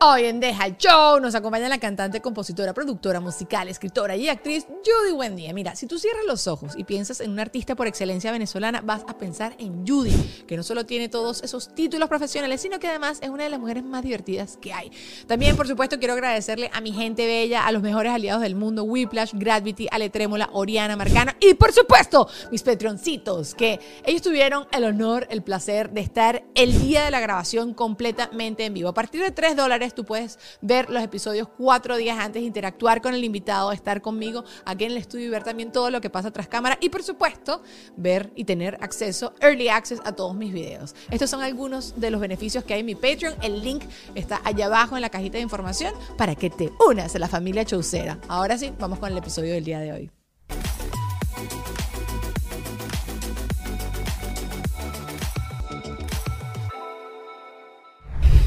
Hoy 0.00 0.24
en 0.24 0.40
Deja 0.40 0.66
el 0.66 0.76
Show 0.76 1.18
nos 1.20 1.34
acompaña 1.34 1.68
la 1.68 1.78
cantante, 1.78 2.20
compositora, 2.20 2.74
productora 2.74 3.20
musical, 3.20 3.68
escritora 3.68 4.16
y 4.16 4.28
actriz 4.28 4.66
Judy 4.66 5.14
Buendía. 5.14 5.54
Mira, 5.54 5.76
si 5.76 5.86
tú 5.86 5.98
cierras 5.98 6.24
los 6.26 6.46
ojos 6.46 6.74
y 6.76 6.84
piensas 6.84 7.20
en 7.20 7.30
una 7.30 7.42
artista 7.42 7.74
por 7.74 7.86
excelencia 7.86 8.30
venezolana, 8.32 8.82
vas 8.82 9.04
a 9.08 9.16
pensar 9.16 9.54
en 9.58 9.86
Judy, 9.86 10.44
que 10.46 10.56
no 10.56 10.62
solo 10.62 10.84
tiene 10.84 11.08
todos 11.08 11.42
esos 11.42 11.74
títulos 11.74 12.08
profesionales, 12.08 12.60
sino 12.60 12.78
que 12.78 12.88
además 12.88 13.18
es 13.22 13.30
una 13.30 13.44
de 13.44 13.50
las 13.50 13.60
mujeres 13.60 13.82
más 13.82 14.02
divertidas 14.02 14.58
que 14.60 14.74
hay. 14.74 14.90
También, 15.26 15.56
por 15.56 15.68
supuesto, 15.68 15.98
quiero 15.98 16.14
agradecerle 16.14 16.70
a 16.74 16.80
mi 16.80 16.92
gente 16.92 17.26
bella, 17.26 17.66
a 17.66 17.72
los 17.72 17.82
mejores 17.82 18.12
aliados 18.12 18.42
del 18.42 18.56
mundo, 18.56 18.84
Whiplash, 18.84 19.32
Gravity, 19.32 19.88
Ale 19.90 20.10
Trémola, 20.10 20.50
Oriana 20.52 20.96
Marcana 20.96 21.36
y, 21.40 21.54
por 21.54 21.72
supuesto, 21.72 22.28
mis 22.50 22.62
Patreoncitos, 22.62 23.54
que 23.54 23.80
ellos 24.04 24.20
tuvieron 24.22 24.66
el 24.72 24.84
honor, 24.84 25.26
el 25.30 25.42
placer 25.42 25.92
de 25.92 26.02
estar 26.02 26.44
el 26.54 26.78
día 26.82 27.04
de 27.04 27.10
la 27.10 27.20
grabación 27.20 27.72
completamente 27.72 28.66
en 28.66 28.74
vivo. 28.74 28.90
A 28.90 28.94
partir 28.94 29.22
de 29.22 29.30
3 29.30 29.56
dólares 29.56 29.93
tú 29.94 30.04
puedes 30.04 30.38
ver 30.60 30.90
los 30.90 31.02
episodios 31.02 31.48
cuatro 31.48 31.96
días 31.96 32.18
antes, 32.18 32.42
interactuar 32.42 33.00
con 33.00 33.14
el 33.14 33.24
invitado, 33.24 33.72
estar 33.72 34.00
conmigo 34.00 34.44
aquí 34.64 34.84
en 34.84 34.92
el 34.92 34.96
estudio 34.96 35.26
y 35.26 35.28
ver 35.28 35.44
también 35.44 35.72
todo 35.72 35.90
lo 35.90 36.00
que 36.00 36.10
pasa 36.10 36.30
tras 36.30 36.48
cámara 36.48 36.78
y 36.80 36.88
por 36.88 37.02
supuesto 37.02 37.62
ver 37.96 38.32
y 38.34 38.44
tener 38.44 38.76
acceso, 38.80 39.34
early 39.40 39.68
access 39.68 40.00
a 40.04 40.12
todos 40.12 40.34
mis 40.34 40.52
videos. 40.52 40.94
Estos 41.10 41.30
son 41.30 41.42
algunos 41.42 42.00
de 42.00 42.10
los 42.10 42.20
beneficios 42.20 42.64
que 42.64 42.74
hay 42.74 42.80
en 42.80 42.86
mi 42.86 42.94
Patreon. 42.94 43.34
El 43.42 43.62
link 43.62 43.84
está 44.14 44.40
allá 44.44 44.66
abajo 44.66 44.96
en 44.96 45.02
la 45.02 45.10
cajita 45.10 45.38
de 45.38 45.42
información 45.42 45.94
para 46.16 46.34
que 46.34 46.50
te 46.50 46.72
unas 46.88 47.14
a 47.14 47.18
la 47.18 47.28
familia 47.28 47.64
Chaucera. 47.64 48.18
Ahora 48.28 48.58
sí, 48.58 48.72
vamos 48.78 48.98
con 48.98 49.10
el 49.12 49.18
episodio 49.18 49.54
del 49.54 49.64
día 49.64 49.80
de 49.80 49.92
hoy. 49.92 50.10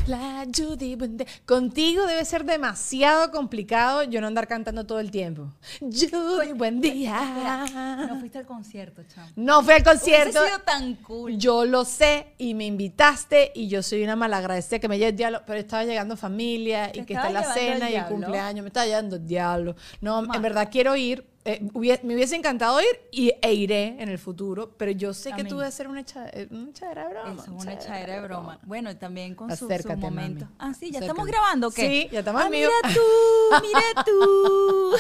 La 0.08 0.46
Judy 0.46 0.96
buen 0.96 1.18
día. 1.18 1.28
Contigo 1.46 2.06
debe 2.06 2.24
ser 2.24 2.46
demasiado 2.46 3.30
complicado 3.30 4.04
yo 4.04 4.22
no 4.22 4.28
andar 4.28 4.48
cantando 4.48 4.86
todo 4.86 5.02
el 5.02 5.12
tiempo. 5.12 5.52
Judy, 5.82 6.54
buen 6.54 6.80
día. 6.80 7.66
No 8.08 8.18
fuiste 8.18 8.38
al 8.38 8.46
concierto, 8.46 9.04
chamo. 9.14 9.28
No 9.36 9.62
fui 9.64 9.74
al 9.74 9.84
concierto. 9.84 10.46
Sido 10.46 10.60
tan 10.60 10.96
cool. 10.96 11.38
Yo 11.38 11.66
lo 11.66 11.84
sé 11.84 12.36
y 12.38 12.54
me 12.54 12.66
invitaste 12.66 13.52
y 13.54 13.68
yo 13.68 13.84
soy 13.84 14.02
una 14.02 14.16
malagradecida 14.16 14.80
que 14.80 14.88
me 14.88 14.98
lleve 14.98 15.10
el 15.10 15.18
diablo, 15.18 15.42
pero 15.46 15.60
estaba 15.60 15.84
llegando 15.84 16.16
familia 16.16 16.90
y 16.94 17.04
que 17.04 17.14
está 17.14 17.30
la 17.30 17.44
cena 17.54 17.90
y 17.92 17.96
el 17.96 18.06
cumpleaños, 18.06 18.64
me 18.64 18.70
estaba 18.70 18.86
llevando 18.86 19.18
el 19.18 19.28
diablo. 19.28 19.76
No, 20.00 20.34
en 20.34 20.42
verdad 20.42 20.70
quiero 20.72 20.96
ir. 20.96 21.26
Eh, 21.48 22.00
me 22.04 22.14
hubiese 22.16 22.36
encantado 22.36 22.80
ir 22.82 22.88
y, 23.12 23.32
e 23.42 23.54
iré 23.54 23.96
en 24.00 24.10
el 24.10 24.20
futuro, 24.20 24.74
pero 24.78 24.92
yo 24.92 25.14
sé 25.14 25.32
que 25.32 25.44
tú 25.44 25.58
debes 25.58 25.74
ser 25.74 25.88
una, 25.88 26.02
echa- 26.02 26.30
eh, 26.34 26.48
una 26.52 26.70
echadera 26.70 27.08
de 27.08 27.14
broma. 27.14 27.32
Eso 27.34 27.42
es 27.58 27.64
una 27.64 27.74
echadera 27.74 28.14
de 28.16 28.22
broma. 28.28 28.60
Bueno, 28.64 28.96
también 28.98 29.34
con 29.36 29.50
su, 29.52 29.58
su 29.58 29.66
Acércate, 29.66 29.96
momento. 30.02 30.46
mami. 30.46 30.56
Ah, 30.60 30.74
sí, 30.74 30.92
ya 30.92 31.00
Acércate. 31.00 31.06
estamos 31.06 31.26
grabando, 31.28 31.68
¿o 31.68 31.72
¿qué? 31.72 31.82
Sí, 31.88 32.10
ya 32.12 32.20
estamos 32.20 32.42
ah. 32.44 32.50
Mira 32.50 32.70
tú, 32.94 33.60
mira 33.62 34.04
tú. 34.06 34.92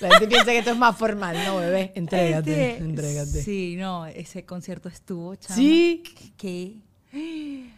La 0.00 0.10
gente 0.10 0.26
piensa 0.26 0.46
que 0.46 0.58
esto 0.58 0.72
es 0.72 0.76
más 0.76 0.96
formal, 0.96 1.36
no, 1.46 1.58
bebé. 1.58 1.92
Entrégate, 1.94 2.72
Este, 2.72 2.84
entrégate. 2.84 3.42
Sí, 3.42 3.76
no, 3.78 4.04
ese 4.06 4.44
concierto 4.44 4.88
estuvo, 4.88 5.36
chama. 5.36 5.54
Sí. 5.54 6.02
¿Qué? 6.36 6.74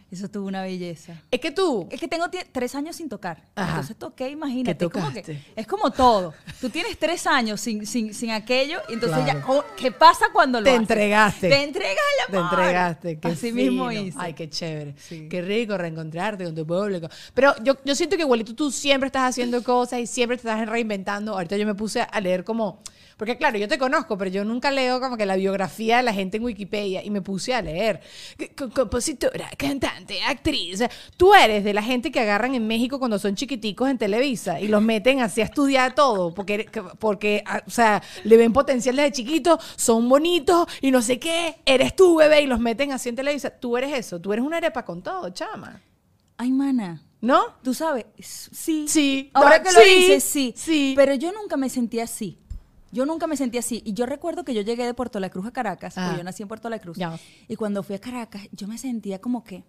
Eso 0.09 0.29
tuvo 0.29 0.47
una 0.47 0.61
belleza. 0.61 1.21
Es 1.29 1.41
que 1.41 1.51
tú, 1.51 1.85
Es 1.91 1.99
que 1.99 2.07
tengo 2.07 2.27
tres 2.53 2.75
años 2.75 2.95
sin 2.95 3.09
tocar. 3.09 3.43
Ajá. 3.55 3.71
Entonces 3.71 3.97
toqué, 3.97 4.29
imagínate. 4.29 4.85
es 4.85 4.91
como 4.91 5.11
que- 5.11 5.41
es 5.55 5.67
como 5.67 5.91
todo. 5.91 6.33
Tú 6.61 6.69
tienes 6.69 6.97
tres 6.97 7.27
años 7.27 7.59
sin, 7.59 7.85
sin, 7.85 8.13
sin 8.13 8.31
aquello 8.31 8.79
y 8.87 8.93
entonces 8.93 9.17
Claro. 9.21 9.39
ya, 9.39 9.45
¿cómo- 9.45 9.63
¿qué 9.75 9.91
pasa 9.91 10.27
cuando 10.31 10.59
lo 10.59 10.63
Te 10.63 10.69
haces? 10.69 10.79
entregaste. 10.81 11.49
Te 11.49 11.61
entregas 11.63 11.97
el 12.25 12.31
Te 12.31 12.37
amor. 12.37 12.53
entregaste, 12.53 13.19
qué 13.19 13.27
Así 13.27 13.51
mismo 13.51 13.91
hice. 13.91 14.17
Ay, 14.17 14.33
qué 14.33 14.49
chévere. 14.49 14.95
Sí. 14.97 15.27
Qué 15.29 15.41
rico 15.41 15.77
reencontrarte 15.77 16.45
con 16.45 16.55
tu 16.55 16.65
público. 16.65 17.09
Pero 17.33 17.53
yo, 17.61 17.75
yo 17.83 17.93
siento 17.93 18.15
que 18.15 18.21
igualito 18.21 18.55
tú 18.55 18.71
siempre 18.71 19.07
estás 19.07 19.29
haciendo 19.29 19.61
cosas 19.61 19.99
y 19.99 20.07
siempre 20.07 20.37
te 20.37 20.47
estás 20.47 20.65
reinventando. 20.69 21.33
Ahorita 21.33 21.57
yo 21.57 21.65
me 21.65 21.75
puse 21.75 22.01
a 22.01 22.21
leer 22.21 22.45
como... 22.45 22.81
Porque 23.17 23.35
claro, 23.35 23.57
yo 23.57 23.67
te 23.67 23.79
conozco, 23.79 24.15
pero 24.15 24.29
yo 24.29 24.45
nunca 24.45 24.69
leo 24.69 25.01
como 25.01 25.17
que 25.17 25.25
la 25.25 25.35
biografía 25.35 25.97
de 25.97 26.03
la 26.03 26.13
gente 26.13 26.37
en 26.37 26.43
Wikipedia 26.43 27.03
y 27.03 27.09
me 27.09 27.21
puse 27.21 27.55
a 27.55 27.63
leer. 27.63 27.99
Compositora, 28.75 29.49
cantante, 29.57 30.21
actriz. 30.21 30.83
Tú 31.17 31.33
eres 31.33 31.63
de 31.63 31.73
la 31.73 31.81
gente 31.81 32.11
que 32.11 32.19
agarran 32.19 32.53
en 32.53 32.67
México 32.67 32.99
cuando 32.99 33.17
son 33.17 33.35
chiquiticos 33.35 33.89
en 33.89 33.97
Televisa 33.97 34.61
y 34.61 34.67
los 34.67 34.83
meten 34.83 35.21
así 35.21 35.41
a 35.41 35.45
estudiar 35.45 35.95
todo, 35.95 36.31
porque, 36.33 36.69
porque 36.99 37.43
ah, 37.47 37.63
o 37.65 37.71
sea, 37.71 38.03
le 38.23 38.37
ven 38.37 38.53
potencial 38.53 38.95
desde 38.95 39.11
chiquitos, 39.13 39.63
son 39.75 40.07
bonitos 40.07 40.67
y 40.81 40.91
no 40.91 41.01
sé 41.01 41.17
qué, 41.17 41.55
eres 41.65 41.95
tú, 41.95 42.17
bebé, 42.17 42.41
y 42.43 42.47
los 42.47 42.59
meten 42.59 42.91
así 42.91 43.09
en 43.09 43.15
Televisa. 43.15 43.49
Tú 43.49 43.77
eres 43.77 43.97
eso, 43.97 44.21
tú 44.21 44.31
eres 44.31 44.45
una 44.45 44.57
arepa 44.57 44.85
con 44.85 45.01
todo, 45.01 45.31
chama. 45.31 45.81
Ay, 46.37 46.51
mana. 46.51 47.01
¿No? 47.19 47.55
Tú 47.63 47.73
sabes, 47.73 48.05
sí. 48.19 48.85
Sí. 48.87 49.31
Ahora 49.33 49.63
que 49.63 49.71
lo 49.71 49.81
sí, 49.81 49.89
dices, 49.89 50.23
sí. 50.23 50.53
sí. 50.55 50.93
Pero 50.95 51.15
yo 51.15 51.31
nunca 51.31 51.57
me 51.57 51.67
sentí 51.67 51.99
así. 51.99 52.37
Yo 52.91 53.05
nunca 53.05 53.27
me 53.27 53.37
sentí 53.37 53.57
así. 53.57 53.81
Y 53.85 53.93
yo 53.93 54.05
recuerdo 54.05 54.43
que 54.43 54.53
yo 54.53 54.61
llegué 54.61 54.85
de 54.85 54.93
Puerto 54.93 55.19
La 55.19 55.29
Cruz 55.29 55.45
a 55.45 55.51
Caracas, 55.51 55.93
porque 55.93 56.07
Ajá. 56.07 56.17
yo 56.17 56.23
nací 56.23 56.43
en 56.43 56.47
Puerto 56.47 56.69
La 56.69 56.79
Cruz. 56.79 56.97
Ya. 56.97 57.19
Y 57.47 57.55
cuando 57.55 57.83
fui 57.83 57.95
a 57.95 57.99
Caracas, 57.99 58.47
yo 58.51 58.67
me 58.67 58.77
sentía 58.77 59.19
como 59.19 59.43
que 59.43 59.63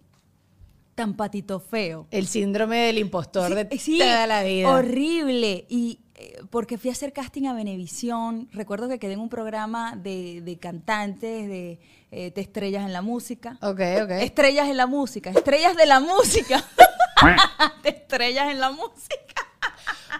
tan 0.95 1.15
patito 1.15 1.59
feo. 1.61 2.07
El 2.11 2.27
síndrome 2.27 2.77
del 2.77 2.97
impostor 2.97 3.55
de 3.55 3.77
Sí, 3.79 3.99
toda 3.99 4.27
la 4.27 4.43
vida. 4.43 4.69
Horrible. 4.69 5.65
Y 5.69 5.99
eh, 6.15 6.41
porque 6.49 6.77
fui 6.77 6.89
a 6.89 6.93
hacer 6.93 7.13
casting 7.13 7.45
a 7.45 7.53
Venevisión. 7.53 8.49
Recuerdo 8.51 8.89
que 8.89 8.99
quedé 8.99 9.13
en 9.13 9.21
un 9.21 9.29
programa 9.29 9.95
de, 9.95 10.41
de 10.41 10.57
cantantes, 10.57 11.47
de, 11.47 11.79
eh, 12.11 12.31
de 12.35 12.41
estrellas 12.41 12.85
en 12.85 12.91
la 12.91 13.01
música. 13.01 13.57
Ok, 13.61 13.79
ok. 14.03 14.11
Estrellas 14.19 14.67
en 14.67 14.75
la 14.75 14.87
música, 14.87 15.29
estrellas 15.29 15.77
de 15.77 15.85
la 15.85 16.01
música. 16.01 16.65
de 17.83 17.89
estrellas 17.89 18.51
en 18.51 18.59
la 18.59 18.71
música. 18.71 19.38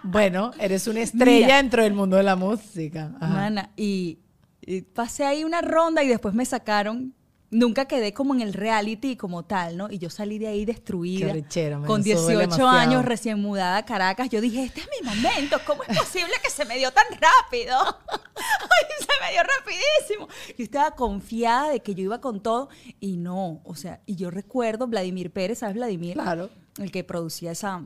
Bueno, 0.04 0.52
eres 0.60 0.88
una 0.88 1.02
estrella 1.02 1.46
Mira. 1.48 1.58
dentro 1.58 1.84
del 1.84 1.94
mundo 1.94 2.18
de 2.18 2.24
la 2.24 2.36
música. 2.36 3.12
Ajá. 3.20 3.34
Mana, 3.34 3.72
y, 3.76 4.20
y 4.62 4.82
pasé 4.82 5.26
ahí 5.26 5.44
una 5.44 5.62
ronda 5.62 6.04
y 6.04 6.08
después 6.08 6.34
me 6.34 6.46
sacaron. 6.46 7.14
Nunca 7.52 7.86
quedé 7.86 8.14
como 8.14 8.36
en 8.36 8.42
el 8.42 8.54
reality 8.54 9.16
como 9.16 9.44
tal, 9.44 9.76
¿no? 9.76 9.90
Y 9.90 9.98
yo 9.98 10.12
salí 10.12 10.38
de 10.38 10.46
ahí 10.50 10.66
destruida. 10.66 11.26
Qué 11.26 11.34
rechero, 11.34 11.80
me 11.80 11.88
con 11.88 12.04
sube 12.04 12.14
18 12.14 12.38
demasiado. 12.38 12.70
años, 12.70 13.04
recién 13.06 13.42
mudada 13.42 13.78
a 13.78 13.86
Caracas. 13.86 14.30
Yo 14.30 14.40
dije, 14.40 14.66
este 14.66 14.82
es 14.82 14.90
mi 15.02 15.08
momento. 15.10 15.58
¿Cómo 15.66 15.82
es 15.82 15.98
posible 15.98 16.34
que 16.44 16.52
se 16.52 16.64
me 16.66 16.78
dio 16.78 16.92
tan 16.92 17.06
rápido? 17.10 17.76
Ay, 18.38 18.86
se 19.00 19.26
me 19.26 19.32
dio 19.32 19.42
rapidísimo. 19.42 20.28
Yo 20.60 20.64
estaba 20.64 20.92
confiada 20.92 21.72
de 21.72 21.80
que 21.80 21.96
yo 21.96 22.04
iba 22.04 22.22
con 22.22 22.40
todo 22.40 22.70
y 23.00 23.18
no. 23.18 23.62
O 23.64 23.74
sea, 23.74 24.00
y 24.06 24.16
yo 24.16 24.30
recuerdo 24.30 24.86
Vladimir 24.86 25.32
Pérez, 25.32 25.58
¿sabes 25.60 25.76
Vladimir? 25.76 26.14
Claro. 26.14 26.52
el 26.78 26.92
que 26.92 27.04
producía 27.04 27.52
esa, 27.54 27.84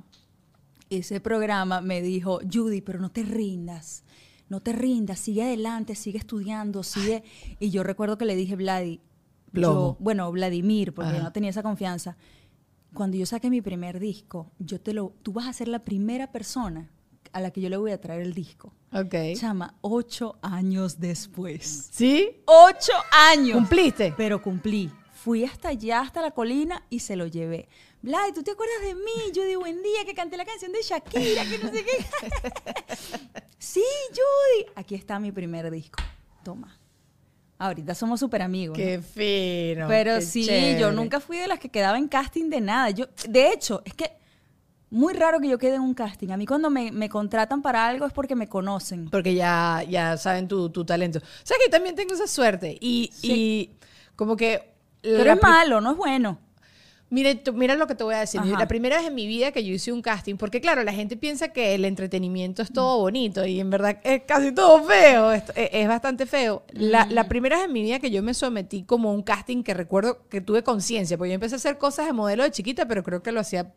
ese 0.90 1.20
programa, 1.20 1.82
me 1.82 2.02
dijo, 2.02 2.40
Judy, 2.52 2.82
pero 2.82 3.00
no 3.00 3.10
te 3.12 3.24
rindas, 3.24 4.04
no 4.50 4.62
te 4.62 4.74
rindas, 4.74 5.20
sigue 5.20 5.44
adelante, 5.44 5.96
sigue 5.96 6.18
estudiando, 6.20 6.84
sigue. 6.84 7.24
Y 7.60 7.70
yo 7.72 7.84
recuerdo 7.84 8.18
que 8.18 8.26
le 8.26 8.36
dije, 8.36 8.56
Vladi, 8.56 9.02
yo- 9.52 9.98
bueno, 10.00 10.32
Vladimir, 10.32 10.94
porque 10.94 11.12
Ajá. 11.12 11.24
no 11.24 11.32
tenía 11.32 11.50
esa 11.50 11.64
confianza. 11.64 12.18
Cuando 12.94 13.18
yo 13.18 13.26
saque 13.26 13.50
mi 13.50 13.62
primer 13.62 14.00
disco, 14.00 14.52
yo 14.60 14.80
te 14.80 14.94
lo, 14.94 15.14
tú 15.24 15.34
vas 15.34 15.48
a 15.48 15.54
ser 15.54 15.68
la 15.68 15.80
primera 15.84 16.32
persona 16.32 16.90
a 17.32 17.40
la 17.40 17.50
que 17.50 17.62
yo 17.62 17.70
le 17.70 17.78
voy 17.78 17.92
a 17.92 18.00
traer 18.00 18.22
el 18.22 18.34
disco. 18.36 18.74
Ok. 18.94 19.16
Chama, 19.36 19.76
ocho 19.82 20.38
años 20.44 21.00
después. 21.00 21.90
¿Sí? 21.92 22.30
Ocho 22.46 22.94
años. 23.32 23.58
¿Cumpliste? 23.58 24.14
Pero 24.16 24.40
cumplí. 24.42 24.92
Fui 25.14 25.44
hasta 25.44 25.70
allá, 25.70 26.02
hasta 26.02 26.22
la 26.22 26.32
colina 26.32 26.84
y 26.92 27.00
se 27.00 27.16
lo 27.16 27.26
llevé. 27.26 27.70
Vlad, 28.04 28.34
¿tú 28.36 28.44
te 28.44 28.52
acuerdas 28.52 28.82
de 28.82 28.96
mí? 28.96 29.32
Judy, 29.34 29.56
buen 29.56 29.82
día, 29.82 30.04
que 30.06 30.14
canté 30.14 30.36
la 30.36 30.44
canción 30.44 30.74
de 30.74 30.82
Shakira, 30.82 31.46
que 31.46 31.58
no 31.58 31.72
sé 31.72 31.86
qué. 31.86 32.06
sí, 33.58 33.84
Judy. 34.10 34.72
Aquí 34.76 34.94
está 34.94 35.20
mi 35.20 35.32
primer 35.32 35.72
disco. 35.72 36.04
Toma. 36.44 36.78
Ahorita 37.58 37.96
somos 37.96 38.20
súper 38.20 38.42
amigos. 38.42 38.78
¿no? 38.78 38.84
Qué 38.84 39.00
fino. 39.00 39.88
Pero 39.88 40.16
qué 40.16 40.22
sí, 40.22 40.46
chévere. 40.46 40.82
yo 40.82 40.92
nunca 40.92 41.22
fui 41.22 41.38
de 41.38 41.48
las 41.48 41.60
que 41.60 41.70
quedaba 41.70 41.98
en 41.98 42.10
casting 42.10 42.50
de 42.50 42.60
nada. 42.60 42.90
Yo, 42.90 43.06
de 43.30 43.54
hecho, 43.54 43.82
es 43.86 43.94
que 43.94 44.12
muy 44.90 45.14
raro 45.14 45.40
que 45.40 45.48
yo 45.48 45.58
quede 45.58 45.76
en 45.76 45.82
un 45.84 45.94
casting. 45.94 46.32
A 46.32 46.36
mí 46.36 46.46
cuando 46.46 46.70
me, 46.70 46.92
me 46.92 47.08
contratan 47.08 47.62
para 47.62 47.88
algo 47.88 48.06
es 48.06 48.12
porque 48.12 48.36
me 48.36 48.50
conocen. 48.50 49.10
Porque 49.12 49.34
ya, 49.34 49.82
ya 49.90 50.18
saben 50.18 50.50
tu, 50.50 50.70
tu 50.72 50.84
talento. 50.84 51.20
O 51.20 51.46
sea 51.46 51.56
que 51.64 51.70
también 51.70 51.96
tengo 51.96 52.14
esa 52.14 52.28
suerte. 52.28 52.78
Y, 52.82 53.12
y 53.22 53.78
como 54.18 54.36
que... 54.36 54.74
Pero 55.02 55.32
es 55.32 55.42
malo, 55.42 55.80
no 55.80 55.92
es 55.92 55.98
bueno. 55.98 56.38
Mire, 57.14 57.36
tú- 57.36 57.54
mira 57.54 57.76
lo 57.76 57.86
que 57.86 57.94
te 57.94 58.04
voy 58.04 58.16
a 58.16 58.20
decir. 58.22 58.42
Ajá. 58.42 58.58
La 58.58 58.68
primera 58.68 58.98
vez 58.98 59.06
en 59.06 59.14
mi 59.14 59.28
vida 59.28 59.52
que 59.52 59.64
yo 59.64 59.72
hice 59.74 59.92
un 59.92 60.02
casting, 60.02 60.36
porque 60.36 60.60
claro, 60.62 60.84
la 60.84 60.92
gente 60.94 61.16
piensa 61.16 61.50
que 61.50 61.76
el 61.76 61.86
entretenimiento 61.86 62.64
es 62.64 62.74
todo 62.74 62.98
bonito 63.00 63.46
y 63.46 63.60
en 63.60 63.70
verdad 63.70 64.00
es 64.04 64.24
casi 64.28 64.52
todo 64.52 64.84
feo, 64.84 65.32
es, 65.32 65.44
es- 65.56 65.70
es 65.74 65.88
bastante 65.88 66.26
feo. 66.26 66.64
La, 66.72 67.06
la 67.10 67.28
primera 67.28 67.58
vez 67.58 67.66
en 67.68 67.74
mi 67.74 67.84
vida 67.84 68.00
que 68.00 68.10
yo 68.10 68.24
me 68.24 68.34
sometí 68.34 68.84
como 68.84 69.10
a 69.10 69.14
un 69.14 69.22
casting 69.22 69.62
que 69.62 69.76
recuerdo 69.76 70.28
que 70.30 70.42
tuve 70.42 70.64
conciencia, 70.64 71.16
porque 71.18 71.30
yo 71.30 71.36
empecé 71.36 71.54
a 71.54 71.58
hacer 71.58 71.78
cosas 71.78 72.08
de 72.08 72.14
modelo 72.14 72.42
de 72.44 72.50
chiquita, 72.52 72.88
pero 72.88 73.04
creo 73.04 73.22
que 73.22 73.32
lo 73.32 73.40
hacía 73.42 73.74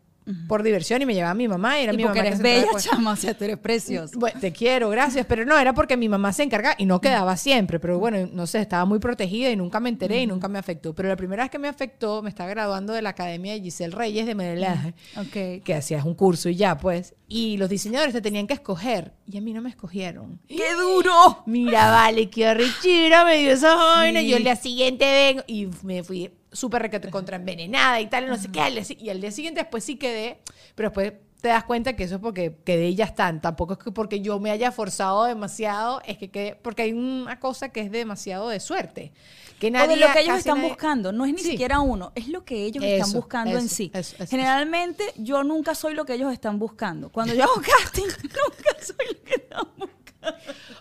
por 0.47 0.63
diversión 0.63 1.01
y 1.01 1.05
me 1.05 1.13
llevaba 1.13 1.33
mi 1.33 1.47
mamá 1.47 1.79
y 1.79 1.83
era 1.83 1.93
Y 1.93 1.97
mi 1.97 2.03
porque 2.03 2.19
mamá. 2.19 2.27
eres 2.27 2.41
bella, 2.41 2.67
chama, 2.79 3.11
o 3.11 3.15
sea, 3.15 3.33
tú 3.37 3.43
eres 3.45 3.57
preciosa. 3.57 4.13
bueno, 4.17 4.39
te 4.39 4.51
quiero, 4.51 4.89
gracias, 4.89 5.25
pero 5.25 5.45
no, 5.45 5.57
era 5.57 5.73
porque 5.73 5.95
mi 5.97 6.09
mamá 6.09 6.33
se 6.33 6.43
encargaba 6.43 6.75
y 6.77 6.85
no 6.85 6.99
quedaba 7.01 7.37
siempre, 7.37 7.79
pero 7.79 7.97
bueno, 7.99 8.29
no 8.33 8.45
sé, 8.47 8.59
estaba 8.59 8.85
muy 8.85 8.99
protegida 8.99 9.49
y 9.49 9.55
nunca 9.55 9.79
me 9.79 9.89
enteré 9.89 10.21
y 10.21 10.27
nunca 10.27 10.47
me 10.47 10.59
afectó. 10.59 10.93
Pero 10.93 11.09
la 11.09 11.15
primera 11.15 11.43
vez 11.43 11.49
que 11.51 11.59
me 11.59 11.67
afectó, 11.67 12.21
me 12.21 12.29
estaba 12.29 12.49
graduando 12.49 12.93
de 12.93 13.01
la 13.01 13.09
Academia 13.09 13.53
de 13.53 13.61
Giselle 13.61 13.95
Reyes 13.95 14.25
de 14.25 14.35
modelaje, 14.35 14.93
Ok. 15.15 15.63
que 15.63 15.73
hacías 15.75 16.03
un 16.05 16.13
curso 16.15 16.49
y 16.49 16.55
ya, 16.55 16.77
pues, 16.77 17.15
y 17.29 17.57
los 17.57 17.69
diseñadores 17.69 18.13
te 18.13 18.21
tenían 18.21 18.47
que 18.47 18.53
escoger 18.53 19.13
y 19.25 19.37
a 19.37 19.41
mí 19.41 19.53
no 19.53 19.61
me 19.61 19.69
escogieron. 19.69 20.39
¡Qué 20.47 20.73
duro! 20.79 21.43
Mira, 21.45 21.89
vale, 21.91 22.29
qué 22.29 22.47
arrechera, 22.47 23.25
me 23.25 23.37
dio 23.39 23.51
esa 23.51 23.75
vaina. 23.75 24.21
Y 24.21 24.29
yo 24.29 24.37
el 24.37 24.43
día 24.43 24.55
siguiente 24.55 25.05
vengo 25.05 25.43
y 25.47 25.67
me 25.83 26.03
fui 26.03 26.31
súper 26.51 27.09
contraenvenenada 27.09 27.99
y 28.01 28.07
tal, 28.07 28.27
no 28.27 28.37
sé 28.37 28.49
qué. 28.51 28.61
al 28.61 28.73
día 28.75 28.83
si- 28.83 28.97
Y 28.99 29.09
al 29.09 29.21
día 29.21 29.31
siguiente 29.31 29.61
después 29.61 29.83
sí 29.83 29.95
quedé, 29.97 30.39
pero 30.75 30.89
después 30.89 31.13
te 31.41 31.49
das 31.49 31.65
cuenta 31.65 31.95
que 31.95 32.03
eso 32.03 32.15
es 32.15 32.21
porque 32.21 32.57
quedé 32.65 32.87
y 32.89 32.95
ya 32.95 33.05
están. 33.05 33.41
Tampoco 33.41 33.73
es 33.73 33.79
que 33.79 33.91
porque 33.91 34.21
yo 34.21 34.39
me 34.39 34.49
haya 34.49 34.71
forzado 34.71 35.25
demasiado, 35.25 36.01
es 36.05 36.17
que 36.17 36.29
quedé, 36.31 36.55
porque 36.55 36.81
hay 36.83 36.93
una 36.93 37.39
cosa 37.39 37.69
que 37.69 37.81
es 37.81 37.91
demasiado 37.91 38.49
de 38.49 38.59
suerte. 38.59 39.13
Que 39.59 39.67
O 39.67 39.71
nadie, 39.71 39.95
de 39.95 40.01
lo 40.07 40.11
que 40.13 40.19
ellos 40.21 40.37
están 40.37 40.57
nadie- 40.57 40.69
buscando. 40.69 41.11
No 41.11 41.25
es 41.25 41.33
ni 41.33 41.39
Sí. 41.39 41.51
siquiera 41.51 41.79
uno, 41.79 42.11
es 42.15 42.27
lo 42.27 42.43
que 42.45 42.63
ellos 42.65 42.83
están 42.83 43.09
Eso, 43.09 43.17
buscando 43.17 43.57
en 43.57 43.69
sí. 43.69 43.91
eso, 43.93 44.15
Generalmente 44.27 45.03
yo 45.17 45.43
nunca 45.43 45.75
soy 45.75 45.93
lo 45.93 46.05
que 46.05 46.13
ellos 46.13 46.31
están 46.33 46.57
buscando. 46.59 47.09
Cuando 47.11 47.33
yo 47.35 47.43
hago 47.43 47.53
casting, 47.93 48.03
nunca 48.23 48.83
soy 48.83 49.07
lo 49.15 49.23
que 49.23 49.33
están 49.35 49.67
buscando. 49.77 49.96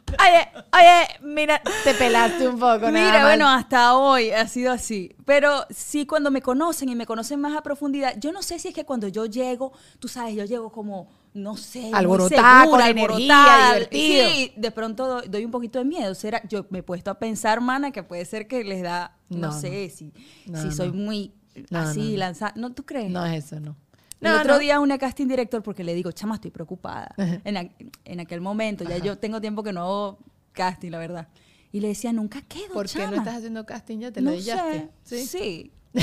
Oye, 0.09 0.49
oye, 0.73 1.07
mira, 1.23 1.61
te 1.85 1.95
pelaste 1.95 2.47
un 2.49 2.59
poco. 2.59 2.79
nada 2.79 2.93
Mira, 2.93 3.13
más. 3.15 3.23
bueno, 3.25 3.49
hasta 3.49 3.97
hoy 3.97 4.31
ha 4.31 4.47
sido 4.47 4.73
así. 4.73 5.15
Pero 5.25 5.67
sí, 5.71 6.07
cuando 6.07 6.31
me 6.31 6.43
conocen 6.43 6.89
y 6.89 6.95
me 6.95 7.07
conocen 7.07 7.41
más 7.41 7.57
a 7.57 7.63
profundidad, 7.63 8.15
yo 8.19 8.33
no 8.33 8.43
sé 8.43 8.59
si 8.59 8.69
es 8.69 8.75
que 8.75 8.85
cuando 8.85 9.09
yo 9.09 9.27
llego, 9.27 9.73
tú 9.99 10.09
sabes, 10.09 10.35
yo 10.37 10.45
llego 10.45 10.71
como, 10.71 11.09
no 11.35 11.57
sé, 11.57 11.91
Alborotada, 11.93 12.63
segura, 12.63 12.85
con 12.85 12.99
energía, 12.99 13.73
divertido. 13.75 14.29
Sí, 14.31 14.53
de 14.57 14.71
pronto 14.71 15.23
doy, 15.23 15.45
un 15.45 15.51
poquito 15.51 15.79
de 15.81 15.85
miedo. 15.85 16.15
¿Será? 16.15 16.43
Yo 16.49 16.67
me 16.71 16.79
he 16.79 16.83
puesto 16.83 17.11
a 17.11 17.19
pensar, 17.19 17.61
mana, 17.61 17.91
que 17.91 18.03
puede 18.03 18.25
ser 18.25 18.47
que 18.47 18.63
les 18.65 18.83
da, 18.83 19.17
no, 19.29 19.49
No, 19.49 19.53
sé, 19.53 19.91
si, 19.91 20.13
No, 20.47 20.63
si 20.63 20.71
soy 20.71 20.93
muy 20.93 21.35
así, 21.73 22.17
lanzada. 22.17 22.53
¿No 22.57 22.73
tú 22.73 22.85
crees? 22.85 23.11
No 23.11 23.25
es 23.27 23.45
eso, 23.45 23.61
no. 23.61 23.77
El 24.21 24.33
No, 24.33 24.39
otro 24.41 24.55
no. 24.55 24.59
día 24.59 24.81
una 24.81 24.97
casting 24.99 25.27
director 25.29 25.63
porque 25.63 25.85
le 25.85 25.95
digo, 25.95 26.11
chama, 26.13 26.37
estoy 26.37 26.51
preocupada. 26.51 27.15
En, 27.45 27.57
a- 27.57 27.69
en 28.05 28.21
aquel 28.21 28.41
momento, 28.41 28.83
ya 28.85 28.97
yo 28.99 29.19
tengo 29.19 29.41
tiempo 29.41 29.63
que 29.63 29.73
no 29.73 29.83
hago 29.83 30.19
casting, 30.53 30.91
la 30.91 30.99
verdad. 30.99 31.29
Y 31.73 31.81
le 31.81 31.89
decía, 31.89 32.13
nunca 32.13 32.41
quedo, 32.43 32.73
¿Por 32.73 32.89
qué 32.89 32.99
no 33.01 33.05
chama". 33.07 33.17
estás 33.19 33.37
haciendo 33.37 33.67
casting 33.67 33.99
ya? 33.99 34.11
¿Te 34.13 34.23
no 34.23 34.31
lo 34.31 34.41
sé. 34.41 34.89
Sí. 35.05 35.71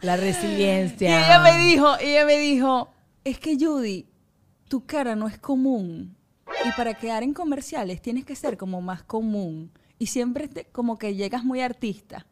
La 0.00 0.16
Y 0.16 0.20
resiliencia. 0.20 1.26
ella 1.26 1.40
me 1.40 1.58
dijo, 1.64 1.88
y 2.00 2.04
ella 2.06 2.24
me 2.24 2.38
dijo, 2.38 2.90
es 3.24 3.38
que 3.38 3.56
Judy, 3.58 4.06
tu 4.68 4.86
cara 4.86 5.16
no 5.16 5.26
es 5.26 5.38
común. 5.38 6.16
Y 6.64 6.70
para 6.72 6.94
quedar 6.94 7.22
en 7.22 7.34
comerciales 7.34 8.00
tienes 8.00 8.24
que 8.24 8.36
ser 8.36 8.56
como 8.56 8.80
más 8.80 9.02
común. 9.02 9.72
Y 9.98 10.06
siempre 10.06 10.48
te- 10.48 10.64
como 10.66 10.96
que 10.98 11.14
llegas 11.14 11.44
muy 11.44 11.60
artista. 11.60 12.26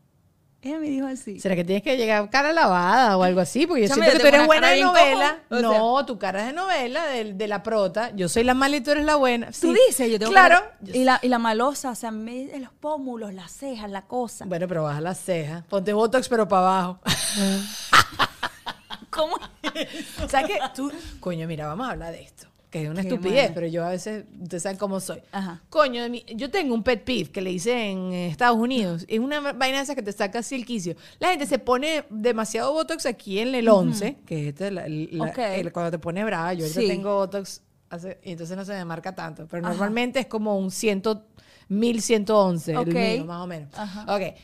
Ella 0.66 0.78
me 0.78 0.88
dijo 0.88 1.06
así. 1.06 1.38
¿Será 1.38 1.54
que 1.54 1.64
tienes 1.64 1.82
que 1.82 1.96
llegar 1.96 2.28
cara 2.30 2.52
lavada 2.52 3.16
o 3.16 3.22
algo 3.22 3.40
así? 3.40 3.66
Porque 3.66 3.82
yo 3.82 3.88
Chama, 3.88 4.04
siento 4.04 4.18
yo 4.18 4.24
que 4.24 4.30
tú 4.30 4.34
eres 4.36 4.46
buena 4.46 4.70
de 4.70 4.80
novela. 4.82 5.38
o 5.50 5.56
no, 5.60 6.06
tu 6.06 6.18
cara 6.18 6.40
es 6.40 6.46
de 6.48 6.52
novela, 6.52 7.06
de, 7.06 7.34
de 7.34 7.48
la 7.48 7.62
prota. 7.62 8.10
Yo 8.16 8.28
soy 8.28 8.42
la 8.44 8.54
mala 8.54 8.76
y 8.76 8.80
tú 8.80 8.90
eres 8.90 9.04
la 9.04 9.14
buena. 9.16 9.46
Tú 9.46 9.52
Sí. 9.72 9.76
dices, 9.86 10.10
yo 10.10 10.18
tengo 10.18 10.32
Claro. 10.32 10.56
cara- 10.56 10.76
y, 10.92 11.04
la, 11.04 11.20
y 11.22 11.28
la 11.28 11.38
malosa, 11.38 11.90
o 11.90 11.94
sea, 11.94 12.10
me, 12.10 12.48
los 12.58 12.72
pómulos, 12.72 13.32
las 13.32 13.52
cejas, 13.52 13.90
la 13.90 14.02
cosa. 14.02 14.44
Bueno, 14.46 14.66
pero 14.66 14.82
baja 14.82 15.00
las 15.00 15.18
cejas. 15.20 15.64
Ponte 15.66 15.92
Botox, 15.92 16.28
pero 16.28 16.48
para 16.48 16.62
abajo. 16.62 16.98
¿Cómo? 19.10 19.36
o 20.24 20.28
sea 20.28 20.42
que 20.44 20.58
tú... 20.74 20.92
Coño, 21.20 21.46
mira, 21.46 21.66
vamos 21.66 21.88
a 21.88 21.92
hablar 21.92 22.12
de 22.12 22.22
esto. 22.22 22.46
Que 22.70 22.82
es 22.82 22.90
una 22.90 23.02
Qué 23.02 23.08
estupidez, 23.08 23.42
mala. 23.44 23.54
pero 23.54 23.66
yo 23.68 23.84
a 23.84 23.90
veces... 23.90 24.24
Ustedes 24.42 24.62
saben 24.64 24.76
cómo 24.76 24.98
soy. 25.00 25.20
Ajá. 25.30 25.62
Coño, 25.70 26.04
yo 26.34 26.50
tengo 26.50 26.74
un 26.74 26.82
pet 26.82 27.04
peeve 27.04 27.30
que 27.30 27.40
le 27.40 27.52
hice 27.52 27.90
en 27.90 28.12
Estados 28.12 28.58
Unidos. 28.58 29.04
Es 29.08 29.20
una 29.20 29.52
vaina 29.52 29.80
esa 29.80 29.94
que 29.94 30.02
te 30.02 30.12
saca 30.12 30.40
así 30.40 30.56
el 30.56 30.66
quicio. 30.66 30.96
La 31.20 31.28
gente 31.28 31.46
se 31.46 31.58
pone 31.60 32.04
demasiado 32.10 32.72
Botox 32.72 33.06
aquí 33.06 33.38
en 33.38 33.54
el 33.54 33.68
11, 33.68 34.16
que 34.26 34.42
es 34.42 34.48
este, 34.48 34.70
la- 34.72 34.88
la- 34.88 35.24
Ok. 35.30 35.38
el- 35.38 35.72
cuando 35.72 35.92
te 35.92 35.98
pone 36.00 36.24
brava. 36.24 36.52
Yo 36.54 36.64
ahorita 36.64 36.80
Sí. 36.80 36.88
tengo 36.88 37.14
Botox 37.16 37.62
hace- 37.88 38.18
y 38.24 38.32
entonces 38.32 38.56
no 38.56 38.64
se 38.64 38.72
me 38.72 38.84
marca 38.84 39.14
tanto. 39.14 39.46
Pero 39.48 39.62
normalmente 39.62 40.18
es 40.18 40.26
como 40.26 40.58
un 40.58 40.70
100, 40.72 41.02
1111, 41.68 42.76
Ok. 42.76 42.88
el 42.88 42.94
mío, 42.94 43.24
más 43.26 43.42
o 43.42 43.46
menos. 43.46 43.68
Ajá. 43.74 44.02
Ok. 44.14 44.34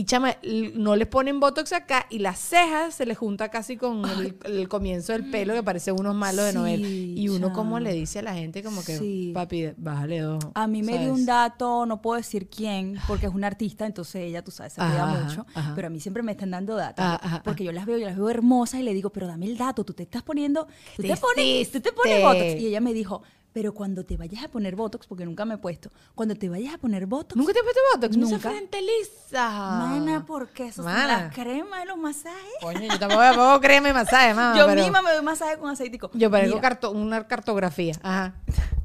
Y 0.00 0.04
chama, 0.06 0.34
no 0.76 0.96
les 0.96 1.06
ponen 1.08 1.40
botox 1.40 1.74
acá 1.74 2.06
y 2.08 2.20
las 2.20 2.38
cejas 2.38 2.94
se 2.94 3.04
les 3.04 3.18
junta 3.18 3.50
casi 3.50 3.76
con 3.76 4.02
el, 4.08 4.34
el 4.44 4.66
comienzo 4.66 5.12
del 5.12 5.28
pelo 5.30 5.52
que 5.52 5.62
parece 5.62 5.92
unos 5.92 6.14
malos 6.14 6.46
de 6.46 6.52
Sí, 6.52 6.56
novela. 6.56 6.88
Y 6.88 7.28
uno 7.28 7.52
como 7.52 7.78
le 7.80 7.92
dice 7.92 8.20
a 8.20 8.22
la 8.22 8.32
gente 8.32 8.62
como 8.62 8.82
que, 8.82 8.96
Sí. 8.96 9.32
papi, 9.34 9.72
bájale 9.76 10.20
dos. 10.20 10.42
A 10.54 10.66
mí 10.66 10.82
me 10.82 10.96
dio 10.98 11.12
un 11.12 11.26
dato, 11.26 11.84
no 11.84 12.00
puedo 12.00 12.16
decir 12.16 12.48
quién, 12.48 12.98
porque 13.06 13.26
es 13.26 13.34
una 13.34 13.48
artista, 13.48 13.84
entonces 13.84 14.22
ella, 14.22 14.42
tú 14.42 14.50
sabes, 14.50 14.72
se 14.72 14.80
cuida 14.80 15.04
mucho. 15.04 15.44
ajá. 15.54 15.72
Pero 15.74 15.88
a 15.88 15.90
mí 15.90 16.00
siempre 16.00 16.22
me 16.22 16.32
están 16.32 16.50
dando 16.50 16.76
datos. 16.76 17.04
Ah, 17.06 17.20
ajá, 17.22 17.42
porque 17.42 17.62
yo 17.64 17.72
las 17.72 17.84
veo, 17.84 17.98
yo 17.98 18.06
las 18.06 18.16
veo 18.16 18.30
hermosas 18.30 18.80
y 18.80 18.84
le 18.84 18.94
digo, 18.94 19.10
pero 19.10 19.26
dame 19.26 19.44
el 19.44 19.58
dato, 19.58 19.84
tú 19.84 19.92
te 19.92 20.04
estás 20.04 20.22
poniendo, 20.22 20.64
tú 20.96 21.02
te 21.02 21.08
te 21.08 21.16
pones, 21.18 21.70
tú 21.70 21.80
te 21.82 21.92
pones? 21.92 22.22
Botox. 22.22 22.58
Y 22.58 22.68
ella 22.68 22.80
me 22.80 22.94
dijo, 22.94 23.22
pero 23.52 23.74
cuando 23.74 24.04
te 24.04 24.16
vayas 24.16 24.44
a 24.44 24.48
poner 24.48 24.76
Botox, 24.76 25.06
porque 25.06 25.24
nunca 25.24 25.44
me 25.44 25.54
he 25.54 25.58
puesto, 25.58 25.90
cuando 26.14 26.34
te 26.34 26.48
vayas 26.48 26.74
a 26.74 26.78
poner 26.78 27.06
Botox, 27.06 27.36
¿Nunca 27.36 27.52
te 27.52 27.58
has 27.58 27.64
puesto 27.64 27.80
botox? 27.94 28.16
Nunca. 28.16 28.34
Nunca. 28.36 28.50
frente 28.50 28.78
lisa. 28.80 29.50
mana, 29.50 30.24
porque 30.26 30.66
eso 30.68 30.82
son 30.82 30.92
Mana. 30.92 31.06
las 31.24 31.34
cremas 31.34 31.80
de 31.80 31.86
los 31.86 31.98
masajes. 31.98 32.52
Coño, 32.60 32.80
yo 32.82 32.98
tampoco 32.98 33.20
me 33.22 33.34
pongo 33.34 33.60
crema 33.60 33.88
y 33.88 33.92
masaje, 33.92 34.34
mamá. 34.34 34.56
yo 34.58 34.66
pero 34.66 34.82
misma 34.82 35.02
me 35.02 35.12
doy 35.12 35.22
masaje 35.24 35.58
con 35.58 35.70
aceitico. 35.70 36.10
Yo 36.14 36.30
parezco 36.30 36.60
carto- 36.60 36.90
una 36.92 37.26
cartografía. 37.26 37.94
Ajá. 38.02 38.34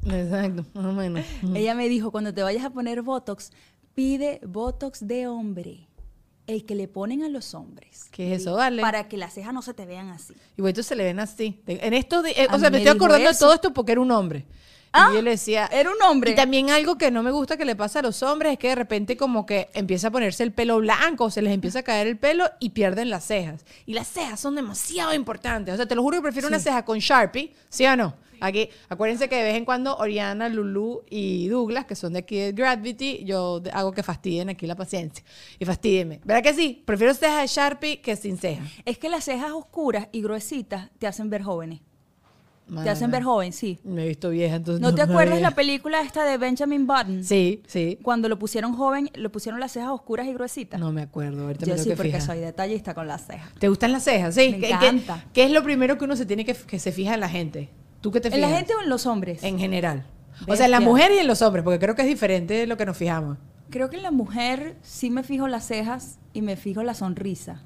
Exacto, 0.04 0.64
más 0.74 0.84
o 0.84 0.92
menos. 0.92 1.24
Ella 1.54 1.74
me 1.74 1.88
dijo, 1.88 2.10
cuando 2.10 2.32
te 2.34 2.42
vayas 2.42 2.64
a 2.64 2.70
poner 2.70 3.02
Botox, 3.02 3.52
pide 3.94 4.40
Botox 4.46 5.06
de 5.06 5.26
hombre. 5.26 5.88
El 6.46 6.64
que 6.64 6.74
le 6.74 6.86
ponen 6.88 7.22
a 7.24 7.28
los 7.28 7.54
hombres. 7.54 8.04
¿Qué 8.12 8.32
es 8.34 8.42
eso? 8.42 8.54
Dale. 8.56 8.80
Para 8.82 9.08
que 9.08 9.16
las 9.16 9.34
cejas 9.34 9.52
no 9.52 9.62
se 9.62 9.74
te 9.74 9.84
vean 9.84 10.10
así. 10.10 10.32
Y 10.56 10.62
bueno, 10.62 10.82
se 10.82 10.94
le 10.94 11.02
ven 11.04 11.18
así. 11.20 11.60
De- 11.66 11.80
En 11.82 11.92
esto, 11.94 12.22
de- 12.22 12.30
eh, 12.30 12.46
o 12.52 12.58
sea, 12.58 12.70
me 12.70 12.76
me 12.76 12.78
estoy 12.78 12.94
acordando 12.96 13.24
de 13.26 13.32
eso. 13.32 13.46
todo 13.46 13.54
esto 13.54 13.72
porque 13.72 13.92
era 13.92 14.00
un 14.00 14.10
hombre. 14.12 14.44
Ah, 14.92 15.08
y 15.12 15.16
yo 15.16 15.22
le 15.22 15.30
decía. 15.30 15.66
era 15.72 15.90
un 15.90 16.00
hombre. 16.02 16.30
Y 16.30 16.34
también 16.36 16.70
algo 16.70 16.96
que 16.96 17.10
no 17.10 17.22
me 17.22 17.30
gusta 17.30 17.56
que 17.56 17.64
le 17.66 17.74
pasa 17.76 17.98
a 17.98 18.02
los 18.02 18.22
hombres 18.22 18.52
es 18.52 18.58
que 18.58 18.68
de 18.68 18.76
repente, 18.76 19.16
como 19.16 19.44
que 19.44 19.68
empieza 19.74 20.08
a 20.08 20.10
ponerse 20.10 20.42
el 20.44 20.52
pelo 20.52 20.78
blanco, 20.78 21.30
se 21.30 21.42
les 21.42 21.52
empieza 21.52 21.80
a 21.80 21.82
caer 21.82 22.06
el 22.06 22.16
pelo 22.16 22.48
y 22.60 22.70
pierden 22.70 23.10
las 23.10 23.24
cejas. 23.26 23.64
Y 23.84 23.92
las 23.92 24.06
cejas 24.08 24.38
son 24.40 24.54
demasiado 24.54 25.12
importantes. 25.12 25.74
O 25.74 25.76
sea, 25.76 25.86
te 25.86 25.94
lo 25.96 26.02
juro 26.02 26.18
que 26.18 26.22
prefiero 26.22 26.48
una 26.48 26.60
ceja 26.60 26.84
con 26.84 26.98
Sharpie, 26.98 27.52
¿sí 27.68 27.84
o 27.86 27.94
no? 27.96 28.14
Aquí, 28.40 28.68
acuérdense 28.88 29.28
que 29.28 29.36
de 29.36 29.42
vez 29.44 29.54
en 29.56 29.64
cuando 29.64 29.96
Oriana, 29.96 30.48
Lulu 30.48 31.02
y 31.10 31.48
Douglas, 31.48 31.84
que 31.86 31.94
son 31.94 32.12
de 32.12 32.20
aquí 32.20 32.36
de 32.36 32.52
Gravity, 32.52 33.24
yo 33.24 33.62
hago 33.72 33.92
que 33.92 34.02
fastidien 34.02 34.48
aquí 34.48 34.66
la 34.66 34.76
paciencia. 34.76 35.24
Y 35.58 35.64
fastidien. 35.64 36.20
¿Verdad 36.24 36.42
que 36.42 36.54
sí? 36.54 36.82
Prefiero 36.84 37.14
cejas 37.14 37.42
de 37.42 37.46
Sharpie 37.48 38.00
que 38.00 38.16
sin 38.16 38.36
cejas. 38.38 38.68
Es 38.84 38.98
que 38.98 39.08
las 39.08 39.24
cejas 39.24 39.52
oscuras 39.52 40.08
y 40.12 40.22
gruesitas 40.22 40.90
te 40.98 41.06
hacen 41.06 41.30
ver 41.30 41.42
jóvenes. 41.42 41.80
Te 42.82 42.90
hacen 42.90 43.12
ver 43.12 43.22
joven, 43.22 43.52
sí. 43.52 43.78
Me 43.84 44.02
he 44.04 44.08
visto 44.08 44.28
vieja, 44.30 44.56
entonces. 44.56 44.80
¿No 44.80 44.92
te 44.92 45.00
acuerdas 45.00 45.40
la 45.40 45.52
película 45.52 46.00
esta 46.00 46.24
de 46.24 46.36
Benjamin 46.36 46.84
Button? 46.84 47.22
Sí, 47.22 47.62
sí. 47.68 47.96
Cuando 48.02 48.28
lo 48.28 48.40
pusieron 48.40 48.72
joven, 48.74 49.08
lo 49.14 49.30
pusieron 49.30 49.60
las 49.60 49.70
cejas 49.70 49.90
oscuras 49.90 50.26
y 50.26 50.32
gruesitas. 50.32 50.80
No 50.80 50.90
me 50.92 51.02
acuerdo, 51.02 51.44
ahorita 51.46 51.64
Yo 51.64 51.74
me 51.74 51.78
sí, 51.78 51.90
que 51.90 51.94
porque 51.94 52.08
fijar. 52.10 52.22
soy 52.26 52.40
detallista 52.40 52.92
con 52.92 53.06
las 53.06 53.24
cejas. 53.24 53.52
¿Te 53.60 53.68
gustan 53.68 53.92
las 53.92 54.02
cejas? 54.02 54.34
Sí. 54.34 54.48
Me 54.50 54.58
¿Qué, 54.58 54.66
qué- 54.66 54.72
encanta. 54.88 55.24
qué 55.32 55.44
es 55.44 55.52
lo 55.52 55.62
primero 55.62 55.96
que 55.96 56.06
uno 56.06 56.16
se 56.16 56.26
tiene 56.26 56.44
que, 56.44 56.54
que 56.54 56.80
se 56.80 56.90
fija 56.90 57.14
en 57.14 57.20
la 57.20 57.28
gente? 57.28 57.68
¿Tú 58.06 58.12
qué 58.12 58.20
te 58.20 58.28
¿En 58.28 58.34
fijas? 58.34 58.50
la 58.52 58.56
gente 58.56 58.72
o 58.76 58.82
en 58.82 58.88
los 58.88 59.04
hombres? 59.04 59.42
En 59.42 59.58
general. 59.58 60.06
O 60.46 60.54
sea, 60.54 60.66
en 60.66 60.70
la 60.70 60.78
mujer 60.78 61.10
y 61.10 61.18
en 61.18 61.26
los 61.26 61.42
hombres, 61.42 61.64
porque 61.64 61.80
creo 61.80 61.96
que 61.96 62.02
es 62.02 62.08
diferente 62.08 62.54
de 62.54 62.68
lo 62.68 62.76
que 62.76 62.86
nos 62.86 62.96
fijamos. 62.96 63.36
Creo 63.68 63.90
que 63.90 63.96
en 63.96 64.04
la 64.04 64.12
mujer 64.12 64.76
sí 64.80 65.10
me 65.10 65.24
fijo 65.24 65.48
las 65.48 65.66
cejas 65.66 66.20
y 66.32 66.40
me 66.40 66.54
fijo 66.54 66.84
la 66.84 66.94
sonrisa. 66.94 67.62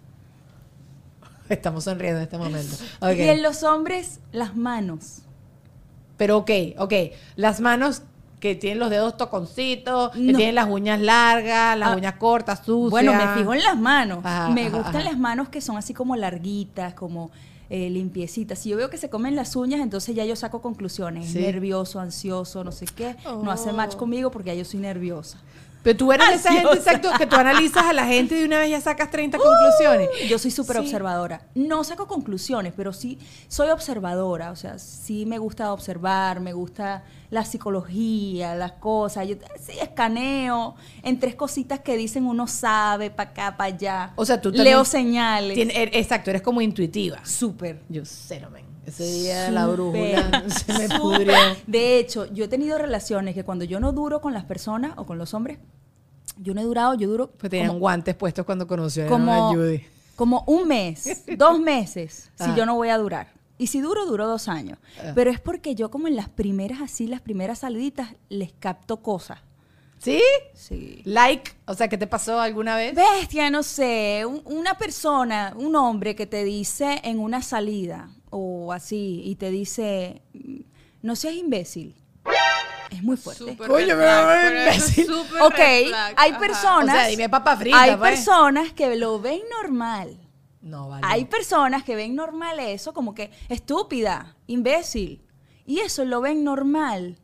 Estamos 1.50 1.84
sonriendo 1.84 2.20
en 2.20 2.24
este 2.24 2.38
momento. 2.38 2.74
Y 3.14 3.20
en 3.20 3.42
los 3.42 3.64
hombres, 3.64 4.20
las 4.32 4.56
manos. 4.56 5.18
Pero 6.16 6.38
ok, 6.38 6.50
ok. 6.78 6.94
Las 7.36 7.60
manos 7.60 8.00
que 8.40 8.54
tienen 8.54 8.78
los 8.78 8.88
dedos 8.88 9.18
toconcitos, 9.18 10.12
que 10.12 10.32
tienen 10.32 10.54
las 10.54 10.70
uñas 10.70 11.02
largas, 11.02 11.76
las 11.76 11.90
Ah, 11.90 11.96
uñas 11.96 12.14
cortas, 12.14 12.60
sucias. 12.64 12.90
Bueno, 12.92 13.12
me 13.12 13.28
fijo 13.34 13.52
en 13.52 13.62
las 13.62 13.76
manos. 13.76 14.24
Me 14.54 14.70
gustan 14.70 15.04
las 15.04 15.18
manos 15.18 15.50
que 15.50 15.60
son 15.60 15.76
así 15.76 15.92
como 15.92 16.16
larguitas, 16.16 16.94
como 16.94 17.30
eh, 17.70 17.90
limpiecitas. 17.90 18.58
Si 18.60 18.68
yo 18.70 18.76
veo 18.76 18.90
que 18.90 18.96
se 18.98 19.10
comen 19.10 19.34
las 19.36 19.56
uñas, 19.56 19.80
entonces 19.80 20.14
ya 20.14 20.24
yo 20.24 20.36
saco 20.36 20.60
conclusiones. 20.62 21.26
Sí. 21.30 21.40
Nervioso, 21.40 22.00
ansioso, 22.00 22.62
no 22.64 22.72
sé 22.72 22.86
qué. 22.86 23.16
No 23.24 23.50
hace 23.50 23.72
match 23.72 23.94
Oh. 23.94 23.98
conmigo 23.98 24.30
porque 24.30 24.48
ya 24.50 24.54
yo 24.54 24.64
soy 24.64 24.80
nerviosa. 24.80 25.38
Pero 25.86 25.96
tú 25.98 26.10
eres 26.12 26.28
esa 26.30 26.50
gente, 26.52 26.72
exacto, 26.72 27.10
que 27.16 27.26
tú 27.28 27.36
analizas 27.36 27.84
a 27.84 27.92
la 27.92 28.04
gente 28.06 28.34
y 28.34 28.40
de 28.40 28.44
una 28.46 28.58
vez 28.58 28.70
ya 28.70 28.80
sacas 28.80 29.08
30 29.08 29.38
conclusiones. 29.38 30.08
Yo 30.28 30.36
soy 30.36 30.50
súper 30.50 30.78
Sí. 30.78 30.82
observadora. 30.82 31.42
No 31.54 31.84
saco 31.84 32.08
conclusiones, 32.08 32.72
pero 32.76 32.92
sí 32.92 33.20
soy 33.46 33.68
observadora. 33.70 34.50
O 34.50 34.56
sea, 34.56 34.80
sí 34.80 35.26
me 35.26 35.38
gusta 35.38 35.72
observar, 35.72 36.40
me 36.40 36.52
gusta 36.54 37.04
la 37.30 37.44
psicología, 37.44 38.56
las 38.56 38.72
cosas. 38.72 39.28
Yo 39.28 39.36
sí 39.60 39.78
escaneo 39.80 40.74
en 41.04 41.20
tres 41.20 41.36
cositas 41.36 41.78
que 41.78 41.96
dicen 41.96 42.26
uno 42.26 42.48
sabe, 42.48 43.10
para 43.12 43.30
acá, 43.30 43.56
para 43.56 43.72
allá. 43.72 44.12
O 44.16 44.26
sea, 44.26 44.40
tú 44.40 44.50
Leo 44.50 44.84
señales. 44.84 45.56
Er- 45.56 45.90
exacto, 45.92 46.30
eres 46.30 46.42
como 46.42 46.60
intuitiva. 46.62 47.24
Súper. 47.24 47.80
Yo 47.88 48.02
cero, 48.04 48.48
men. 48.52 48.65
Ese 48.86 49.04
día 49.04 49.50
la 49.50 49.66
brújula 49.66 50.44
se 50.64 50.72
me 50.78 50.98
pudrió. 50.98 51.34
De 51.66 51.98
hecho, 51.98 52.32
yo 52.32 52.44
he 52.44 52.48
tenido 52.48 52.78
relaciones 52.78 53.34
que 53.34 53.44
cuando 53.44 53.64
yo 53.64 53.80
no 53.80 53.92
duro 53.92 54.20
con 54.20 54.32
las 54.32 54.44
personas 54.44 54.92
o 54.96 55.04
con 55.04 55.18
los 55.18 55.34
hombres, 55.34 55.58
yo 56.38 56.54
no 56.54 56.60
he 56.60 56.64
durado, 56.64 56.94
yo 56.94 57.08
duro 57.08 57.30
Pues 57.30 57.50
tenían 57.50 57.68
como, 57.68 57.80
guantes 57.80 58.14
puestos 58.14 58.46
cuando 58.46 58.66
conocieron 58.66 59.10
como, 59.10 59.50
a 59.50 59.54
Judy. 59.54 59.82
como 60.14 60.44
un 60.46 60.68
mes, 60.68 61.24
dos 61.36 61.58
meses, 61.58 62.30
si 62.36 62.54
yo 62.54 62.64
no 62.64 62.76
voy 62.76 62.90
a 62.90 62.98
durar. 62.98 63.34
Y 63.58 63.68
si 63.68 63.80
duro, 63.80 64.04
duro 64.04 64.26
dos 64.28 64.48
años. 64.48 64.78
Ah. 65.00 65.12
Pero 65.14 65.30
es 65.30 65.40
porque 65.40 65.74
yo 65.74 65.90
como 65.90 66.08
en 66.08 66.14
las 66.14 66.28
primeras 66.28 66.80
así, 66.82 67.06
las 67.06 67.22
primeras 67.22 67.60
saliditas, 67.60 68.10
les 68.28 68.52
capto 68.52 68.98
cosas. 68.98 69.40
¿Sí? 69.98 70.20
Sí. 70.54 71.00
Like, 71.04 71.52
o 71.66 71.74
sea, 71.74 71.88
¿qué 71.88 71.98
te 71.98 72.06
pasó 72.06 72.38
alguna 72.40 72.76
vez? 72.76 72.94
Bestia, 72.94 73.50
no 73.50 73.62
sé, 73.62 74.24
un- 74.26 74.42
una 74.44 74.76
persona, 74.78 75.52
un 75.56 75.74
hombre 75.74 76.14
que 76.14 76.26
te 76.26 76.44
dice 76.44 77.00
en 77.02 77.18
una 77.18 77.42
salida 77.42 78.10
o 78.30 78.72
así 78.72 79.22
y 79.24 79.36
te 79.36 79.50
dice, 79.50 80.22
mm, 80.34 80.60
no 81.02 81.16
seas 81.16 81.34
imbécil. 81.34 81.94
Es 82.90 83.02
muy 83.02 83.16
fuerte. 83.16 83.56
Coño, 83.56 83.96
me 83.96 84.04
va 84.04 84.22
a 84.22 84.26
ver 84.50 84.68
imbécil. 84.68 85.10
Ok, 85.42 85.58
hay 86.16 86.32
personas. 86.34 86.94
O 86.94 86.98
sea, 86.98 87.06
dime 87.08 87.28
papa 87.28 87.56
frita, 87.56 87.82
Hay 87.82 87.96
pues. 87.96 88.10
personas 88.12 88.72
que 88.72 88.94
lo 88.96 89.18
ven 89.20 89.40
normal. 89.60 90.20
No, 90.60 90.88
vale. 90.88 91.02
Hay 91.08 91.24
personas 91.24 91.82
que 91.84 91.96
ven 91.96 92.14
normal 92.14 92.58
eso, 92.60 92.92
como 92.92 93.14
que 93.14 93.30
estúpida, 93.48 94.36
imbécil. 94.46 95.24
Y 95.64 95.80
eso 95.80 96.04
lo 96.04 96.20
ven 96.20 96.44
normal. 96.44 97.18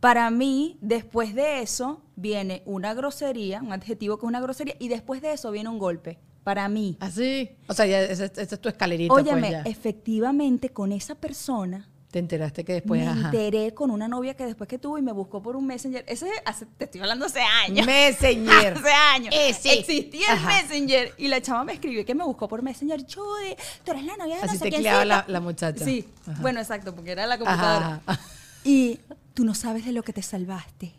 Para 0.00 0.30
mí, 0.30 0.78
después 0.82 1.34
de 1.34 1.62
eso, 1.62 2.02
viene 2.18 2.62
una 2.66 2.94
grosería, 2.94 3.62
un 3.62 3.72
adjetivo 3.72 4.18
que 4.18 4.26
es 4.26 4.28
una 4.28 4.40
grosería, 4.40 4.74
y 4.78 4.88
después 4.88 5.22
de 5.22 5.32
eso 5.32 5.50
viene 5.50 5.68
un 5.68 5.78
golpe. 5.78 6.18
Para 6.44 6.68
mí. 6.68 6.96
Así. 7.00 7.50
O 7.68 7.74
sea, 7.74 7.84
ya 7.86 8.00
esa, 8.00 8.24
esa 8.24 8.42
es 8.54 8.60
tu 8.60 8.68
escalerita, 8.70 9.12
pues, 9.12 9.24
Óyeme, 9.26 9.50
ya. 9.50 9.62
efectivamente, 9.62 10.70
con 10.70 10.92
esa 10.92 11.14
persona 11.14 11.88
Te 12.10 12.18
enteraste 12.20 12.64
que 12.64 12.72
después, 12.72 13.02
me 13.02 13.06
ajá. 13.06 13.26
enteré 13.26 13.74
con 13.74 13.90
una 13.90 14.08
novia 14.08 14.32
que 14.34 14.46
después 14.46 14.66
que 14.66 14.78
tuve 14.78 15.00
y 15.00 15.02
me 15.02 15.12
buscó 15.12 15.42
por 15.42 15.56
un 15.56 15.66
messenger. 15.66 16.04
Ese 16.08 16.30
hace- 16.46 16.64
te 16.64 16.86
estoy 16.86 17.02
hablando 17.02 17.26
hace 17.26 17.40
años. 17.42 17.84
Messenger. 17.86 18.72
Hace 18.78 18.90
años. 18.92 19.34
Eh, 19.36 19.52
sí. 19.52 19.68
Existía 19.68 20.32
el. 20.32 20.46
Messenger. 20.46 21.12
Y 21.18 21.28
la 21.28 21.42
chava 21.42 21.64
me 21.64 21.74
escribió 21.74 22.02
que 22.06 22.14
me 22.14 22.24
buscó 22.24 22.48
por 22.48 22.62
Messenger. 22.62 23.00
Judy, 23.02 23.54
tú 23.84 23.90
eres 23.92 24.04
la 24.04 24.16
novia 24.16 24.36
de 24.36 24.42
Así 24.42 24.54
no 24.54 24.58
sé 24.64 24.68
quiéncito". 24.70 25.04
la- 25.04 25.24
la 25.28 25.40
muchacha. 25.40 25.84
Sí. 25.84 26.08
Ajá. 26.26 26.40
Bueno, 26.40 26.60
exacto, 26.60 26.94
porque 26.94 27.10
era 27.12 27.26
la 27.26 27.36
computadora. 27.38 28.00
Ajá. 28.06 28.20
Y 28.64 29.00
tú 29.34 29.44
no 29.44 29.54
sabes 29.54 29.84
de 29.84 29.92
lo 29.92 30.02
que 30.02 30.12
te 30.14 30.22
salvaste. 30.22 30.94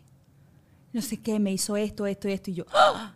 No 0.92 1.02
sé 1.02 1.18
qué, 1.18 1.38
me 1.38 1.52
hizo 1.52 1.76
esto, 1.76 2.06
esto 2.06 2.28
y 2.28 2.32
esto. 2.32 2.50
Y 2.50 2.54
yo, 2.54 2.64
¡ah! 2.72 3.14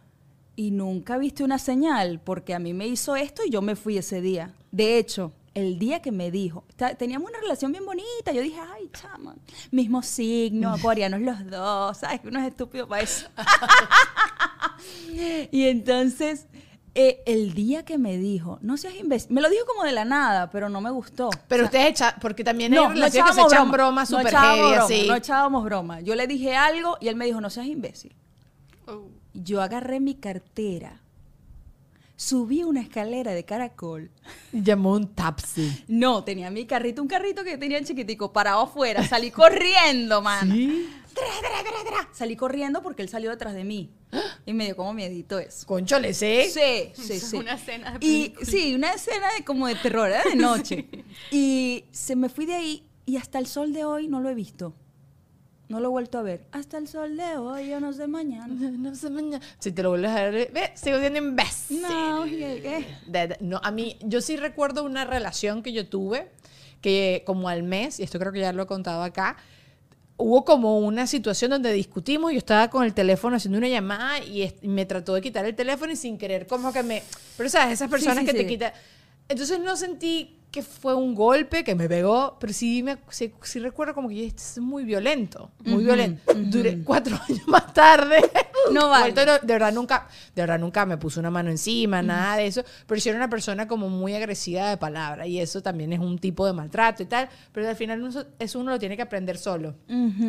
Y 0.57 0.71
nunca 0.71 1.19
viste 1.19 1.43
una 1.43 1.59
señal, 1.59 2.21
porque 2.23 2.55
a 2.55 2.59
mí 2.59 2.73
me 2.73 2.87
hizo 2.87 3.17
esto 3.17 3.43
y 3.45 3.51
yo 3.51 3.63
me 3.63 3.75
fui 3.75 3.99
ese 3.99 4.21
día. 4.21 4.55
De 4.71 4.99
hecho, 4.99 5.33
el 5.55 5.79
día 5.79 6.01
que 6.01 6.13
me 6.13 6.31
dijo, 6.31 6.65
teníamos 6.99 7.31
una 7.31 7.41
relación 7.41 7.73
bien 7.73 7.85
bonita, 7.85 8.33
yo 8.33 8.43
dije, 8.43 8.61
ay, 8.61 8.89
chama, 8.93 9.35
mismo 9.71 10.03
signo, 10.03 10.71
acuarianos 10.75 11.21
los 11.21 11.51
dos, 11.51 11.99
¿sabes? 11.99 12.21
Que 12.21 12.29
uno 12.29 12.41
es 12.41 12.47
estúpido 12.47 12.87
para 12.87 13.03
eso. 13.03 13.29
y 15.51 15.65
entonces, 15.65 16.47
eh, 16.95 17.23
el 17.27 17.55
día 17.55 17.85
que 17.85 17.99
me 17.99 18.17
dijo, 18.17 18.59
no 18.63 18.77
seas 18.77 18.95
imbécil, 18.95 19.33
me 19.33 19.41
lo 19.41 19.51
dijo 19.51 19.65
como 19.67 19.83
de 19.83 19.93
la 19.93 20.05
nada, 20.05 20.51
pero 20.51 20.69
no 20.69 20.81
me 20.81 20.91
gustó. 20.91 21.31
Pero 21.49 21.65
O 21.65 21.69
sea, 21.71 21.81
ustedes 21.81 21.87
echan, 21.91 22.15
porque 22.21 22.45
también 22.45 22.73
hay 22.73 22.87
relaciones 22.87 23.33
que 23.33 23.41
se 23.41 23.47
echan 23.47 23.71
bromas 23.71 24.11
no 24.11 24.19
súper 24.19 24.33
echábamos 24.33 24.57
heavy, 24.57 24.71
broma, 24.71 24.85
así. 24.85 25.09
No 25.09 25.15
echábamos 25.17 25.65
broma. 25.65 26.01
Yo 26.03 26.15
le 26.15 26.27
dije 26.27 26.55
algo 26.55 26.97
y 27.01 27.09
él 27.09 27.17
me 27.17 27.27
dijo, 27.27 27.41
no 27.41 27.51
seas 27.51 27.67
imbécil. 27.67 28.15
Oh. 28.87 29.09
Yo 29.33 29.61
agarré 29.61 29.99
mi 29.99 30.15
cartera, 30.15 31.01
subí 32.17 32.63
una 32.63 32.81
escalera 32.81 33.33
de 33.33 33.45
caracol. 33.45 34.11
Llamó 34.53 34.93
un 34.93 35.15
taxi. 35.15 35.85
No, 35.89 36.25
tenía 36.25 36.51
mi 36.51 36.67
carrito, 36.67 37.03
un 37.03 37.09
carrito 37.09 37.45
que 37.45 37.59
tenía 37.59 37.83
chiquitico, 37.83 38.33
parado 38.33 38.63
afuera. 38.63 39.07
Salí 39.07 39.31
corriendo, 39.31 40.23
man. 40.23 40.49
Tra, 40.49 41.25
tra, 41.41 41.63
tra, 41.63 41.91
tra. 41.91 42.09
Salí 42.13 42.37
corriendo 42.37 42.83
porque 42.83 43.03
él 43.03 43.09
salió 43.09 43.31
detrás 43.31 43.55
de 43.55 43.65
mí. 43.65 43.91
Y 44.47 44.53
me 44.53 44.65
dio 44.67 44.77
como 44.77 44.93
miedito 44.93 45.39
eso. 45.39 45.67
Conchole, 45.67 46.15
¿sí? 46.15 46.45
Sí, 46.51 46.93
sí, 46.95 47.21
sí. 47.21 47.37
una 47.37 47.55
escena 47.55 47.99
de 47.99 48.07
Y 48.07 48.35
sí, 48.43 48.75
una 48.75 48.93
escena 48.93 49.29
de 49.37 49.45
como 49.45 49.67
de 49.67 49.75
terror, 49.77 50.11
¿eh? 50.11 50.29
de 50.31 50.37
noche. 50.37 50.89
Y 51.31 51.85
se 51.93 52.17
me 52.17 52.29
fui 52.29 52.47
de 52.47 52.55
ahí 52.55 52.89
y 53.07 53.17
hasta 53.17 53.39
el 53.39 53.47
sol 53.47 53.73
de 53.73 53.85
hoy 53.85 54.09
no 54.09 54.21
lo 54.21 54.29
he 54.31 54.35
visto. 54.35 54.75
No 55.69 55.81
lo 55.81 55.89
he 55.89 55.91
vuelto 55.91 56.19
a 56.19 56.23
ver. 56.23 56.45
Hasta 56.53 56.79
el 56.79 56.89
sol 56.89 57.17
de 57.17 57.37
hoy, 57.37 57.69
yo 57.69 57.81
no 57.81 57.93
sé 57.93 58.07
mañana. 58.07 58.55
No 58.79 58.95
sé 58.95 59.11
mañana. 59.11 59.45
Si 59.59 59.73
te 59.73 59.83
lo 59.83 59.91
vuelves 59.91 60.11
a 60.11 60.31
ver, 60.31 60.51
ve, 60.53 60.73
sigo 60.75 60.99
siendo 60.99 61.19
imbécil. 61.19 61.83
No, 61.83 62.25
¿qué? 62.25 63.37
no, 63.41 63.61
a 63.63 63.71
mí, 63.71 63.97
yo 64.03 64.21
sí 64.21 64.37
recuerdo 64.37 64.85
una 64.85 65.05
relación 65.05 65.63
que 65.63 65.73
yo 65.73 65.89
tuve 65.89 66.29
que 66.83 67.23
como 67.25 67.49
al 67.49 67.63
mes, 67.63 67.99
y 67.99 68.03
esto 68.03 68.19
creo 68.19 68.31
que 68.31 68.41
ya 68.41 68.53
lo 68.53 68.65
he 68.65 68.67
contado 68.67 69.03
acá, 69.03 69.39
hubo 70.17 70.45
como 70.45 70.79
una 70.79 71.07
situación 71.07 71.51
donde 71.51 71.73
discutimos, 71.73 72.33
yo 72.33 72.39
estaba 72.39 72.69
con 72.69 72.85
el 72.85 72.93
teléfono 72.93 73.37
haciendo 73.37 73.59
una 73.59 73.69
llamada 73.69 74.19
y, 74.19 74.53
me 74.63 74.85
trató 74.85 75.15
de 75.15 75.23
quitar 75.23 75.45
el 75.47 75.55
teléfono 75.55 75.93
y 75.93 75.97
sin 75.97 76.19
querer 76.19 76.47
como 76.47 76.73
que 76.73 76.83
me... 76.83 77.03
Pero 77.37 77.49
sabes, 77.49 77.75
esas 77.75 77.89
personas 77.89 78.19
sí, 78.19 78.27
que 78.27 78.33
te 78.33 78.41
sí. 78.41 78.47
quitan... 78.47 78.73
Entonces 79.29 79.59
no 79.61 79.77
sentí 79.77 80.39
que 80.55 80.63
fue 80.63 80.95
un 80.95 81.17
golpe 81.17 81.65
que 81.65 81.75
me 81.75 81.89
pegó, 81.89 82.37
pero 82.39 82.53
sí, 82.53 82.81
me, 82.81 82.99
sí, 83.09 83.35
sí 83.43 83.59
recuerdo 83.59 83.93
como 83.93 84.09
que 84.09 84.27
es 84.27 84.59
muy 84.61 84.85
violento, 84.85 85.51
muy 85.65 85.83
violento. 85.83 86.33
Duré 86.33 86.81
cuatro 86.85 87.19
años 87.29 87.49
más 87.49 87.75
tarde. 87.75 88.23
No 88.71 88.89
vale. 88.89 89.13
De 89.13 89.53
verdad 89.53 89.73
nunca, 89.73 90.07
de 90.33 90.43
verdad 90.43 90.61
nunca 90.61 90.87
me 90.87 90.97
puso 90.97 91.19
una 91.19 91.29
mano 91.29 91.51
encima, 91.51 92.03
nada 92.03 92.37
de 92.37 92.47
eso, 92.47 92.63
pero 92.87 93.01
sí 93.01 93.09
era 93.09 93.19
una 93.19 93.29
persona 93.29 93.67
como 93.67 93.89
muy 93.89 94.15
agresiva 94.15 94.71
de 94.71 94.77
palabra 94.77 95.27
y 95.27 95.41
eso 95.41 95.61
también 95.61 95.93
es 95.93 95.99
un 95.99 96.21
tipo 96.21 96.47
de 96.47 96.53
maltrato 96.53 97.03
y 97.03 97.07
tal, 97.07 97.29
pero 97.51 97.69
al 97.69 97.75
final 97.75 98.07
eso, 98.07 98.25
eso 98.39 98.61
uno 98.61 98.71
lo 98.71 98.79
tiene 98.79 98.95
que 98.95 99.03
aprender 99.03 99.37
solo. 99.37 99.75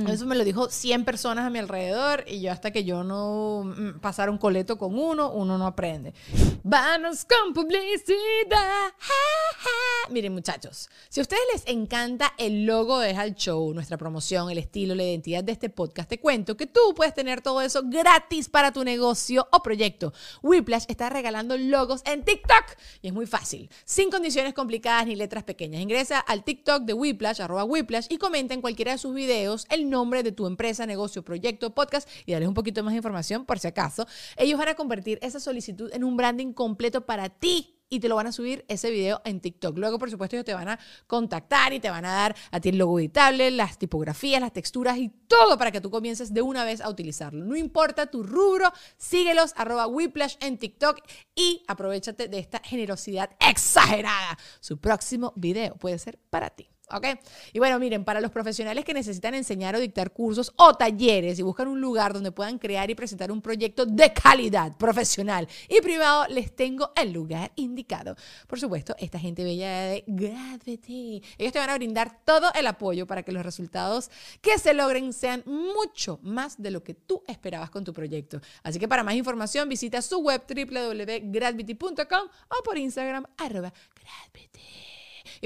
Eso 0.10 0.25
me 0.25 0.36
lo 0.36 0.44
dijo 0.44 0.72
100 0.72 1.05
personas 1.05 1.46
a 1.46 1.51
mi 1.51 1.60
alrededor 1.60 2.24
y 2.27 2.41
yo 2.41 2.51
hasta 2.51 2.72
que 2.72 2.84
yo 2.84 3.03
no 3.03 3.63
mm, 3.63 4.00
pasara 4.00 4.32
un 4.32 4.39
coleto 4.39 4.79
con 4.79 4.98
uno, 4.98 5.32
uno 5.32 5.60
no 5.60 5.67
aprende. 5.67 6.15
Vanos 6.63 7.25
con 7.25 7.53
publicidad. 7.53 8.91
Ja, 8.98 9.13
ja. 9.60 9.85
Miren 10.09 10.33
muchachos, 10.33 10.89
si 11.09 11.19
a 11.19 11.24
ustedes 11.24 11.41
les 11.53 11.67
encanta 11.67 12.33
el 12.38 12.65
logo 12.65 13.00
de 13.00 13.07
Deja 13.07 13.24
el 13.24 13.35
Show, 13.35 13.74
nuestra 13.74 13.97
promoción, 13.97 14.50
el 14.51 14.57
estilo, 14.57 14.93
la 14.93 15.03
identidad 15.03 15.43
de 15.43 15.51
este 15.51 15.69
podcast, 15.69 16.09
te 16.09 16.19
cuento 16.19 16.55
que 16.57 16.67
tú 16.67 16.79
puedes 16.95 17.13
tener 17.13 17.41
todo 17.41 17.62
eso 17.62 17.81
gratis 17.85 18.50
para 18.50 18.71
tu 18.71 18.83
negocio 18.83 19.47
o 19.51 19.63
proyecto. 19.63 20.13
Whiplash 20.43 20.85
está 20.88 21.09
regalando 21.09 21.57
logos 21.57 22.01
en 22.05 22.24
TikTok 22.24 22.77
y 23.01 23.07
es 23.07 23.13
muy 23.13 23.25
fácil, 23.25 23.69
sin 23.85 24.12
condiciones 24.12 24.53
complicadas 24.53 25.07
ni 25.07 25.15
letras 25.15 25.43
pequeñas. 25.43 25.81
Ingresa 25.81 26.19
al 26.19 26.43
TikTok 26.43 26.83
de 26.83 26.93
Whiplash, 26.93 27.41
arroba 27.41 27.63
Whiplash 27.63 28.07
y 28.09 28.17
comenta 28.17 28.53
en 28.53 28.62
cualquiera 28.62 28.91
de 28.91 28.97
sus 28.97 29.13
videos 29.13 29.65
el 29.69 29.89
nombre 29.89 30.24
de 30.24 30.31
tu 30.31 30.45
empresa, 30.45 30.85
negocio, 30.85 31.24
proyecto, 31.24 31.74
podcast 31.74 32.07
y 32.25 32.33
darles 32.33 32.50
un 32.50 32.55
poquito 32.55 32.83
más 32.83 32.93
de 32.93 32.97
información 32.97 33.45
por 33.45 33.59
si 33.59 33.67
acaso. 33.67 34.07
Ellos 34.38 34.59
van 34.59 34.69
a 34.69 34.75
convertir 34.75 35.19
esa 35.21 35.39
solicitud 35.39 35.91
en 35.93 36.03
un 36.03 36.17
branding 36.17 36.53
completo 36.53 37.05
para 37.05 37.29
ti 37.29 37.75
y 37.89 38.00
te 38.00 38.10
lo 38.10 38.15
van 38.15 38.27
a 38.27 38.32
subir 38.32 38.65
ese 38.68 38.89
video 38.89 39.22
en 39.25 39.39
TikTok. 39.39 39.77
Luego, 39.77 40.00
por 40.00 40.10
supuesto, 40.10 40.36
ellos 40.36 40.46
te 40.46 40.54
van 40.54 40.70
a 40.70 40.80
contactar 41.08 41.74
y 41.74 41.80
te 41.80 41.89
van 41.89 42.06
a 42.06 42.13
dar 42.13 42.36
a 42.51 42.60
ti 42.60 42.70
el 42.70 42.77
logo 42.77 43.00
editable, 43.00 43.51
las 43.51 43.77
tipografías, 43.77 44.42
las 44.42 44.54
texturas 44.54 44.98
y 44.98 45.10
todo 45.27 45.58
para 45.58 45.72
que 45.72 45.82
tú 45.82 45.89
comiences 45.89 46.34
de 46.34 46.42
una 46.42 46.63
vez 46.63 46.82
a 46.82 46.89
utilizarlo. 46.89 47.46
No 47.46 47.56
importa 47.56 48.08
tu 48.08 48.24
rubro, 48.24 48.72
síguelos, 48.98 49.54
arroba 49.56 49.88
Whiplash 49.88 50.36
en 50.42 50.58
TikTok 50.58 51.00
y 51.36 51.63
aprovechate 51.68 52.27
de 52.27 52.39
esta 52.39 52.60
generosidad 52.63 53.32
exagerada. 53.39 54.38
Su 54.60 54.80
próximo 54.80 55.34
video 55.36 55.75
puede 55.75 56.00
ser 56.00 56.20
para 56.30 56.50
ti. 56.50 56.75
¿Ok? 56.92 57.06
Y 57.51 57.60
bueno, 57.60 57.80
miren, 57.80 58.04
para 58.04 58.22
los 58.22 58.32
profesionales 58.32 58.86
que 58.86 58.94
necesitan 58.94 59.34
enseñar 59.34 59.75
o 59.75 59.80
dictar 59.80 60.12
cursos 60.12 60.54
o 60.56 60.75
talleres 60.75 61.39
y 61.39 61.42
buscan 61.42 61.68
un 61.68 61.82
lugar 61.82 62.13
donde 62.13 62.32
puedan 62.32 62.60
crear 62.60 62.89
y 62.89 62.96
presentar 62.96 63.32
un 63.32 63.42
proyecto 63.42 63.86
de 63.86 64.13
calidad 64.13 64.77
profesional 64.77 65.48
y 65.68 65.82
privado, 65.82 66.27
les 66.27 66.56
tengo 66.56 66.92
el 66.96 67.12
lugar 67.12 67.51
indicado. 67.56 68.15
Por 68.48 68.60
supuesto, 68.60 68.96
esta 69.00 69.18
gente 69.18 69.44
bella 69.44 69.82
de 69.82 70.04
Gravity. 70.06 71.24
Ellos 71.38 71.54
te 71.54 71.60
van 71.60 71.72
a 71.72 71.75
brindar 71.75 72.24
todo 72.24 72.51
el 72.54 72.68
apoyo 72.68 73.08
para 73.08 73.24
que 73.24 73.32
los 73.32 73.44
resultados 73.44 74.12
que 74.42 74.60
se 74.60 74.74
logren 74.74 75.12
sean 75.12 75.44
mucho 75.46 76.20
más 76.22 76.62
de 76.62 76.70
lo 76.70 76.84
que 76.84 76.94
tú 76.94 77.24
esperabas 77.27 77.72
con 77.72 77.84
tu 77.84 77.94
proyecto. 77.94 78.42
Así 78.62 78.77
que 78.77 78.88
para 78.88 79.04
más 79.04 79.15
información, 79.15 79.68
visita 79.68 80.01
su 80.01 80.20
web 80.20 80.44
www.gravity.com 80.48 82.30
o 82.50 82.63
por 82.63 82.77
Instagram 82.77 83.25
arroba 83.38 83.74
gravity. 83.96 84.85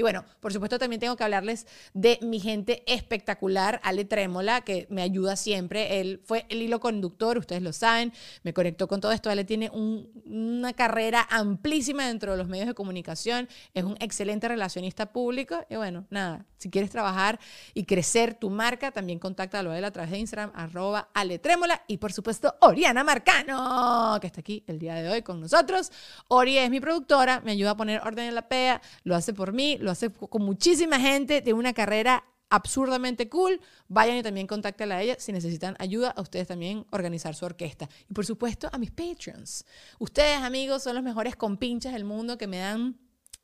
Y 0.00 0.02
bueno, 0.02 0.24
por 0.40 0.50
supuesto 0.50 0.78
también 0.78 0.98
tengo 0.98 1.14
que 1.14 1.24
hablarles 1.24 1.66
de 1.92 2.18
mi 2.22 2.40
gente 2.40 2.82
espectacular, 2.90 3.82
Ale 3.84 4.06
Trémola, 4.06 4.62
que 4.62 4.86
me 4.88 5.02
ayuda 5.02 5.36
siempre. 5.36 6.00
Él 6.00 6.22
fue 6.24 6.46
el 6.48 6.62
hilo 6.62 6.80
conductor, 6.80 7.36
ustedes 7.36 7.60
lo 7.60 7.74
saben, 7.74 8.10
me 8.42 8.54
conectó 8.54 8.88
con 8.88 9.02
todo 9.02 9.12
esto. 9.12 9.28
Ale 9.28 9.44
tiene 9.44 9.68
un- 9.68 10.10
una 10.24 10.72
carrera 10.72 11.28
amplísima 11.28 12.06
dentro 12.06 12.32
de 12.32 12.38
los 12.38 12.48
medios 12.48 12.66
de 12.66 12.72
comunicación, 12.72 13.46
es 13.74 13.84
un 13.84 13.98
excelente 14.00 14.48
relacionista 14.48 15.12
público. 15.12 15.66
Y 15.68 15.76
bueno, 15.76 16.06
nada, 16.08 16.46
si 16.60 16.68
quieres 16.68 16.90
trabajar 16.90 17.40
y 17.72 17.84
crecer 17.84 18.34
tu 18.34 18.50
marca, 18.50 18.90
también 18.90 19.18
contáctalo 19.18 19.70
a 19.70 19.78
él 19.78 19.84
a 19.84 19.90
través 19.90 20.10
de 20.10 20.18
Instagram, 20.18 20.52
arroba 20.54 21.08
Ale 21.14 21.38
Trémola. 21.38 21.82
Y 21.88 21.96
por 21.96 22.12
supuesto, 22.12 22.54
Oriana 22.60 23.02
Marcano, 23.02 24.18
que 24.20 24.26
está 24.26 24.40
aquí 24.40 24.62
el 24.66 24.78
día 24.78 24.94
de 24.96 25.08
hoy 25.08 25.22
con 25.22 25.40
nosotros. 25.40 25.90
Ori 26.28 26.58
es 26.58 26.68
mi 26.68 26.78
productora, 26.78 27.40
me 27.40 27.52
ayuda 27.52 27.70
a 27.70 27.76
poner 27.78 28.02
orden 28.02 28.26
en 28.26 28.34
la 28.34 28.46
PEA, 28.46 28.82
lo 29.04 29.16
hace 29.16 29.32
por 29.32 29.54
mí, 29.54 29.78
lo 29.80 29.90
hace 29.90 30.10
con 30.10 30.42
muchísima 30.42 31.00
gente, 31.00 31.40
tiene 31.40 31.58
una 31.58 31.72
carrera 31.72 32.24
absurdamente 32.50 33.30
cool. 33.30 33.58
Vayan 33.88 34.18
y 34.18 34.22
también 34.22 34.46
contáctenla 34.46 34.96
a 34.96 35.02
ella 35.02 35.16
si 35.18 35.32
necesitan 35.32 35.76
ayuda 35.78 36.10
a 36.10 36.20
ustedes 36.20 36.46
también 36.46 36.84
organizar 36.90 37.34
su 37.34 37.46
orquesta. 37.46 37.88
Y 38.10 38.12
por 38.12 38.26
supuesto 38.26 38.68
a 38.70 38.76
mis 38.76 38.90
Patreons. 38.90 39.64
Ustedes, 39.98 40.42
amigos, 40.42 40.82
son 40.82 40.94
los 40.94 41.04
mejores 41.04 41.36
compinches 41.36 41.94
del 41.94 42.04
mundo 42.04 42.36
que 42.36 42.46
me 42.46 42.58
dan 42.58 42.98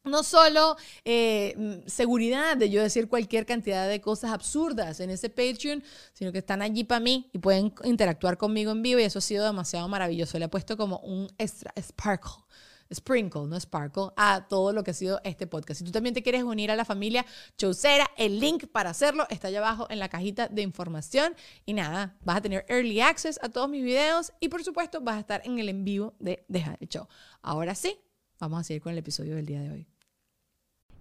no 0.06 0.22
solo 0.22 0.76
eh, 1.04 1.54
mm, 1.56 1.88
seguridad 1.88 2.56
de 2.56 2.70
yo 2.70 2.82
decir 2.82 3.08
cualquier 3.08 3.46
cantidad 3.46 3.88
de 3.88 4.00
cosas 4.00 4.32
absurdas 4.32 5.00
en 5.00 5.10
ese 5.10 5.28
Patreon, 5.28 5.82
sino 6.12 6.32
que 6.32 6.38
están 6.38 6.62
allí 6.62 6.84
para 6.84 7.00
mí 7.00 7.28
y 7.32 7.38
pueden 7.38 7.74
interactuar 7.84 8.38
conmigo 8.38 8.72
en 8.72 8.82
vivo 8.82 9.00
y 9.00 9.04
eso 9.04 9.18
ha 9.18 9.22
sido 9.22 9.44
demasiado 9.44 9.88
maravilloso. 9.88 10.38
Le 10.38 10.46
he 10.46 10.48
puesto 10.48 10.76
como 10.76 10.98
un 11.00 11.28
extra 11.38 11.72
sparkle. 11.80 12.46
Sprinkle, 12.92 13.46
no 13.46 13.58
Sparkle, 13.58 14.10
a 14.16 14.46
todo 14.48 14.72
lo 14.72 14.84
que 14.84 14.92
ha 14.92 14.94
sido 14.94 15.20
este 15.24 15.46
podcast. 15.46 15.78
Si 15.78 15.84
tú 15.84 15.90
también 15.90 16.14
te 16.14 16.22
quieres 16.22 16.42
unir 16.42 16.70
a 16.70 16.76
la 16.76 16.84
familia 16.84 17.26
Chaucera, 17.56 18.08
el 18.16 18.38
link 18.40 18.66
para 18.68 18.90
hacerlo 18.90 19.26
está 19.28 19.48
allá 19.48 19.58
abajo 19.58 19.86
en 19.90 19.98
la 19.98 20.08
cajita 20.08 20.48
de 20.48 20.62
información. 20.62 21.34
Y 21.64 21.72
nada, 21.72 22.16
vas 22.24 22.36
a 22.36 22.40
tener 22.42 22.64
early 22.68 23.00
access 23.00 23.38
a 23.42 23.48
todos 23.48 23.68
mis 23.68 23.82
videos 23.82 24.32
y 24.40 24.48
por 24.48 24.62
supuesto 24.62 25.00
vas 25.00 25.16
a 25.16 25.20
estar 25.20 25.42
en 25.44 25.58
el 25.58 25.68
en 25.68 25.84
vivo 25.84 26.14
de 26.18 26.44
Deja 26.48 26.76
el 26.80 26.88
Show. 26.88 27.08
Ahora 27.42 27.74
sí, 27.74 27.98
vamos 28.38 28.60
a 28.60 28.64
seguir 28.64 28.82
con 28.82 28.92
el 28.92 28.98
episodio 28.98 29.36
del 29.36 29.46
día 29.46 29.60
de 29.60 29.70
hoy. 29.70 29.95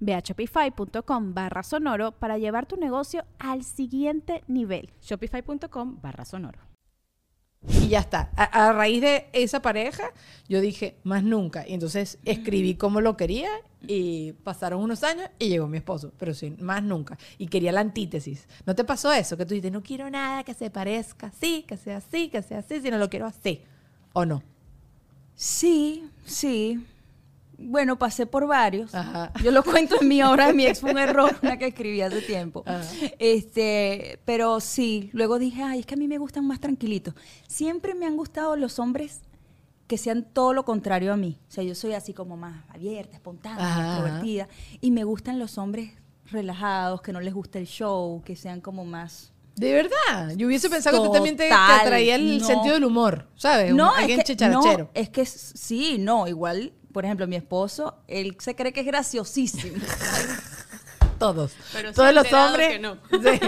Ve 0.00 0.14
a 0.14 0.20
shopify.com 0.20 1.34
barra 1.34 1.62
sonoro 1.62 2.12
para 2.12 2.38
llevar 2.38 2.66
tu 2.66 2.76
negocio 2.76 3.24
al 3.38 3.64
siguiente 3.64 4.42
nivel. 4.46 4.90
Shopify.com 5.00 6.00
barra 6.00 6.24
sonoro. 6.24 6.60
Y 7.66 7.88
ya 7.88 8.00
está. 8.00 8.30
A, 8.36 8.68
a 8.68 8.72
raíz 8.72 9.00
de 9.00 9.28
esa 9.32 9.62
pareja, 9.62 10.10
yo 10.48 10.60
dije, 10.60 10.98
más 11.02 11.22
nunca. 11.22 11.66
Y 11.66 11.74
entonces 11.74 12.18
escribí 12.24 12.74
como 12.74 13.00
lo 13.00 13.16
quería 13.16 13.48
y 13.86 14.32
pasaron 14.44 14.82
unos 14.82 15.02
años 15.02 15.28
y 15.38 15.48
llegó 15.48 15.66
mi 15.66 15.78
esposo, 15.78 16.12
pero 16.18 16.34
sí, 16.34 16.54
más 16.58 16.82
nunca. 16.82 17.18
Y 17.38 17.46
quería 17.46 17.72
la 17.72 17.80
antítesis. 17.80 18.46
¿No 18.66 18.74
te 18.74 18.84
pasó 18.84 19.12
eso? 19.12 19.36
Que 19.36 19.46
tú 19.46 19.54
dices, 19.54 19.72
no 19.72 19.82
quiero 19.82 20.10
nada 20.10 20.44
que 20.44 20.54
se 20.54 20.70
parezca 20.70 21.28
así, 21.28 21.64
que 21.66 21.76
sea 21.76 21.98
así, 21.98 22.28
que 22.28 22.42
sea 22.42 22.58
así, 22.58 22.80
sino 22.80 22.98
lo 22.98 23.08
quiero 23.08 23.26
así. 23.26 23.62
¿O 24.12 24.24
no? 24.24 24.42
Sí, 25.34 26.08
sí. 26.24 26.84
Bueno, 27.58 27.98
pasé 27.98 28.26
por 28.26 28.46
varios. 28.46 28.94
Ajá. 28.94 29.32
Yo 29.42 29.50
lo 29.50 29.62
cuento 29.62 30.00
en 30.00 30.08
mi 30.08 30.22
obra, 30.24 30.52
mi 30.52 30.66
ex 30.66 30.80
fue 30.80 30.92
un 30.92 30.98
error, 30.98 31.36
una 31.42 31.56
que 31.58 31.66
escribí 31.66 32.00
hace 32.00 32.20
tiempo. 32.20 32.62
Ajá. 32.66 32.82
Este, 33.18 34.20
pero 34.24 34.60
sí, 34.60 35.10
luego 35.12 35.38
dije, 35.38 35.62
ay, 35.62 35.80
es 35.80 35.86
que 35.86 35.94
a 35.94 35.96
mí 35.96 36.08
me 36.08 36.18
gustan 36.18 36.46
más 36.46 36.60
tranquilitos. 36.60 37.14
Siempre 37.48 37.94
me 37.94 38.06
han 38.06 38.16
gustado 38.16 38.56
los 38.56 38.78
hombres 38.78 39.22
que 39.86 39.98
sean 39.98 40.24
todo 40.24 40.52
lo 40.52 40.64
contrario 40.64 41.12
a 41.12 41.16
mí. 41.16 41.38
O 41.48 41.52
sea, 41.52 41.64
yo 41.64 41.74
soy 41.74 41.92
así 41.92 42.14
como 42.14 42.36
más 42.36 42.64
abierta, 42.70 43.16
espontánea, 43.16 43.90
extrovertida. 43.90 44.48
Y 44.80 44.90
me 44.90 45.04
gustan 45.04 45.38
los 45.38 45.58
hombres 45.58 45.92
relajados, 46.30 47.02
que 47.02 47.12
no 47.12 47.20
les 47.20 47.34
gusta 47.34 47.58
el 47.58 47.66
show, 47.66 48.22
que 48.24 48.36
sean 48.36 48.60
como 48.60 48.84
más... 48.84 49.32
De 49.56 49.72
verdad, 49.72 50.34
yo 50.36 50.48
hubiese 50.48 50.68
pensado 50.68 51.00
que 51.00 51.06
tú 51.06 51.12
también 51.12 51.36
te, 51.36 51.46
te 51.46 51.54
atraía 51.54 52.16
el 52.16 52.40
no. 52.40 52.44
sentido 52.44 52.74
del 52.74 52.84
humor, 52.84 53.28
¿sabes? 53.36 53.72
No, 53.72 53.94
alguien 53.94 54.18
es 54.18 54.24
que, 54.24 54.32
chicharachero. 54.32 54.84
no, 54.84 54.90
es 54.94 55.10
que 55.10 55.24
sí, 55.26 55.96
no, 56.00 56.26
igual, 56.26 56.72
por 56.94 57.04
ejemplo, 57.04 57.26
mi 57.26 57.34
esposo, 57.34 57.96
él 58.06 58.36
se 58.38 58.54
cree 58.54 58.72
que 58.72 58.80
es 58.80 58.86
graciosísimo. 58.86 59.78
Todos. 61.18 61.50
Pero 61.72 61.92
Todos 61.92 62.14
los 62.14 62.24
enterado 62.24 62.46
hombres. 62.46 62.68
que 62.68 62.78
no. 62.78 62.98
Sí. 63.10 63.40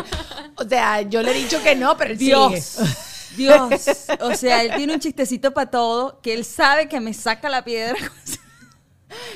O 0.57 0.69
sea, 0.69 1.03
yo 1.03 1.23
le 1.23 1.31
he 1.31 1.35
dicho 1.35 1.63
que 1.63 1.77
no, 1.77 1.97
pero 1.97 2.11
él 2.11 2.19
Dios, 2.19 2.65
sigue. 2.65 2.89
Dios. 3.37 3.87
O 4.21 4.35
sea, 4.35 4.63
él 4.63 4.73
tiene 4.77 4.95
un 4.95 5.01
chistecito 5.01 5.55
para 5.55 5.71
todo, 5.71 6.21
que 6.23 6.35
él 6.35 6.45
sabe 6.45 6.89
que 6.89 6.99
me 6.99 7.15
saca 7.15 7.49
la 7.49 7.65
piedra. 7.65 7.97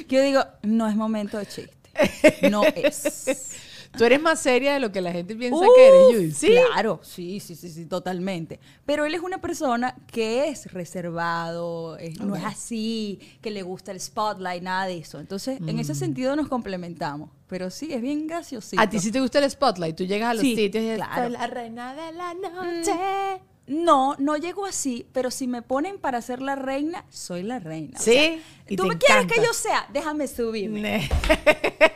Que 0.08 0.16
yo 0.16 0.22
digo, 0.22 0.44
no 0.62 0.88
es 0.88 0.96
momento 0.96 1.38
de 1.38 1.46
chiste. 1.46 2.50
No 2.50 2.64
es. 2.64 3.52
Tú 3.96 4.04
eres 4.04 4.22
más 4.22 4.38
seria 4.40 4.72
de 4.74 4.80
lo 4.80 4.92
que 4.92 5.00
la 5.00 5.10
gente 5.12 5.34
piensa 5.34 5.64
que 5.74 5.88
eres, 5.88 6.06
Judy. 6.06 6.30
Sí. 6.32 6.48
Claro, 6.48 7.00
sí, 7.02 7.40
sí, 7.40 7.56
sí, 7.56 7.68
sí, 7.70 7.86
totalmente. 7.86 8.60
Pero 8.86 9.04
él 9.04 9.14
es 9.14 9.20
una 9.20 9.40
persona 9.40 9.96
que 10.12 10.48
es 10.48 10.72
reservado, 10.72 11.96
es- 11.98 12.20
no 12.20 12.36
es 12.36 12.44
así, 12.44 13.18
que 13.40 13.50
le 13.50 13.62
gusta 13.62 13.90
el 13.92 14.00
spotlight, 14.00 14.62
nada 14.62 14.86
de 14.86 14.98
eso. 14.98 15.18
Entonces, 15.18 15.58
en 15.66 15.78
ese 15.78 15.94
sentido 15.94 16.36
nos 16.36 16.48
complementamos. 16.48 17.30
Pero 17.48 17.68
sí, 17.70 17.92
es 17.92 18.00
bien 18.00 18.28
graciosito. 18.28 18.80
A 18.80 18.88
ti 18.88 19.00
sí 19.00 19.10
te 19.10 19.20
gusta 19.20 19.40
el 19.40 19.50
spotlight. 19.50 19.96
Tú 19.96 20.04
llegas 20.04 20.30
a 20.30 20.34
los 20.34 20.42
Sí, 20.42 20.54
sitios 20.54 20.84
y 20.84 20.94
claro. 20.94 21.22
"Soy 21.24 21.32
la 21.32 21.46
reina 21.48 21.94
de 21.94 22.12
la 22.12 22.34
noche. 22.34 23.42
No, 23.66 24.16
no 24.18 24.36
llego 24.36 24.66
así, 24.66 25.06
pero 25.12 25.30
si 25.30 25.46
me 25.46 25.62
ponen 25.62 25.98
para 25.98 26.20
ser 26.22 26.42
la 26.42 26.56
reina, 26.56 27.04
soy 27.08 27.42
la 27.44 27.58
reina. 27.60 27.98
O 27.98 28.02
Sí, 28.02 28.12
sea, 28.12 28.38
y 28.68 28.76
¿Tú 28.76 28.84
me 28.84 28.98
quieres 28.98 29.26
que 29.26 29.40
yo 29.44 29.52
sea? 29.52 29.86
Déjame 29.92 30.26
subirme. 30.28 31.08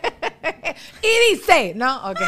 Y 1.02 1.34
dice, 1.34 1.72
no, 1.76 2.10
ok. 2.10 2.20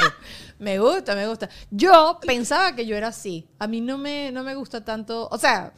Me 0.59 0.79
gusta, 0.79 1.15
me 1.15 1.29
gusta. 1.29 1.51
Yo 1.71 2.19
pensaba 2.27 2.75
que 2.75 2.87
yo 2.87 2.97
era 2.97 3.09
así. 3.09 3.47
A 3.59 3.67
mí 3.67 3.83
no 3.83 3.99
me, 3.99 4.33
no 4.33 4.43
me 4.43 4.55
gusta 4.55 4.83
tanto, 4.83 5.29
o 5.31 5.37
sea, 5.37 5.75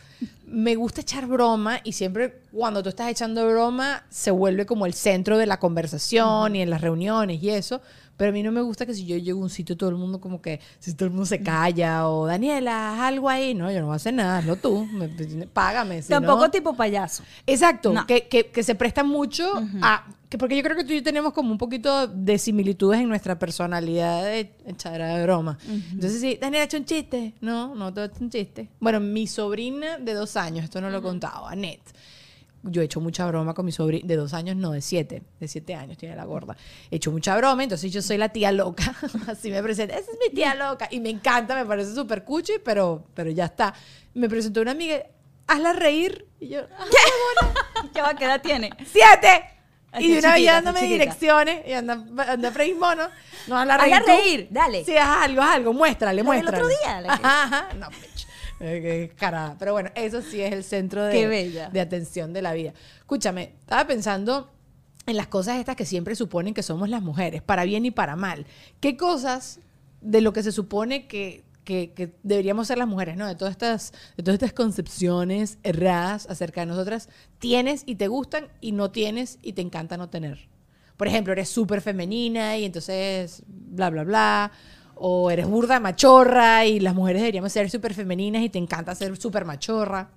me 0.47 0.77
gusta 0.77 1.01
echar 1.01 1.27
broma 1.27 1.81
y 1.83 1.93
siempre 1.95 2.43
cuando 2.53 2.81
tú 2.83 2.89
estás 2.89 3.09
echando 3.09 3.45
broma 3.49 4.05
se 4.09 4.31
vuelve 4.31 4.67
como 4.67 4.87
el 4.87 4.95
centro 4.95 5.37
de 5.37 5.47
la 5.47 5.59
conversación 5.59 6.55
y 6.55 6.63
en 6.63 6.71
las 6.71 6.81
reuniones 6.81 7.43
y 7.43 7.51
eso. 7.51 7.81
Pero 8.17 8.31
a 8.31 8.33
mí 8.33 8.43
no 8.43 8.51
me 8.53 8.61
gusta 8.63 8.85
que 8.87 8.95
si 8.95 9.05
yo 9.07 9.17
llego 9.17 9.41
a 9.41 9.45
un 9.45 9.51
sitio 9.51 9.77
todo 9.77 9.91
el 9.91 9.97
mundo 9.97 10.21
como 10.21 10.41
que, 10.43 10.61
si 10.81 10.95
todo 10.95 11.05
el 11.07 11.11
mundo 11.11 11.27
se 11.27 11.41
calla 11.43 12.09
o 12.09 12.27
Daniela, 12.27 12.93
haz 12.95 13.01
algo 13.01 13.29
ahí. 13.29 13.55
No, 13.55 13.71
yo 13.73 13.81
no 13.81 13.87
voy 13.87 13.93
a 13.95 13.97
hacer 13.97 14.15
nada, 14.15 14.39
hazlo 14.39 14.57
tú, 14.57 14.87
me- 14.87 15.09
págame. 15.47 16.03
si 16.03 16.09
Tampoco 16.09 16.43
no- 16.47 16.51
tipo 16.51 16.75
payaso. 16.75 17.23
Exacto, 17.47 17.93
No. 17.93 18.07
que, 18.07 18.27
que- 18.29 18.47
que 18.51 18.63
se 18.65 18.75
presta 18.77 19.03
mucho 19.05 19.45
a... 19.83 20.05
Que 20.29 20.37
porque 20.37 20.57
yo 20.57 20.63
creo 20.63 20.77
que 20.77 20.85
tú 20.85 20.93
y 20.93 20.97
yo 20.97 21.03
tenemos 21.03 21.33
como 21.33 21.51
un 21.51 21.59
poquito 21.59 22.07
de 22.07 22.39
similitudes 22.39 23.01
en 23.01 23.09
nuestra 23.09 23.39
personalidad 23.39 24.25
de 24.25 24.55
echar 24.67 25.01
a 25.01 25.23
broma. 25.23 25.59
Entonces, 25.67 26.21
sí, 26.21 26.39
Daniela, 26.39 26.65
hecho 26.65 26.77
un 26.77 26.85
chiste. 26.85 27.35
No, 27.41 27.75
no 27.75 27.95
te 27.95 28.03
he 28.03 28.05
hecho 28.05 28.17
un 28.21 28.31
chiste. 28.31 28.69
Bueno, 28.79 29.01
mi 29.01 29.27
sobrina 29.27 29.97
de 29.99 30.13
dos 30.13 30.37
años, 30.37 30.65
esto 30.65 30.83
no 30.83 30.91
lo 30.91 30.99
he 30.99 31.03
contado, 31.03 31.47
Annette. 31.47 31.95
Yo 32.65 32.83
he 32.83 32.85
hecho 32.85 33.01
mucha 33.01 33.27
broma 33.27 33.55
con 33.55 33.65
mi 33.65 33.73
sobrina, 33.73 34.07
de 34.07 34.17
dos 34.17 34.35
años, 34.35 34.57
no, 34.57 34.73
de 34.73 34.83
siete, 34.83 35.23
de 35.39 35.49
siete 35.49 35.75
años 35.75 35.97
tiene 35.97 36.17
la 36.17 36.25
gorda. 36.25 36.57
He 36.91 36.97
hecho 36.97 37.13
mucha 37.13 37.37
broma, 37.37 37.63
entonces 37.63 37.91
yo 37.93 38.03
soy 38.03 38.19
la 38.19 38.31
tía 38.31 38.51
loca, 38.53 38.97
así 39.29 39.51
me 39.51 39.63
presenta, 39.63 39.97
esa 39.97 40.11
es 40.11 40.19
mi 40.19 40.35
tía 40.35 40.55
loca, 40.57 40.89
y 40.91 40.99
me 41.01 41.09
encanta, 41.09 41.55
me 41.55 41.65
parece 41.65 41.95
súper 41.95 42.25
cuchi, 42.25 42.55
pero, 42.65 43.05
pero 43.15 43.31
ya 43.31 43.47
está. 43.47 43.73
Me 44.13 44.29
presentó 44.29 44.61
una 44.61 44.73
amiga, 44.73 45.05
hazla 45.47 45.73
reír, 45.73 46.27
y 46.41 46.49
yo, 46.49 46.63
¿Qué 47.95 48.03
va? 48.03 48.15
¿Qué 48.15 48.25
edad 48.25 48.43
tiene? 48.43 48.71
¡Siete! 48.85 49.58
Y 49.99 50.13
de 50.13 50.19
una 50.19 50.29
vez 50.29 50.37
chiquita, 50.37 50.53
dándome 50.53 50.81
chiquita. 50.81 50.93
direcciones 50.99 51.67
y 51.67 51.73
anda, 51.73 52.05
anda 52.29 52.51
Freddy 52.53 52.75
Mono. 52.75 53.09
No, 53.47 53.59
Hazla 53.59 53.79
reír. 53.79 53.97
tú. 54.01 54.07
reír, 54.07 54.49
dale. 54.51 54.85
Sí, 54.85 54.97
haz 54.97 55.25
algo, 55.25 55.41
haz 55.43 55.57
algo, 55.57 55.73
muéstrale, 55.73 56.23
muéstrale. 56.23 56.57
otro 56.59 56.69
día, 56.69 57.01
la 57.01 57.13
Ajá, 57.15 57.43
ajá. 57.45 57.69
No, 57.75 57.89
bitch. 57.89 58.27
Eh, 58.61 59.09
qué 59.11 59.17
carada. 59.17 59.57
Pero 59.59 59.73
bueno, 59.73 59.91
eso 59.95 60.21
sí 60.21 60.41
es 60.43 60.53
el 60.53 60.65
centro 60.65 61.05
de, 61.05 61.69
de 61.73 61.81
atención 61.81 62.33
de 62.33 62.43
la 62.43 62.53
vida. 62.53 62.75
Escúchame, 62.99 63.55
estaba 63.61 63.87
pensando 63.87 64.51
en 65.07 65.17
las 65.17 65.29
cosas 65.29 65.57
estas 65.59 65.75
que 65.77 65.87
siempre 65.87 66.15
suponen 66.15 66.53
que 66.53 66.63
somos 66.63 66.89
las 66.91 67.01
mujeres, 67.01 67.41
para 67.41 67.65
bien 67.65 67.87
y 67.87 67.91
para 67.91 68.15
mal. 68.17 68.47
¿Qué 68.81 68.97
cosas 68.97 69.61
de 70.03 70.21
lo 70.21 70.33
que 70.35 70.43
se 70.43 70.53
supone 70.53 71.07
que, 71.07 71.45
que- 71.69 71.93
que 71.95 72.15
deberíamos 72.23 72.67
ser 72.67 72.79
las 72.79 72.89
mujeres, 72.89 73.19
¿no? 73.19 73.27
De 73.27 73.35
todas 73.35 73.53
estas, 73.53 73.93
de 74.17 74.23
todas 74.23 74.35
estas 74.37 74.55
concepciones 74.55 75.59
erradas 75.63 76.27
acerca 76.31 76.63
de 76.63 76.67
nosotras, 76.67 77.11
tienes 77.39 77.83
y 77.85 77.97
te 77.97 78.09
gustan 78.09 78.49
y 78.63 78.73
no 78.73 78.91
tienes 78.91 79.39
y 79.43 79.53
te 79.53 79.61
encanta 79.61 79.99
no 79.99 80.09
tener. 80.09 80.49
Por 80.97 81.09
ejemplo, 81.09 81.35
eres 81.35 81.51
súper 81.51 81.83
femenina 81.83 82.57
y 82.57 82.65
entonces 82.65 83.43
bla, 83.47 83.91
bla, 83.91 84.05
bla. 84.05 84.51
O 84.95 85.31
eres 85.31 85.47
burda 85.47 85.79
machorra 85.79 86.65
y 86.65 86.81
las 86.81 86.95
mujeres 86.95 87.21
deberíamos 87.21 87.53
ser 87.53 87.69
súper 87.69 87.93
femeninas 87.93 88.43
y 88.43 88.49
te 88.49 88.59
encanta 88.59 88.95
ser 88.95 89.15
súper 89.19 89.45
machorra. 89.45 90.09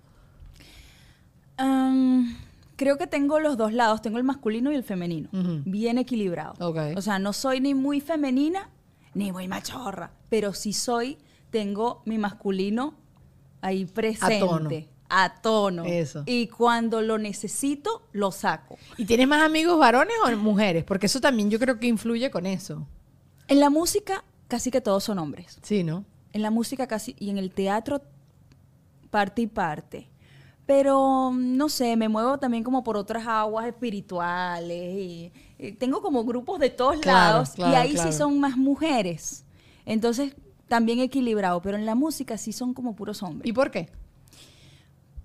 Creo 2.77 2.97
que 2.97 3.05
tengo 3.05 3.39
los 3.39 3.57
dos 3.57 3.73
lados, 3.73 4.01
tengo 4.01 4.17
el 4.17 4.23
masculino 4.23 4.71
y 4.71 4.75
el 4.75 4.83
femenino, 4.83 5.29
bien 5.65 5.97
equilibrado. 5.99 6.53
Ok. 6.65 6.97
O 6.97 7.01
sea, 7.01 7.19
no 7.19 7.31
soy 7.33 7.59
ni 7.59 7.75
muy 7.75 8.01
femenina 8.01 8.69
ni 9.13 9.31
muy 9.31 9.47
machorra, 9.47 10.11
pero 10.29 10.53
sí 10.53 10.73
soy, 10.73 11.17
tengo 11.51 12.01
mi 12.05 12.17
masculino 12.17 12.95
ahí 13.61 13.85
presente. 13.85 14.39
tono. 14.39 14.69
A 15.13 15.41
tono. 15.41 15.83
Eso. 15.83 16.23
Y 16.25 16.47
cuando 16.47 17.01
lo 17.01 17.17
necesito, 17.17 18.07
lo 18.13 18.31
saco. 18.31 18.77
¿Y 18.97 19.05
tienes 19.05 19.27
más 19.27 19.43
amigos 19.43 19.77
varones 19.77 20.15
o 20.25 20.35
mujeres? 20.37 20.85
Porque 20.85 21.07
eso 21.07 21.19
también 21.19 21.49
yo 21.51 21.59
creo 21.59 21.77
que 21.79 21.87
influye 21.87 22.31
con 22.31 22.45
eso. 22.45 22.87
En 23.49 23.59
la 23.59 23.69
música, 23.69 24.23
casi 24.47 24.71
que 24.71 24.79
todos 24.79 25.03
son 25.03 25.19
hombres. 25.19 25.59
Sí, 25.61 25.83
¿no? 25.83 26.05
En 26.31 26.41
la 26.41 26.49
música 26.49 26.87
casi, 26.87 27.13
y 27.19 27.29
en 27.29 27.37
el 27.37 27.51
teatro, 27.51 28.01
parte 29.09 29.41
y 29.41 29.47
parte. 29.47 30.07
Pero, 30.65 31.31
mm, 31.33 31.57
no 31.57 31.67
sé, 31.67 31.97
me 31.97 32.07
muevo 32.07 32.37
también 32.37 32.63
como 32.63 32.81
por 32.81 32.95
otras 32.95 33.27
aguas 33.27 33.67
espirituales. 33.67 34.95
Y, 34.95 35.33
y 35.59 35.71
tengo 35.73 36.01
como 36.01 36.23
grupos 36.23 36.59
de 36.59 36.69
todos 36.69 37.01
Claro, 37.01 37.33
lados. 37.33 37.49
claro, 37.49 37.73
y 37.73 37.75
ahí 37.75 37.93
claro. 37.95 38.11
sí 38.11 38.17
son 38.17 38.39
más 38.39 38.55
mujeres. 38.55 39.43
Entonces, 39.85 40.33
también 40.71 40.99
equilibrado. 40.99 41.61
Pero 41.61 41.75
en 41.75 41.85
la 41.85 41.95
música 41.95 42.37
sí 42.37 42.53
son 42.53 42.73
como 42.73 42.95
puros 42.95 43.21
hombres. 43.23 43.45
¿Y 43.49 43.51
por 43.51 43.71
qué? 43.71 43.89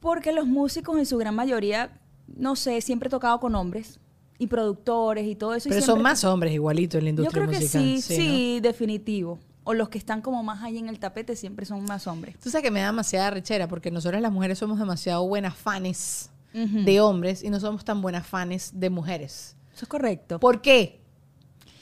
Porque 0.00 0.32
los 0.32 0.46
músicos 0.48 0.98
en 0.98 1.06
su 1.06 1.16
gran 1.18 1.36
mayoría, 1.36 2.00
no 2.26 2.56
sé, 2.56 2.80
siempre 2.80 3.06
he 3.06 3.10
tocado 3.10 3.38
con 3.38 3.54
hombres. 3.54 4.00
Y 4.38 4.48
productores 4.48 5.24
y 5.26 5.36
todo 5.36 5.54
eso. 5.54 5.68
y 5.68 5.72
Pero 5.72 5.86
son 5.86 6.02
más 6.02 6.24
hombres 6.24 6.52
igualito 6.52 6.98
en 6.98 7.04
la 7.04 7.10
Yo 7.10 7.10
industria 7.10 7.44
creo 7.46 7.52
que 7.52 7.64
musical. 7.64 7.82
sí, 7.82 8.02
sí, 8.02 8.54
¿no? 8.56 8.62
definitivo. 8.68 9.38
O 9.62 9.72
los 9.72 9.88
que 9.88 9.98
están 9.98 10.20
como 10.20 10.42
más 10.42 10.62
ahí 10.64 10.78
en 10.78 10.88
el 10.88 10.98
tapete 10.98 11.36
siempre 11.36 11.64
son 11.64 11.84
más 11.84 12.06
hombres. 12.08 12.36
Tú 12.40 12.50
sabes 12.50 12.64
que 12.64 12.70
me 12.72 12.80
da 12.80 12.86
demasiada 12.86 13.30
rechera 13.30 13.68
porque 13.68 13.90
nosotras 13.92 14.20
las 14.20 14.32
mujeres 14.32 14.58
somos 14.58 14.78
demasiado 14.80 15.26
buenas 15.26 15.54
fanes 15.54 16.30
de 16.52 17.00
hombres 17.00 17.42
y 17.44 17.50
no 17.50 17.60
somos 17.60 17.84
tan 17.84 18.02
buenas 18.02 18.26
fanes 18.26 18.72
de 18.74 18.90
mujeres. 18.90 19.56
Eso 19.74 19.84
es 19.84 19.88
correcto. 19.88 20.40
¿Por 20.40 20.60
qué? 20.60 21.00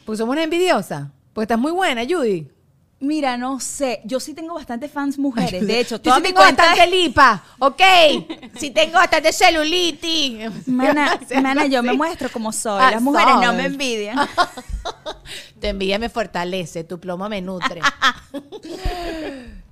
Porque 0.05 0.19
somos 0.19 0.35
una 0.35 0.43
envidiosa. 0.45 1.13
Porque 1.33 1.45
estás 1.45 1.59
muy 1.59 1.73
buena, 1.73 2.03
Judy. 2.09 2.49
Mira, 3.05 3.37
no 3.37 3.61
sé. 3.61 4.01
Yo 4.05 4.19
sí 4.21 4.35
tengo 4.35 4.55
bastantes 4.55 4.91
fans 4.91 5.19
mujeres. 5.19 5.67
De 5.67 5.81
hecho, 5.81 5.97
Yo 5.97 6.03
toda 6.03 6.17
sí 6.17 6.23
mi 6.23 6.29
tengo 6.29 6.41
cuenta 6.41 6.67
bastante 6.67 6.97
lipa, 6.97 7.45
¿ok? 7.59 7.83
sí 8.57 8.71
tengo 8.71 8.95
bastante 8.95 9.33
celulitis. 9.33 10.67
Mana, 10.67 11.19
mana, 11.43 11.67
yo 11.67 11.83
me 11.83 11.93
muestro 11.93 12.31
como 12.31 12.53
soy. 12.53 12.81
Ah, 12.83 12.91
Las 12.93 13.03
mujeres 13.03 13.35
no 13.41 13.53
me 13.53 13.67
envidian. 13.67 14.19
Tu 15.61 15.67
envidia 15.69 15.99
me 15.99 16.11
fortalece, 16.11 16.85
tu 16.85 17.01
plomo 17.01 17.27
me 17.29 17.41
nutre. 17.41 17.81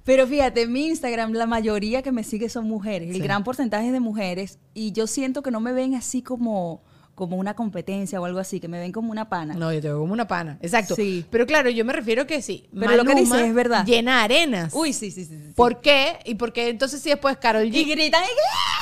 Pero 0.05 0.27
fíjate, 0.27 0.63
en 0.63 0.73
mi 0.73 0.87
Instagram 0.87 1.33
la 1.33 1.47
mayoría 1.47 2.03
que 2.03 2.13
me 2.13 2.25
sigue 2.25 2.49
son 2.49 2.67
mujeres. 2.67 3.15
El 3.15 3.23
gran 3.23 3.45
porcentaje 3.45 3.87
es 3.87 3.93
de 3.93 4.01
mujeres. 4.01 4.59
Y 4.75 4.93
yo 4.93 5.07
siento 5.07 5.43
que 5.43 5.51
no 5.51 5.61
me 5.61 5.73
ven 5.73 5.95
así 5.95 6.23
como, 6.23 6.83
como 7.15 7.37
una 7.37 7.55
competencia 7.55 8.21
o 8.21 8.25
algo 8.25 8.39
así, 8.39 8.59
que 8.61 8.69
me 8.69 8.79
ven 8.81 8.91
como 8.93 9.11
una 9.11 9.29
pana. 9.29 9.55
No, 9.55 9.73
yo 9.73 9.81
te 9.81 9.89
veo 9.89 10.01
como 10.01 10.13
una 10.13 10.27
pana. 10.27 10.59
Exacto. 10.63 10.95
Sí. 10.95 11.25
Pero 11.31 11.47
claro, 11.47 11.71
yo 11.71 11.85
me 11.85 11.93
refiero 11.93 12.27
que 12.27 12.41
sí. 12.43 12.69
Pero 12.79 12.97
lo 12.97 13.05
que 13.05 13.15
dices 13.15 13.41
es 13.41 13.55
verdad. 13.55 13.85
Llena 13.87 14.23
arenas. 14.23 14.73
Uy, 14.75 14.93
sí, 14.93 15.11
sí, 15.11 15.25
sí. 15.25 15.39
¿Por 15.55 15.81
qué? 15.81 16.19
¿Y 16.25 16.35
por 16.37 16.53
qué 16.53 16.69
entonces 16.71 17.01
sí 17.03 17.11
después 17.11 17.37
Carol 17.37 17.65
G? 17.65 17.75
Y 17.75 17.85
gritan. 17.85 18.23
y- 18.25 18.27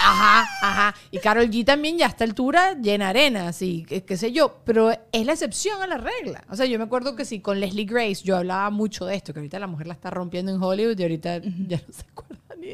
Ajá, 0.02 0.48
ajá. 0.62 0.94
Y 1.10 1.18
Carol 1.18 1.50
G 1.50 1.64
también 1.64 1.98
ya 1.98 2.06
a 2.06 2.08
esta 2.10 2.24
altura 2.24 2.74
llena 2.80 3.10
arenas 3.10 3.60
y 3.62 3.84
qué, 3.84 4.02
qué 4.04 4.16
sé 4.16 4.32
yo. 4.32 4.60
Pero 4.64 4.90
es 4.90 5.26
la 5.26 5.32
excepción 5.32 5.82
a 5.82 5.86
la 5.86 5.98
regla. 5.98 6.42
O 6.48 6.56
sea, 6.56 6.66
yo 6.66 6.78
me 6.78 6.84
acuerdo 6.84 7.16
que 7.16 7.24
sí, 7.24 7.40
con 7.40 7.60
Leslie 7.60 7.84
Grace 7.84 8.22
yo 8.24 8.36
hablaba 8.36 8.70
mucho 8.70 9.06
de 9.06 9.16
esto, 9.16 9.32
que 9.32 9.40
ahorita 9.40 9.58
la 9.58 9.66
mujer 9.66 9.86
la 9.88 9.94
está 9.94 10.10
rompiendo 10.10 10.52
en 10.54 10.62
Hollywood 10.62 10.98
y 10.98 11.02
ahorita 11.02 11.38
ya 11.68 11.76
no 11.86 11.92
se 11.92 12.02
acuerda 12.10 12.40
ni, 12.60 12.68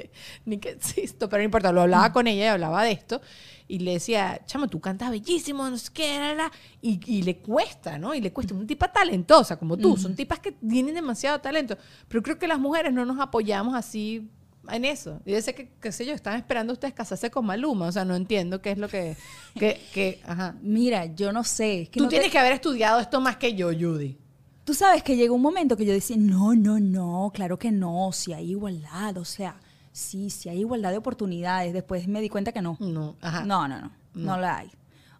ni 0.45 0.59
que 0.59 0.71
existo. 0.71 1.29
Pero 1.29 1.41
no 1.41 1.45
importa, 1.45 1.73
lo 1.73 1.83
hablaba 1.83 2.13
con 2.13 2.27
ella 2.27 2.45
y 2.45 2.49
hablaba 2.49 2.85
de 2.85 2.93
esto. 2.93 3.21
Y 3.69 3.81
le 3.81 3.95
decía, 3.95 4.41
chama, 4.47 4.69
tú 4.69 4.79
cantas 4.81 5.11
bellísimo, 5.11 5.69
no 5.69 5.77
sé 5.77 5.91
qué, 5.93 6.19
la, 6.19 6.35
la". 6.35 6.53
Y, 6.83 7.01
y 7.07 7.23
le 7.23 7.39
cuesta, 7.39 7.99
¿no? 7.99 8.15
Y 8.15 8.21
le 8.21 8.33
cuesta. 8.33 8.55
Una 8.55 8.67
tipa 8.67 8.93
talentosa 8.93 9.59
como 9.59 9.77
tú. 9.77 9.97
Son 9.97 10.15
tipas 10.15 10.39
que 10.41 10.53
tienen 10.53 10.95
demasiado 10.95 11.41
talento. 11.41 11.77
Pero 12.09 12.23
creo 12.23 12.39
que 12.39 12.47
las 12.47 12.59
mujeres 12.61 12.93
no 12.93 13.05
nos 13.05 13.19
apoyamos 13.19 13.75
así 13.75 14.29
en 14.71 14.85
eso. 14.85 15.21
Y 15.25 15.33
dice 15.35 15.53
que, 15.55 15.71
qué 15.81 15.91
sé 15.91 16.07
yo, 16.07 16.13
están 16.13 16.37
esperando 16.39 16.73
ustedes 16.73 16.95
casarse 16.95 17.29
con 17.31 17.45
Maluma. 17.45 17.87
O 17.87 17.93
sea, 17.93 18.05
no 18.05 18.15
entiendo 18.15 18.63
qué 18.63 18.71
es 18.73 18.79
lo 18.79 18.89
que... 18.89 19.17
que, 19.57 19.81
que- 19.93 20.21
ajá. 20.25 20.55
Mira, 20.63 21.07
yo 21.07 21.33
no 21.33 21.43
sé. 21.43 21.83
es 21.83 21.89
que 21.89 21.99
Tú 21.99 22.05
no 22.05 22.09
te- 22.09 22.17
tienes 22.17 22.31
que 22.31 22.39
haber 22.39 22.53
estudiado 22.53 23.01
esto 23.01 23.21
más 23.21 23.37
que 23.37 23.55
yo, 23.55 23.69
Judy. 23.73 24.17
Tú 24.63 24.75
sabes 24.75 25.03
que 25.05 25.17
llegó 25.17 25.35
un 25.37 25.43
momento 25.43 25.77
que 25.77 25.85
yo 25.85 25.93
decía, 25.93 26.17
no, 26.19 26.55
no, 26.55 26.79
no, 26.81 27.31
claro 27.35 27.57
que 27.59 27.71
no, 27.73 28.11
si 28.13 28.33
hay 28.33 28.51
igualdad, 28.51 29.17
o 29.19 29.25
sea, 29.25 29.61
sí, 29.97 30.31
si 30.31 30.49
hay 30.49 30.61
igualdad 30.61 30.91
de 30.91 30.99
oportunidades. 30.99 31.73
Después 31.73 32.07
me 32.09 32.21
di 32.21 32.29
cuenta 32.29 32.53
que 32.53 32.61
no. 32.63 32.77
No, 32.81 33.17
ajá. 33.21 33.45
No, 33.45 33.67
no, 33.67 33.81
no, 33.81 33.93
no, 34.15 34.37
la 34.39 34.59
hay. 34.59 34.71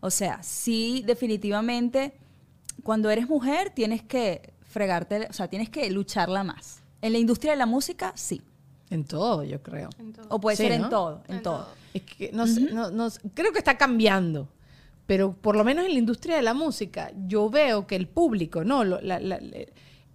O 0.01 0.11
sea, 0.11 0.43
sí, 0.43 1.03
definitivamente, 1.07 2.13
cuando 2.83 3.11
eres 3.11 3.29
mujer 3.29 3.71
tienes 3.71 4.03
que 4.03 4.53
fregarte, 4.63 5.27
o 5.31 5.33
sea, 5.33 5.49
tienes 5.49 5.71
que 5.71 5.91
lucharla 5.91 6.45
más. 6.45 6.83
En 7.03 7.13
la 7.13 7.19
industria 7.19 7.53
de 7.53 7.59
la 7.59 7.67
música, 7.67 8.13
sí. 8.15 8.43
En 8.91 9.05
todo, 9.05 9.43
yo 9.43 9.63
creo. 9.63 9.89
O 10.29 10.41
puede 10.41 10.57
Sí, 10.57 10.65
ser 10.65 10.79
¿no? 10.79 10.85
en 10.85 10.91
todo, 10.91 11.23
en, 11.29 11.37
En 11.37 11.43
todo. 11.43 11.59
todo. 11.65 11.69
Es 11.95 12.03
que 12.03 12.31
no, 12.33 12.47
sé, 12.47 12.61
no, 12.73 12.91
no 12.91 13.09
creo 13.35 13.53
que 13.53 13.59
está 13.59 13.77
cambiando. 13.79 14.49
Pero 15.07 15.33
por 15.33 15.57
lo 15.57 15.65
menos 15.65 15.87
en 15.87 15.93
la 15.93 15.99
industria 15.99 16.37
de 16.37 16.43
la 16.43 16.53
música, 16.55 17.11
yo 17.27 17.49
veo 17.49 17.87
que 17.87 17.97
el 17.97 18.07
público, 18.09 18.65
¿no? 18.65 18.85
Lo- 18.85 19.01
la- 19.01 19.21
la- 19.21 19.41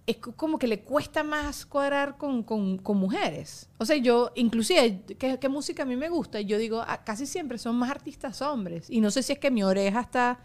es 0.06 0.16
co- 0.16 0.32
como 0.32 0.58
que 0.58 0.66
le 0.66 0.80
cuesta 0.80 1.22
más 1.22 1.64
cuadrar 1.64 2.16
con, 2.16 2.42
con- 2.42 2.78
con 2.78 2.96
mujeres. 2.98 3.68
O 3.78 3.84
sea, 3.84 3.96
yo, 3.96 4.32
inclusive, 4.34 5.02
¿qué, 5.18 5.38
qué 5.38 5.48
música 5.48 5.84
a 5.84 5.86
mí 5.86 5.96
me 5.96 6.08
gusta? 6.08 6.40
Y 6.40 6.46
yo 6.46 6.58
digo, 6.58 6.82
ah, 6.86 7.04
casi 7.04 7.26
siempre 7.26 7.58
son 7.58 7.76
más 7.76 7.90
artistas 7.90 8.42
hombres. 8.42 8.90
Y 8.90 9.00
no 9.00 9.10
sé 9.10 9.22
si 9.22 9.32
es 9.32 9.38
que 9.38 9.50
mi 9.50 9.62
oreja 9.62 10.00
está 10.00 10.40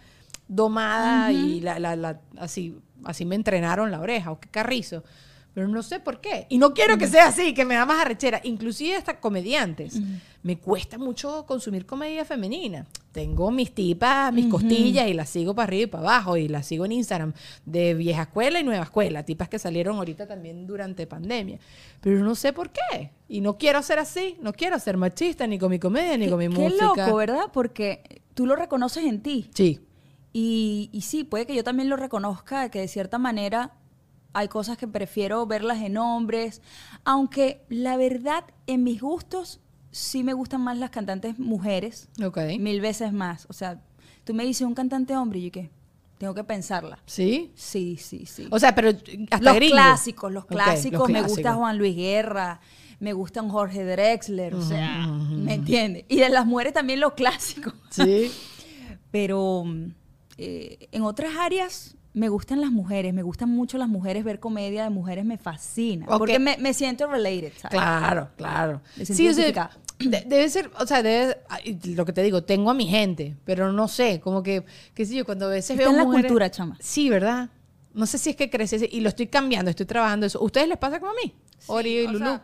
domada 0.48 1.32
y 1.32 1.60
la, 1.62 1.80
la- 1.80 1.96
la- 1.96 2.22
así, 2.38 2.78
así 3.04 3.26
me 3.26 3.36
entrenaron 3.36 3.91
la 3.91 4.00
oreja, 4.00 4.32
o 4.32 4.39
qué 4.39 4.48
carrizo. 4.50 5.04
Pero 5.58 5.70
no 5.70 5.82
sé 5.82 6.00
por 6.00 6.22
qué. 6.22 6.46
Y 6.50 6.60
no 6.60 6.76
quiero 6.76 7.00
que 7.00 7.08
sea 7.08 7.30
así, 7.30 7.56
que 7.56 7.65
me 7.65 7.74
da 7.74 7.84
más 7.88 8.00
arrechera. 8.00 8.39
Inclusive 8.43 8.96
hasta 8.96 9.20
comediantes. 9.20 10.00
Me 10.43 10.60
cuesta 10.60 11.00
mucho 11.00 11.48
consumir 11.48 11.88
comedia 11.88 12.26
femenina. 12.26 12.86
Tengo 13.12 13.50
mis 13.50 13.74
tipas, 13.74 14.32
mis 14.32 14.46
costillas 14.46 15.08
y 15.08 15.15
las 15.15 15.30
sigo 15.32 15.56
para 15.56 15.63
arriba 15.63 15.82
y 15.84 15.88
para 15.88 16.04
abajo. 16.04 16.38
Y 16.38 16.48
las 16.48 16.67
sigo 16.67 16.86
en 16.86 16.91
Instagram 16.91 17.34
de 17.65 17.96
vieja 17.96 18.22
escuela 18.22 18.60
y 18.60 18.63
nueva 18.63 18.84
escuela. 18.84 19.24
Tipas 19.26 19.50
que 19.50 19.58
salieron 19.58 19.98
ahorita 19.98 20.28
también 20.28 20.67
durante 20.67 21.08
pandemia. 21.08 21.58
Pero 22.02 22.20
no 22.24 22.36
sé 22.36 22.54
por 22.54 22.70
qué. 22.70 23.10
Y 23.28 23.41
no 23.41 23.58
quiero 23.58 23.82
ser 23.82 23.98
así. 23.98 24.38
No 24.39 24.54
quiero 24.54 24.78
ser 24.78 24.96
machista 24.96 25.48
ni 25.48 25.58
con 25.58 25.72
mi 25.72 25.80
comedia 25.80 26.15
ni 26.20 26.26
Qué- 26.26 26.30
con 26.30 26.38
mi 26.39 26.50
qué 26.50 26.56
música. 26.56 26.86
loco, 27.08 27.15
¿verdad? 27.15 27.46
Porque 27.52 28.22
tú 28.36 28.46
lo 28.46 28.56
reconoces 28.56 29.06
en 29.06 29.24
ti. 29.24 29.50
Sí. 29.56 29.80
Y, 30.34 30.91
y 30.93 31.02
sí, 31.02 31.24
puede 31.24 31.48
que 31.48 31.56
yo 31.56 31.63
también 31.63 31.89
lo 31.89 31.96
reconozca, 31.98 32.70
que 32.70 32.82
de 32.82 32.88
cierta 32.88 33.17
manera 33.17 33.72
hay 34.34 34.48
cosas 34.48 34.78
que 34.78 34.88
prefiero 34.88 35.46
verlas 35.46 35.82
en 35.82 35.98
hombres, 35.98 36.62
aunque 37.06 37.63
la 37.70 37.98
verdad, 37.98 38.44
en 38.68 38.84
mis 38.84 39.02
gustos, 39.02 39.60
sí 39.92 40.24
me 40.24 40.34
gustan 40.34 40.62
más 40.62 40.78
las 40.78 40.90
cantantes 40.92 41.40
mujeres, 41.40 42.10
Ok. 42.24 42.38
mil 42.60 42.82
veces 42.82 43.12
más. 43.13 43.46
O 43.50 43.54
sea, 43.54 43.82
tú 44.24 44.34
me 44.34 44.44
dices 44.46 44.68
un 44.68 44.76
cantante 44.76 45.16
hombre 45.16 45.40
y 45.40 45.46
yo 45.46 45.52
qué, 45.52 45.72
tengo 46.18 46.34
que 46.34 46.44
pensarla. 46.44 47.00
¿Sí? 47.06 47.52
Sí, 47.56 47.98
sí, 47.98 48.26
sí. 48.26 48.48
O 48.52 48.60
sea, 48.60 48.76
pero 48.76 48.90
hasta 48.90 49.40
los 49.42 49.56
gringo. 49.56 49.74
clásicos, 49.76 50.32
los 50.32 50.46
clásicos, 50.46 51.00
los 51.00 51.10
me 51.10 51.22
gusta. 51.22 51.54
Juan 51.54 51.78
Luis 51.78 51.96
Guerra, 51.96 52.60
me 53.00 53.13
gusta 53.13 53.42
un 53.42 53.50
Jorge 53.50 53.84
Drexler, 53.86 54.56
o 54.56 54.62
sea, 54.62 55.08
¿me 55.08 55.56
entiendes? 55.56 56.06
Y 56.10 56.18
de 56.18 56.30
las 56.30 56.46
mujeres 56.46 56.74
también 56.74 57.00
los 57.00 57.13
clásicos. 57.13 57.74
Sí. 57.90 58.32
Pero 59.12 59.63
eh, 60.38 60.88
en 60.92 61.04
otras 61.04 61.36
áreas 61.38 61.96
me 62.18 62.30
gustan 62.30 62.62
las 62.62 62.72
mujeres, 62.72 63.14
me 63.14 63.22
gustan 63.22 63.50
mucho 63.50 63.78
las 63.78 63.88
mujeres, 63.88 64.24
ver 64.24 64.40
comedia 64.40 64.84
de 64.84 64.90
mujeres 64.90 65.24
me 65.24 65.38
fascina. 65.38 66.06
Porque 66.08 66.40
me, 66.40 66.58
me 66.58 66.74
siento 66.74 67.08
related, 67.08 67.52
¿sabes? 67.58 67.78
Claro, 67.80 68.30
claro. 68.36 68.82
Sí, 69.04 69.28
o 69.28 69.34
sea, 69.34 69.70
de- 70.00 70.24
debe 70.28 70.50
ser, 70.50 70.72
o 70.80 70.86
sea, 70.88 71.04
debe, 71.04 71.38
lo 71.96 72.06
que 72.06 72.14
te 72.14 72.24
digo, 72.24 72.44
tengo 72.44 72.72
a 72.72 72.74
mi 72.74 72.88
gente, 72.88 73.36
pero 73.46 73.72
no 73.72 73.88
sé, 73.88 74.20
como 74.20 74.42
que, 74.42 74.64
qué 74.94 75.06
sé 75.06 75.16
yo, 75.16 75.26
cuando 75.26 75.46
a 75.46 75.50
veces 75.50 75.72
Está 75.72 75.84
veo 75.84 75.90
en 75.92 75.98
la 75.98 76.04
mujeres- 76.06 76.26
cultura, 76.28 76.50
chama. 76.52 76.78
Sí, 76.80 77.10
¿verdad? 77.10 77.50
No 77.94 78.06
sé 78.06 78.18
si 78.18 78.32
es 78.32 78.36
que 78.36 78.50
crece 78.50 78.88
y 78.92 79.02
lo 79.02 79.10
estoy 79.10 79.28
cambiando, 79.28 79.70
estoy 79.72 79.86
trabajando 79.86 80.26
eso. 80.26 80.42
¿Ustedes 80.42 80.68
les 80.68 80.78
pasa 80.78 81.00
como 81.00 81.12
a 81.12 81.16
mí? 81.24 81.34
Ori 81.68 82.00
y 82.00 82.08
sea, 82.18 82.44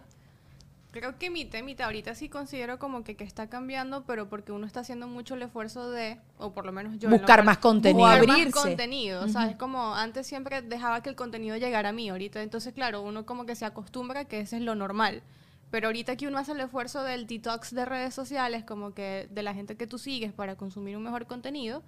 creo 0.94 1.18
que 1.18 1.30
mitad 1.30 1.60
y 1.60 1.64
mitad. 1.64 1.88
Ahorita 1.88 2.16
sí 2.16 2.30
considero 2.30 2.80
como 2.80 3.04
que, 3.04 3.18
que 3.18 3.26
está 3.26 3.50
cambiando, 3.50 4.06
pero 4.06 4.30
porque 4.30 4.54
uno 4.54 4.66
está 4.66 4.80
haciendo 4.80 5.08
mucho 5.08 5.34
el 5.34 5.42
esfuerzo 5.42 5.90
de, 5.92 6.20
o 6.38 6.54
por 6.54 6.66
lo 6.66 6.72
menos 6.72 6.98
yo. 7.00 7.10
Buscar 7.10 7.44
más 7.44 7.58
contenido. 7.58 8.08
Buscar 8.08 8.30
Abrirse. 8.30 8.56
más 8.56 8.64
contenido. 8.64 9.28
¿Sabes? 9.28 9.58
Como 9.58 9.94
antes 9.96 10.26
siempre 10.26 10.62
dejaba 10.62 11.04
que 11.04 11.10
el 11.10 11.16
contenido 11.16 11.58
llegara 11.58 11.90
a 11.90 11.92
mí. 11.92 12.10
Ahorita, 12.10 12.42
entonces, 12.42 12.74
claro, 12.74 13.02
uno 13.02 13.26
como 13.26 13.46
que 13.46 13.56
se 13.56 13.66
acostumbra 13.66 14.26
que 14.26 14.40
ese 14.40 14.58
es 14.58 14.62
lo 14.62 14.76
normal. 14.76 15.24
Pero 15.72 15.88
ahorita 15.88 16.16
que 16.16 16.28
uno 16.28 16.38
hace 16.38 16.52
el 16.52 16.60
esfuerzo 16.60 17.04
del 17.04 17.26
detox 17.26 17.74
de 17.74 17.84
redes 17.84 18.14
sociales, 18.14 18.64
como 18.64 18.94
que 18.94 19.28
de 19.32 19.42
la 19.42 19.56
gente 19.56 19.76
que 19.76 19.88
tú 19.88 19.98
sigues 19.98 20.32
para 20.32 20.56
consumir 20.56 20.96
un 20.96 21.04
mejor 21.04 21.26
contenido, 21.26 21.82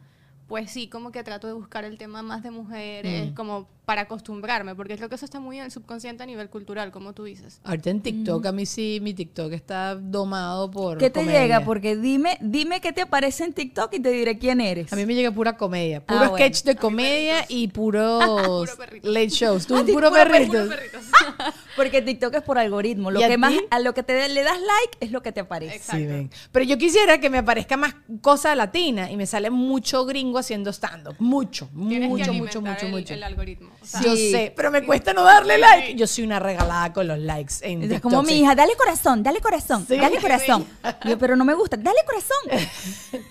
pues 0.47 0.69
sí, 0.69 0.87
como 0.87 1.11
que 1.11 1.23
trato 1.23 1.47
de 1.47 1.53
buscar 1.53 1.85
el 1.85 1.97
tema 1.97 2.21
más 2.21 2.43
de 2.43 2.51
mujeres, 2.51 3.31
Mm. 3.31 3.33
como 3.33 3.67
para 3.85 4.01
acostumbrarme, 4.01 4.75
porque 4.75 4.95
creo 4.95 5.09
que 5.09 5.15
eso 5.15 5.25
está 5.25 5.39
muy 5.39 5.57
en 5.59 5.65
el 5.65 5.71
subconsciente 5.71 6.21
a 6.23 6.25
nivel 6.25 6.49
cultural, 6.49 6.91
como 6.91 7.13
tú 7.13 7.23
dices. 7.23 7.59
Ahorita 7.63 7.89
en 7.91 8.01
TikTok, 8.01 8.45
a 8.47 8.51
mí 8.51 8.65
sí, 8.65 8.99
mi 9.01 9.13
TikTok 9.13 9.51
está 9.53 9.95
domado 9.95 10.69
por 10.71 10.97
¿Qué 10.97 11.09
te 11.09 11.19
comedia. 11.21 11.41
llega? 11.41 11.65
Porque 11.65 11.95
dime, 11.95 12.37
dime 12.41 12.79
qué 12.81 12.93
te 12.93 13.01
aparece 13.01 13.43
en 13.43 13.53
TikTok 13.53 13.93
y 13.93 13.99
te 13.99 14.09
diré 14.11 14.37
quién 14.39 14.61
eres. 14.61 14.91
A 14.91 14.95
mí 14.95 15.05
me 15.05 15.13
llega 15.15 15.31
pura 15.31 15.57
comedia, 15.57 16.03
puro 16.05 16.19
Ah, 16.19 16.29
bueno. 16.29 16.35
sketch 16.45 16.63
de 16.63 16.75
comedia 16.75 17.45
y 17.47 17.67
puros 17.67 18.23
Puro 18.45 18.77
perritos. 18.77 19.11
late 19.11 19.29
shows. 19.29 19.65
Tú, 19.67 19.75
Ah, 19.77 19.83
ti- 19.85 19.93
puro 19.93 20.09
puro 20.09 20.23
perritos. 20.23 20.69
Porque 21.75 22.01
TikTok 22.01 22.33
es 22.35 22.41
por 22.43 22.57
algoritmo. 22.57 23.11
Lo 23.11 23.19
¿Y 23.19 23.23
a 23.23 23.27
que 23.27 23.37
más, 23.37 23.51
ti? 23.51 23.59
a 23.69 23.79
lo 23.79 23.93
que 23.93 24.03
te 24.03 24.29
le 24.29 24.43
das 24.43 24.59
like 24.59 24.97
es 24.99 25.11
lo 25.11 25.21
que 25.21 25.31
te 25.31 25.41
aparece. 25.41 25.75
Exacto. 25.75 25.97
Sí, 25.97 26.05
ven. 26.05 26.29
Pero 26.51 26.65
yo 26.65 26.77
quisiera 26.77 27.19
que 27.19 27.29
me 27.29 27.39
aparezca 27.39 27.75
más 27.77 27.95
cosa 28.21 28.55
latina 28.55 29.11
y 29.11 29.17
me 29.17 29.25
sale 29.25 29.49
mucho 29.49 30.05
gringo 30.05 30.37
haciendo 30.39 30.71
stand-up. 30.71 31.15
Mucho, 31.19 31.69
Tienes 31.87 32.09
mucho, 32.09 32.25
que 32.25 32.31
mucho, 32.31 32.61
mucho, 32.61 32.85
el, 32.85 32.91
mucho. 32.91 33.13
el 33.13 33.23
algoritmo. 33.23 33.71
O 33.81 33.85
sea, 33.85 34.01
Yo 34.01 34.15
Sí. 34.15 34.31
sé, 34.31 34.53
pero 34.55 34.71
me 34.71 34.83
cuesta 34.85 35.13
no 35.13 35.23
darle 35.23 35.57
like. 35.57 35.95
Yo 35.95 36.07
soy 36.07 36.23
una 36.23 36.39
regalada 36.39 36.93
con 36.93 37.07
los 37.07 37.19
likes 37.19 37.55
en 37.61 37.83
Es 37.83 37.89
TikTok. 37.89 38.01
como 38.11 38.23
mi 38.23 38.39
hija, 38.39 38.55
dale 38.55 38.75
corazón, 38.75 39.21
dale 39.23 39.41
corazón, 39.41 39.85
Sí. 39.87 39.97
dale 39.97 40.19
corazón. 40.21 40.65
Yo, 41.05 41.17
pero 41.17 41.35
no 41.35 41.43
me 41.45 41.53
gusta, 41.53 41.77
dale 41.77 41.99
corazón. 42.05 42.69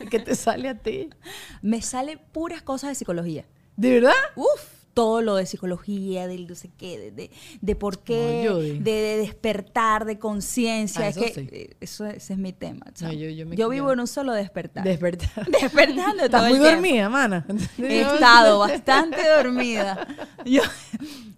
¿Qué 0.11 0.18
te 0.18 0.35
sale 0.35 0.68
a 0.68 0.74
ti? 0.74 1.11
Me 1.62 1.80
sale 1.83 2.18
puras 2.18 2.62
cosas 2.62 2.90
de 2.90 2.94
psicología. 2.94 3.44
¿De 3.76 3.90
verdad? 4.00 4.12
Uf, 4.37 4.46
todo 4.94 5.20
lo 5.22 5.35
de 5.35 5.44
psicología, 5.46 6.26
del 6.28 6.46
no 6.46 6.54
sé 6.54 6.70
qué, 6.78 6.98
de, 6.98 7.11
de, 7.11 7.30
de 7.61 7.74
por 7.76 7.98
qué, 8.04 8.48
de, 8.80 8.90
de 8.92 9.16
despertar, 9.18 10.04
de 10.04 10.18
conciencia. 10.18 11.02
Ah, 11.04 11.09
es 11.09 11.16
eso 11.16 11.26
que 11.26 11.35
sí. 11.35 11.48
eh, 11.52 11.76
eso, 11.80 12.07
ese 12.07 12.33
es 12.35 12.38
mi 12.38 12.52
tema. 12.52 12.87
chamo. 12.94 13.12
yo- 13.12 13.28
yo 13.28 13.44
me- 13.44 13.57
yo 13.57 13.68
vivo 13.68 13.92
en 13.92 14.00
un 14.00 14.07
solo 14.07 14.33
despertar. 14.33 14.85
Despertar. 14.85 15.46
Despertando 15.61 16.22
Estás 16.24 16.42
muy 16.48 16.52
tiempo. 16.61 16.70
dormida, 16.70 17.09
mana. 17.09 17.44
He 17.78 18.00
estado 18.14 18.59
bastante 18.61 19.18
dormida. 19.37 20.07
Yo, 20.44 20.62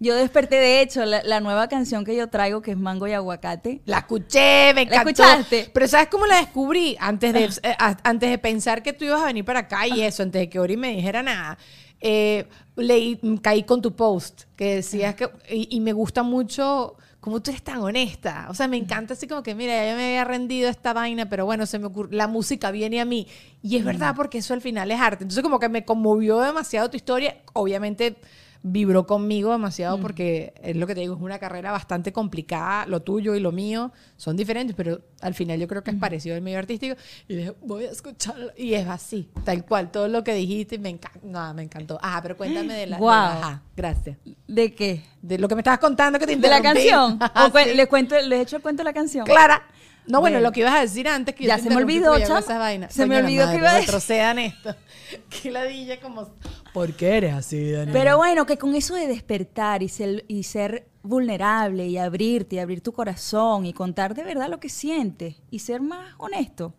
yo 0.00 0.14
desperté, 0.14 0.56
de 0.56 0.82
hecho, 0.82 1.04
la, 1.06 1.22
la 1.22 1.40
nueva 1.40 1.68
canción 1.68 2.04
que 2.04 2.14
yo 2.14 2.28
traigo, 2.28 2.60
que 2.60 2.72
es 2.72 2.76
Mango 2.76 3.06
y 3.08 3.12
Aguacate. 3.12 3.80
La 3.86 3.98
escuché, 3.98 4.72
me 4.74 4.84
¿La 4.84 5.00
encantó. 5.00 5.08
escuchaste? 5.22 5.70
Pero 5.72 5.88
¿sabes 5.88 6.08
cómo 6.08 6.26
la 6.26 6.36
descubrí? 6.36 6.96
Antes 7.00 7.32
de, 7.32 7.44
eh, 7.44 7.74
a- 7.78 7.96
antes 8.04 8.28
de 8.30 8.36
pensar 8.38 8.82
que 8.82 8.92
tú 8.92 9.06
ibas 9.06 9.22
a 9.22 9.26
venir 9.26 9.44
para 9.46 9.60
acá 9.60 9.86
y 9.88 10.02
eso, 10.02 10.22
antes 10.22 10.40
de 10.40 10.48
que 10.50 10.58
Ori 10.58 10.76
me 10.76 10.94
dijera 10.94 11.22
nada, 11.22 11.56
eh, 12.00 12.46
leí, 12.76 13.18
caí 13.42 13.64
con 13.64 13.82
tu 13.82 13.94
post 13.94 14.42
que 14.54 14.76
decías 14.76 15.14
que, 15.14 15.28
y, 15.50 15.68
y 15.76 15.80
me 15.80 15.92
gusta 15.92 16.22
mucho 16.22 16.96
como 17.26 17.42
tú 17.42 17.50
eres 17.50 17.64
tan 17.64 17.78
honesta. 17.78 18.46
O 18.50 18.54
sea, 18.54 18.68
me 18.68 18.76
encanta 18.76 19.14
así 19.14 19.26
como 19.26 19.42
que, 19.42 19.56
mira, 19.56 19.84
ya 19.84 19.96
me 19.96 20.04
había 20.06 20.22
rendido 20.22 20.70
esta 20.70 20.92
vaina, 20.92 21.28
pero 21.28 21.44
bueno, 21.44 21.66
se 21.66 21.80
me 21.80 21.86
ocurre, 21.86 22.14
la 22.14 22.28
música 22.28 22.70
viene 22.70 23.00
a 23.00 23.04
mí. 23.04 23.26
Y 23.62 23.76
es 23.76 23.84
verdad, 23.84 24.14
porque 24.14 24.38
eso 24.38 24.54
al 24.54 24.60
final 24.60 24.92
es 24.92 25.00
arte. 25.00 25.24
Entonces 25.24 25.42
como 25.42 25.58
que 25.58 25.68
me 25.68 25.84
conmovió 25.84 26.38
demasiado 26.38 26.88
tu 26.88 26.96
historia. 26.96 27.38
Obviamente 27.52 28.14
vibró 28.62 29.06
conmigo 29.06 29.52
demasiado 29.52 29.98
porque 30.00 30.52
es 30.62 30.76
lo 30.76 30.86
que 30.86 30.94
te 30.94 31.00
digo, 31.00 31.14
es 31.14 31.20
una 31.22 31.38
carrera 31.38 31.70
bastante 31.72 32.12
complicada, 32.12 32.86
lo 32.86 33.00
tuyo 33.02 33.34
y 33.34 33.40
lo 33.40 33.52
mío 33.52 33.92
son 34.16 34.36
diferentes, 34.36 34.74
pero 34.76 35.00
al 35.20 35.34
final 35.34 35.58
yo 35.60 35.68
creo 35.68 35.82
que 35.84 35.90
es 35.90 35.96
parecido 35.96 36.34
al 36.36 36.42
medio 36.42 36.58
artístico 36.58 36.96
y 37.28 37.36
dije, 37.36 37.54
voy 37.62 37.84
a 37.84 37.90
escucharlo 37.90 38.50
y 38.56 38.74
es 38.74 38.86
así, 38.88 39.28
tal 39.44 39.64
cual, 39.64 39.90
todo 39.90 40.08
lo 40.08 40.24
que 40.24 40.34
dijiste 40.34 40.78
me 40.78 40.88
encanta, 40.88 41.20
nada, 41.22 41.52
me 41.54 41.62
encantó. 41.62 41.98
Ajá, 42.02 42.22
pero 42.22 42.36
cuéntame 42.36 42.74
de 42.74 42.80
la, 42.80 42.80
de 42.80 42.86
la- 42.86 42.98
Guau. 42.98 43.38
ajá, 43.38 43.62
gracias. 43.76 44.18
¿De 44.46 44.74
qué? 44.74 45.02
De 45.22 45.38
lo 45.38 45.48
que 45.48 45.54
me 45.54 45.60
estabas 45.60 45.78
contando 45.80 46.18
que 46.18 46.26
te 46.26 46.36
¿De 46.36 46.48
la 46.48 46.62
canción? 46.62 47.16
Ajá, 47.20 47.46
¿O 47.46 47.50
cuen- 47.52 47.70
sí. 47.70 47.74
¿Les, 47.74 47.86
cuento, 47.88 48.14
¿Les 48.20 48.38
he 48.38 48.42
hecho 48.42 48.56
el 48.56 48.62
cuento 48.62 48.80
de 48.80 48.84
la 48.84 48.92
canción? 48.92 49.24
Clara. 49.26 49.62
No, 50.08 50.20
bueno, 50.20 50.36
Bueno. 50.36 50.40
lo 50.48 50.52
que 50.52 50.60
ibas 50.60 50.74
a 50.74 50.80
decir 50.80 51.08
antes 51.08 51.34
que 51.34 51.44
yo 51.44 51.48
Ya 51.48 51.56
te 51.56 51.62
se 51.62 51.68
me 51.70 51.76
olvidó, 51.76 52.16
yo 52.18 52.26
chama. 52.26 52.40
esas 52.40 52.58
vainas. 52.58 52.92
Se 52.94 53.06
me 53.06 53.16
Coño, 53.16 53.26
olvidó 53.26 53.42
que 53.42 53.46
madre, 53.46 53.58
iba 53.58 53.70
a 53.70 53.74
decir. 53.74 53.86
retrocedan 53.88 54.38
esto. 54.38 54.74
Qué 55.42 55.50
ladilla 55.50 56.00
como 56.00 56.28
¿Por 56.72 56.92
qué 56.94 57.16
eres 57.16 57.34
así, 57.34 57.70
Daniela? 57.70 57.92
Pero 57.98 58.16
bueno, 58.18 58.44
que 58.46 58.58
con 58.58 58.74
eso 58.74 58.94
de 58.94 59.06
despertar 59.06 59.82
y 59.82 59.88
ser, 59.88 60.24
y 60.28 60.42
ser 60.42 60.86
vulnerable 61.02 61.86
y 61.86 61.96
abrirte 61.96 62.56
y 62.56 62.58
abrir 62.58 62.80
tu 62.82 62.92
corazón 62.92 63.64
y 63.66 63.72
contar 63.72 64.14
de 64.14 64.24
verdad 64.24 64.48
lo 64.48 64.60
que 64.60 64.68
sientes 64.68 65.36
y 65.50 65.60
ser 65.60 65.80
más 65.80 66.14
honesto. 66.18 66.74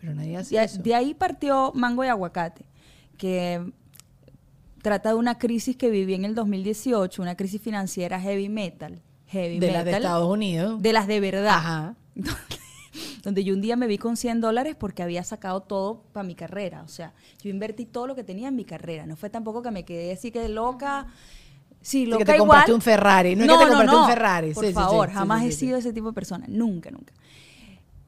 Pero 0.00 0.14
nadie 0.14 0.36
hace 0.36 0.56
De, 0.56 0.64
eso. 0.64 0.82
de 0.82 0.94
ahí 0.94 1.14
partió 1.14 1.72
Mango 1.74 2.04
y 2.04 2.08
Aguacate, 2.08 2.64
que 3.16 3.62
trata 4.82 5.10
de 5.10 5.14
una 5.14 5.38
crisis 5.38 5.76
que 5.76 5.90
viví 5.90 6.14
en 6.14 6.24
el 6.24 6.34
2018, 6.34 7.22
una 7.22 7.36
crisis 7.36 7.60
financiera 7.62 8.20
heavy 8.20 8.48
metal. 8.48 9.00
Heavy 9.28 9.60
de 9.60 9.72
las 9.72 9.84
de 9.86 9.92
Estados 9.92 10.28
Unidos. 10.30 10.82
de 10.82 10.92
las 10.92 11.06
de 11.06 11.20
verdad. 11.20 11.54
Ajá. 11.56 11.94
donde 13.22 13.44
yo 13.44 13.54
un 13.54 13.60
día 13.60 13.76
me 13.76 13.86
vi 13.86 13.98
con 13.98 14.16
100 14.16 14.40
dólares 14.40 14.76
porque 14.78 15.02
había 15.02 15.24
sacado 15.24 15.60
todo 15.62 16.02
para 16.12 16.24
mi 16.24 16.34
carrera. 16.34 16.82
O 16.82 16.88
sea, 16.88 17.14
yo 17.42 17.50
invertí 17.50 17.86
todo 17.86 18.06
lo 18.06 18.14
que 18.14 18.24
tenía 18.24 18.48
en 18.48 18.56
mi 18.56 18.64
carrera. 18.64 19.06
No 19.06 19.16
fue 19.16 19.30
tampoco 19.30 19.62
que 19.62 19.70
me 19.70 19.84
quedé 19.84 20.12
así 20.12 20.30
que 20.30 20.48
loca. 20.48 21.06
Sí, 21.80 22.02
Sí, 22.04 22.06
loca 22.06 22.18
que 22.18 22.24
te 22.26 22.32
igual. 22.36 22.48
compraste 22.48 22.74
un 22.74 22.80
Ferrari. 22.80 23.34
No, 23.34 23.42
es 23.42 23.50
que 23.50 23.56
te 23.64 23.70
compraste 23.70 23.96
un 23.96 24.06
Ferrari. 24.06 24.54
Por 24.54 24.66
Sí, 24.66 24.72
favor, 24.72 25.08
sí, 25.08 25.14
jamás 25.14 25.44
he 25.44 25.50
sido 25.52 25.76
ese 25.78 25.92
tipo 25.92 26.08
de 26.08 26.12
persona. 26.12 26.46
Nunca, 26.48 26.90
nunca. 26.92 27.12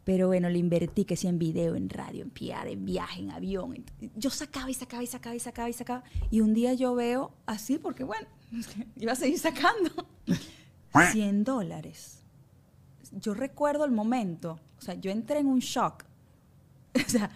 Pero 0.05 0.27
bueno, 0.29 0.49
le 0.51 0.59
invertí 0.59 1.07
que 1.07 1.17
sí 1.17 1.27
en 1.29 1.39
video, 1.39 1.75
en 1.77 1.89
radio, 1.89 2.23
en 2.23 2.31
PR, 2.31 2.69
en 2.71 2.85
viaje, 2.85 3.21
en 3.21 3.31
avión. 3.31 3.85
Yo 4.15 4.29
sacaba 4.31 4.71
y 4.71 4.75
sacaba 4.75 5.03
y 5.03 5.07
sacaba 5.07 5.35
y 5.35 5.41
sacaba 5.41 5.69
y 5.71 5.73
sacaba. 5.73 6.05
Y 6.31 6.41
un 6.41 6.53
día 6.53 6.75
yo 6.75 6.95
veo 6.95 7.33
así, 7.47 7.79
porque 7.79 8.05
bueno, 8.05 8.29
iba 8.97 9.13
a 9.13 9.17
seguir 9.17 9.39
sacando. 9.39 9.91
100 11.13 11.43
dólares. 11.43 12.21
Yo 13.19 13.35
recuerdo 13.35 13.85
el 13.85 13.91
momento. 13.91 14.59
O 14.79 14.81
sea, 14.81 14.95
yo 14.95 15.11
entré 15.11 15.39
en 15.41 15.47
un 15.47 15.61
shock. 15.61 16.05
O 16.95 17.11
sea, 17.11 17.29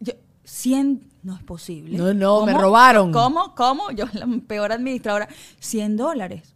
yo, 0.00 0.14
100 0.44 1.10
no 1.22 1.36
es 1.36 1.42
posible. 1.42 1.96
No, 1.96 2.12
no, 2.14 2.44
me 2.44 2.54
robaron. 2.54 3.12
¿Cómo? 3.12 3.54
¿Cómo? 3.54 3.90
Yo, 3.92 4.06
la 4.12 4.26
peor 4.46 4.72
administradora. 4.72 5.28
100 5.60 5.96
dólares. 5.96 6.54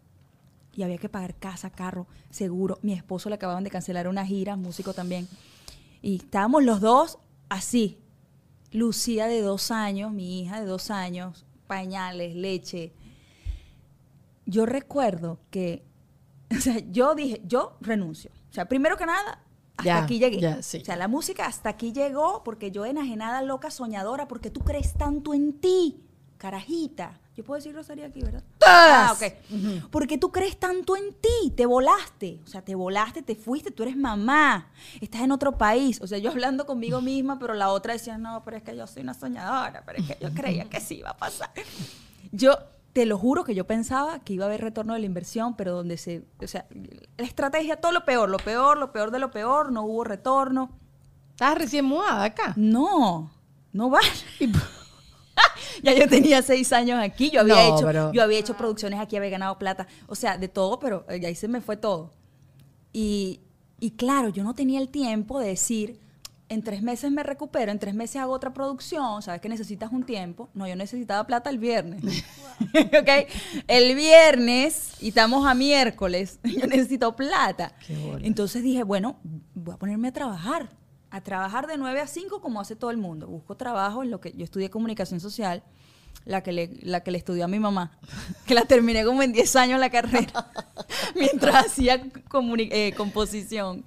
Y 0.74 0.82
había 0.82 0.98
que 0.98 1.08
pagar 1.08 1.34
casa, 1.34 1.70
carro, 1.70 2.06
seguro. 2.30 2.78
Mi 2.82 2.92
esposo 2.92 3.28
le 3.28 3.36
acababan 3.36 3.64
de 3.64 3.70
cancelar 3.70 4.08
una 4.08 4.26
gira, 4.26 4.56
músico 4.56 4.92
también. 4.92 5.28
Y 6.02 6.16
estábamos 6.16 6.64
los 6.64 6.80
dos 6.80 7.18
así. 7.48 7.98
Lucía 8.72 9.26
de 9.26 9.40
dos 9.40 9.70
años, 9.70 10.12
mi 10.12 10.40
hija 10.40 10.60
de 10.60 10.66
dos 10.66 10.90
años, 10.90 11.46
pañales, 11.66 12.34
leche. 12.34 12.92
Yo 14.44 14.66
recuerdo 14.66 15.38
que, 15.50 15.84
o 16.56 16.60
sea, 16.60 16.78
yo 16.90 17.14
dije, 17.14 17.40
yo 17.46 17.76
renuncio. 17.80 18.30
O 18.56 18.58
sea, 18.58 18.64
primero 18.64 18.96
que 18.96 19.04
nada, 19.04 19.38
hasta 19.76 19.84
Ya, 19.84 19.98
aquí 20.02 20.18
llegué. 20.18 20.40
ya, 20.40 20.62
sí. 20.62 20.78
O 20.80 20.84
sea, 20.86 20.96
la 20.96 21.08
música 21.08 21.44
hasta 21.44 21.68
aquí 21.68 21.92
llegó 21.92 22.42
porque 22.42 22.70
yo 22.70 22.86
enajenada, 22.86 23.42
loca, 23.42 23.70
soñadora, 23.70 24.26
porque 24.28 24.48
tú 24.50 24.60
crees 24.60 24.94
tanto 24.94 25.34
en 25.34 25.60
ti, 25.60 26.02
carajita. 26.38 27.20
Yo 27.36 27.44
puedo 27.44 27.56
decir 27.58 27.74
Rosario 27.74 28.06
aquí, 28.06 28.22
¿verdad? 28.22 28.42
Ah, 28.64 29.12
Todas. 29.18 29.30
ok. 29.30 29.90
Porque 29.90 30.16
tú 30.16 30.32
crees 30.32 30.58
tanto 30.58 30.96
en 30.96 31.12
ti, 31.12 31.50
te 31.54 31.66
volaste. 31.66 32.40
O 32.46 32.48
sea, 32.48 32.62
te 32.62 32.74
volaste, 32.74 33.20
te 33.20 33.34
fuiste, 33.36 33.70
tú 33.70 33.82
eres 33.82 33.94
mamá, 33.98 34.70
estás 35.02 35.20
en 35.20 35.32
otro 35.32 35.58
país. 35.58 36.00
O 36.00 36.06
sea, 36.06 36.16
yo 36.16 36.30
hablando 36.30 36.64
conmigo 36.64 37.02
misma, 37.02 37.38
pero 37.38 37.52
la 37.52 37.68
otra 37.68 37.92
decía, 37.92 38.16
no, 38.16 38.42
pero 38.42 38.56
es 38.56 38.62
que 38.62 38.74
yo 38.74 38.86
soy 38.86 39.02
una 39.02 39.12
soñadora, 39.12 39.82
pero 39.84 39.98
es 39.98 40.06
que 40.06 40.16
yo 40.18 40.32
creía 40.32 40.64
que 40.64 40.80
sí 40.80 40.94
iba 41.00 41.10
a 41.10 41.16
pasar. 41.18 41.50
Yo 42.32 42.56
te 42.96 43.04
lo 43.04 43.18
juro 43.18 43.44
que 43.44 43.54
yo 43.54 43.66
pensaba 43.66 44.20
que 44.20 44.32
iba 44.32 44.46
a 44.46 44.48
haber 44.48 44.62
retorno 44.62 44.94
de 44.94 45.00
la 45.00 45.04
inversión, 45.04 45.54
pero 45.54 45.74
donde 45.74 45.98
se, 45.98 46.24
o 46.42 46.46
sea, 46.46 46.64
la 47.18 47.26
estrategia, 47.26 47.76
todo 47.76 47.92
lo 47.92 48.06
peor, 48.06 48.30
lo 48.30 48.38
peor, 48.38 48.78
lo 48.78 48.90
peor 48.90 49.10
de 49.10 49.18
lo 49.18 49.30
peor, 49.30 49.70
no 49.70 49.82
hubo 49.82 50.02
retorno. 50.02 50.70
Estabas 51.32 51.58
recién 51.58 51.84
mudada 51.84 52.24
acá. 52.24 52.54
No, 52.56 53.30
no 53.74 53.90
vale. 53.90 54.08
ya 55.82 55.92
yo 55.92 56.08
tenía 56.08 56.40
seis 56.40 56.72
años 56.72 56.98
aquí, 56.98 57.28
yo 57.28 57.42
había, 57.42 57.56
No, 57.56 57.76
hecho, 57.76 57.84
pero- 57.86 58.12
yo 58.14 58.22
había 58.22 58.38
hecho 58.38 58.56
producciones 58.56 58.98
aquí, 58.98 59.14
había 59.14 59.28
ganado 59.28 59.58
plata, 59.58 59.86
o 60.06 60.14
sea, 60.14 60.38
de 60.38 60.48
todo, 60.48 60.78
pero 60.78 61.04
eh, 61.10 61.20
ahí 61.26 61.34
se 61.34 61.48
me 61.48 61.60
fue 61.60 61.76
todo. 61.76 62.14
Y, 62.94 63.40
y 63.78 63.90
claro, 63.90 64.30
yo 64.30 64.42
no 64.42 64.54
tenía 64.54 64.80
el 64.80 64.88
tiempo 64.88 65.38
de 65.38 65.48
decir, 65.48 66.00
en 66.48 66.62
tres 66.62 66.82
meses 66.82 67.10
me 67.10 67.22
recupero, 67.22 67.72
en 67.72 67.78
tres 67.78 67.94
meses 67.94 68.16
hago 68.16 68.32
otra 68.32 68.52
producción, 68.52 69.22
sabes 69.22 69.40
que 69.40 69.48
necesitas 69.48 69.90
un 69.92 70.04
tiempo. 70.04 70.48
No, 70.54 70.66
yo 70.68 70.76
necesitaba 70.76 71.26
plata 71.26 71.50
el 71.50 71.58
viernes. 71.58 72.02
¿Ok? 72.60 73.28
El 73.66 73.94
viernes, 73.96 74.92
y 75.00 75.08
estamos 75.08 75.46
a 75.46 75.54
miércoles, 75.54 76.38
yo 76.44 76.66
necesito 76.66 77.16
plata. 77.16 77.72
Entonces 78.20 78.62
dije, 78.62 78.84
bueno, 78.84 79.16
voy 79.54 79.74
a 79.74 79.78
ponerme 79.78 80.08
a 80.08 80.12
trabajar, 80.12 80.68
a 81.10 81.20
trabajar 81.20 81.66
de 81.66 81.78
9 81.78 82.00
a 82.00 82.06
5 82.06 82.40
como 82.40 82.60
hace 82.60 82.76
todo 82.76 82.90
el 82.90 82.96
mundo. 82.96 83.26
Busco 83.26 83.56
trabajo 83.56 84.02
en 84.02 84.10
lo 84.10 84.20
que 84.20 84.32
yo 84.32 84.44
estudié 84.44 84.70
comunicación 84.70 85.18
social, 85.18 85.64
la 86.24 86.42
que 86.42 86.52
le, 86.52 86.70
la 86.82 87.00
que 87.00 87.10
le 87.10 87.18
estudió 87.18 87.44
a 87.44 87.48
mi 87.48 87.58
mamá, 87.58 87.98
que 88.46 88.54
la 88.54 88.62
terminé 88.66 89.04
como 89.04 89.22
en 89.22 89.32
10 89.32 89.56
años 89.56 89.80
la 89.80 89.90
carrera, 89.90 90.52
mientras 91.16 91.66
hacía 91.66 92.00
eh, 92.58 92.92
composición. 92.96 93.84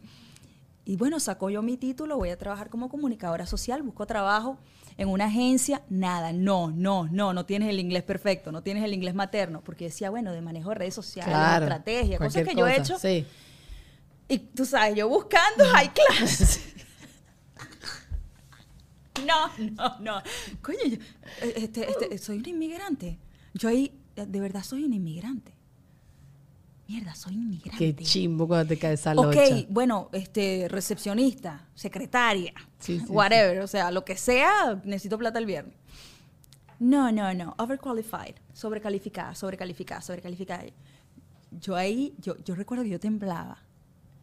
Y 0.89 0.95
bueno, 0.95 1.19
sacó 1.19 1.51
yo 1.51 1.61
mi 1.61 1.77
título, 1.77 2.17
voy 2.17 2.29
a 2.29 2.37
trabajar 2.39 2.71
como 2.71 2.89
comunicadora 2.89 3.45
social, 3.45 3.83
busco 3.83 4.07
trabajo 4.07 4.57
en 4.97 5.07
una 5.09 5.25
agencia, 5.25 5.83
nada, 5.87 6.33
no, 6.33 6.71
no, 6.71 7.07
no, 7.11 7.31
no 7.31 7.45
tienes 7.45 7.69
el 7.69 7.79
inglés 7.79 8.01
perfecto, 8.01 8.51
no 8.51 8.63
tienes 8.63 8.83
el 8.83 8.91
inglés 8.95 9.13
materno, 9.13 9.61
porque 9.63 9.85
decía, 9.85 10.09
bueno, 10.09 10.31
de 10.33 10.41
manejo 10.41 10.69
de 10.69 10.75
redes 10.75 10.95
sociales, 10.95 11.31
Claro. 11.31 11.65
estrategia, 11.65 12.17
cosas 12.17 12.43
que 12.43 12.55
yo 12.55 12.65
he 12.65 12.75
hecho. 12.75 12.97
Sí. 12.97 13.23
Y 14.27 14.39
tú 14.39 14.65
sabes, 14.65 14.95
yo 14.95 15.07
buscando 15.07 15.63
hay 15.75 15.89
clases. 15.89 16.59
No, 19.27 19.51
no, 19.57 19.99
no. 19.99 20.23
Coño, 20.61 20.79
yo, 20.85 20.95
eh, 21.41 21.53
este, 21.57 21.87
este, 21.87 22.17
soy 22.17 22.37
una 22.37 22.49
inmigrante. 22.49 23.19
Yo 23.53 23.67
ahí, 23.67 23.91
eh, 24.15 24.25
de 24.25 24.39
verdad, 24.39 24.63
soy 24.63 24.85
una 24.85 24.95
inmigrante. 24.95 25.58
Mierda, 26.89 27.13
soy 27.13 27.35
inmigrante. 27.35 27.93
Qué 27.93 28.03
chimbo 28.03 28.47
cuando 28.47 28.67
te 28.69 28.79
cae 28.79 28.93
esa 28.93 29.11
Ok, 29.11 29.35
locha. 29.35 29.65
bueno, 29.69 30.09
este, 30.11 30.65
recepcionista, 30.69 31.67
secretaria, 31.75 32.51
Sí, 32.79 32.99
sí, 32.99 33.05
whatever, 33.09 33.59
o 33.59 33.67
sea, 33.67 33.91
lo 33.91 34.03
que 34.03 34.17
sea, 34.17 34.81
necesito 34.83 35.19
plata 35.19 35.37
el 35.37 35.45
viernes. 35.45 35.75
No, 36.79 37.11
no, 37.11 37.31
no, 37.35 37.53
overqualified, 37.59 38.33
sobrecalificada, 38.53 39.35
sobrecalificada, 39.35 40.01
sobrecalificada. 40.01 40.63
Yo 41.51 41.75
ahí, 41.75 42.15
yo, 42.17 42.35
yo 42.43 42.55
recuerdo 42.55 42.83
que 42.83 42.89
yo 42.89 42.99
temblaba. 42.99 43.59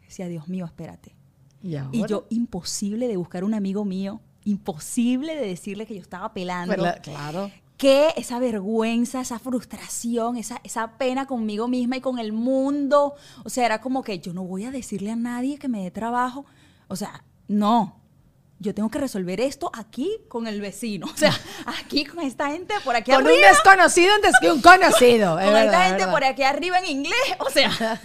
Decía, 0.01 0.27
Dios 0.27 0.49
mío, 0.49 0.65
espérate. 0.65 1.15
¿Y, 1.61 2.05
yo, 2.05 2.25
imposible 2.29 3.07
de 3.07 3.15
buscar 3.15 3.45
un 3.45 3.53
amigo 3.53 3.85
mío, 3.85 4.19
imposible 4.43 5.37
de 5.37 5.47
decirle 5.47 5.85
que 5.85 5.95
yo 5.95 6.01
estaba 6.01 6.33
pelando. 6.33 6.75
Claro. 7.01 7.49
Que 7.77 8.11
esa 8.17 8.39
vergüenza, 8.39 9.21
esa 9.21 9.37
frustración, 9.37 10.37
esa, 10.37 10.59
esa 10.63 10.97
pena 10.97 11.27
conmigo 11.27 11.67
misma 11.67 11.97
y 11.97 12.01
con 12.01 12.17
el 12.17 12.33
mundo. 12.33 13.13
O 13.45 13.49
sea, 13.49 13.65
era 13.67 13.81
como 13.81 14.01
que 14.03 14.19
yo 14.19 14.33
no 14.33 14.43
voy 14.43 14.65
a 14.65 14.71
decirle 14.71 15.11
a 15.11 15.15
nadie 15.15 15.59
que 15.59 15.67
me 15.67 15.83
dé 15.83 15.91
trabajo. 15.91 16.45
O 16.87 16.95
sea, 16.95 17.23
no. 17.47 18.01
Yo 18.59 18.73
tengo 18.73 18.89
que 18.89 18.97
resolver 18.97 19.39
esto 19.39 19.69
aquí 19.75 20.09
con 20.27 20.47
el 20.47 20.59
vecino. 20.59 21.05
O 21.13 21.15
sea, 21.15 21.31
aquí 21.67 22.03
con 22.05 22.25
esta 22.25 22.49
gente 22.49 22.73
por 22.83 22.95
aquí 22.95 23.11
Con 23.11 23.21
un 23.21 23.27
arriba. 23.27 23.49
desconocido 23.49 24.11
antes 24.15 24.31
que 24.41 24.51
un 24.51 24.61
conocido. 24.61 25.37
es 25.39 25.45
con 25.45 25.53
verdad, 25.53 25.65
esta 25.65 25.81
es 25.83 25.87
gente 25.89 26.05
verdad. 26.05 26.13
por 26.13 26.23
aquí 26.23 26.43
arriba 26.43 26.79
en 26.79 26.85
inglés. 26.87 27.13
O 27.39 27.49
sea. 27.51 27.71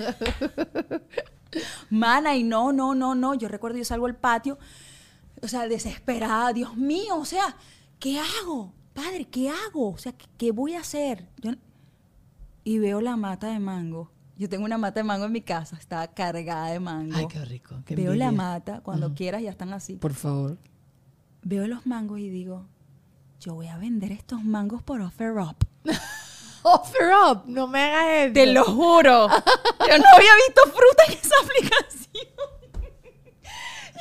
Mana, 1.90 2.37
y 2.37 2.42
no, 2.42 2.72
no, 2.72 2.94
no, 2.94 3.14
no. 3.14 3.35
Yo 3.35 3.48
recuerdo, 3.48 3.78
yo 3.78 3.85
salgo 3.85 4.06
al 4.06 4.16
patio, 4.16 4.58
o 5.40 5.48
sea, 5.48 5.68
desesperada. 5.68 6.52
Dios 6.52 6.76
mío, 6.76 7.16
o 7.16 7.24
sea, 7.24 7.56
¿qué 7.98 8.20
hago? 8.20 8.72
Padre, 8.94 9.24
¿qué 9.26 9.50
hago? 9.50 9.90
O 9.92 9.98
sea, 9.98 10.12
¿qué, 10.12 10.26
qué 10.37 10.52
voy 10.52 10.74
a 10.74 10.81
hacer? 10.81 11.28
Yo- 11.40 11.52
y 12.64 12.78
veo 12.78 13.00
la 13.00 13.16
mata 13.16 13.48
de 13.48 13.59
mango. 13.59 14.11
Yo 14.37 14.48
tengo 14.48 14.64
una 14.64 14.78
mata 14.78 15.00
de 15.00 15.05
mango 15.05 15.26
en 15.26 15.33
mi 15.33 15.42
casa, 15.42 15.76
está 15.76 16.07
cargada 16.09 16.68
de 16.68 16.81
mango. 16.81 17.14
Ay, 17.16 17.26
qué 17.28 17.44
rico. 17.44 17.76
qué 17.85 17.94
veo 17.96 18.14
la 18.14 18.33
mata, 18.33 18.81
cuando 18.83 19.14
quieras 19.14 19.42
ya 19.42 19.50
están 19.50 19.72
así. 19.72 19.94
Por 19.96 20.14
favor. 20.14 20.59
Veo 21.42 21.66
los 21.66 21.87
mangos 21.87 22.18
y 22.20 22.28
digo, 22.31 22.66
yo 23.40 23.55
voy 23.55 23.66
a 23.68 23.76
vender 23.78 24.12
estos 24.12 24.42
mangos 24.44 24.83
por 24.83 25.00
offer 25.00 25.33
up. 25.33 25.57
Offer 26.64 27.11
up, 27.28 27.42
no 27.46 27.66
me 27.66 27.81
hagas 27.81 28.07
esto. 28.28 28.35
Te 28.35 28.46
lo 28.52 28.62
juro. 28.64 29.26
Yo 29.81 29.98
no 29.98 30.05
había 30.14 30.31
visto 30.46 30.62
fruta 30.66 31.02
en 31.09 31.12
esa 31.14 31.35
aplicación. 31.42 32.28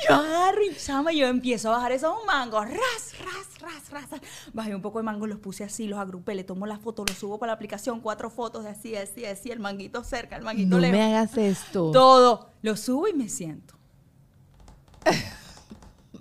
Yo 0.08 0.14
agarro 0.14 0.62
y 0.62 0.74
chama, 0.76 1.12
yo 1.12 1.26
empiezo 1.26 1.68
a 1.72 1.76
bajar 1.76 1.92
esos 1.92 2.14
mangos. 2.26 2.64
Ras, 2.68 3.14
ras, 3.24 3.60
ras, 3.60 3.90
ras, 3.90 4.10
ras. 4.10 4.20
Bajé 4.52 4.74
un 4.74 4.82
poco 4.82 4.98
de 4.98 5.04
mango, 5.04 5.26
los 5.26 5.38
puse 5.38 5.64
así, 5.64 5.86
los 5.86 5.98
agrupé, 5.98 6.34
le 6.34 6.44
tomo 6.44 6.66
la 6.66 6.78
foto, 6.78 7.04
los 7.06 7.16
subo 7.16 7.38
para 7.38 7.50
la 7.52 7.54
aplicación, 7.54 8.00
cuatro 8.00 8.30
fotos 8.30 8.64
de 8.64 8.70
así, 8.70 8.96
así, 8.96 9.24
así, 9.24 9.50
el 9.50 9.60
manguito 9.60 10.02
cerca, 10.04 10.36
el 10.36 10.42
manguito 10.42 10.70
No 10.70 10.78
lejos. 10.78 10.96
me 10.96 11.02
hagas 11.04 11.36
esto. 11.36 11.90
Todo. 11.92 12.50
Lo 12.62 12.76
subo 12.76 13.08
y 13.08 13.14
me 13.14 13.28
siento. 13.28 13.74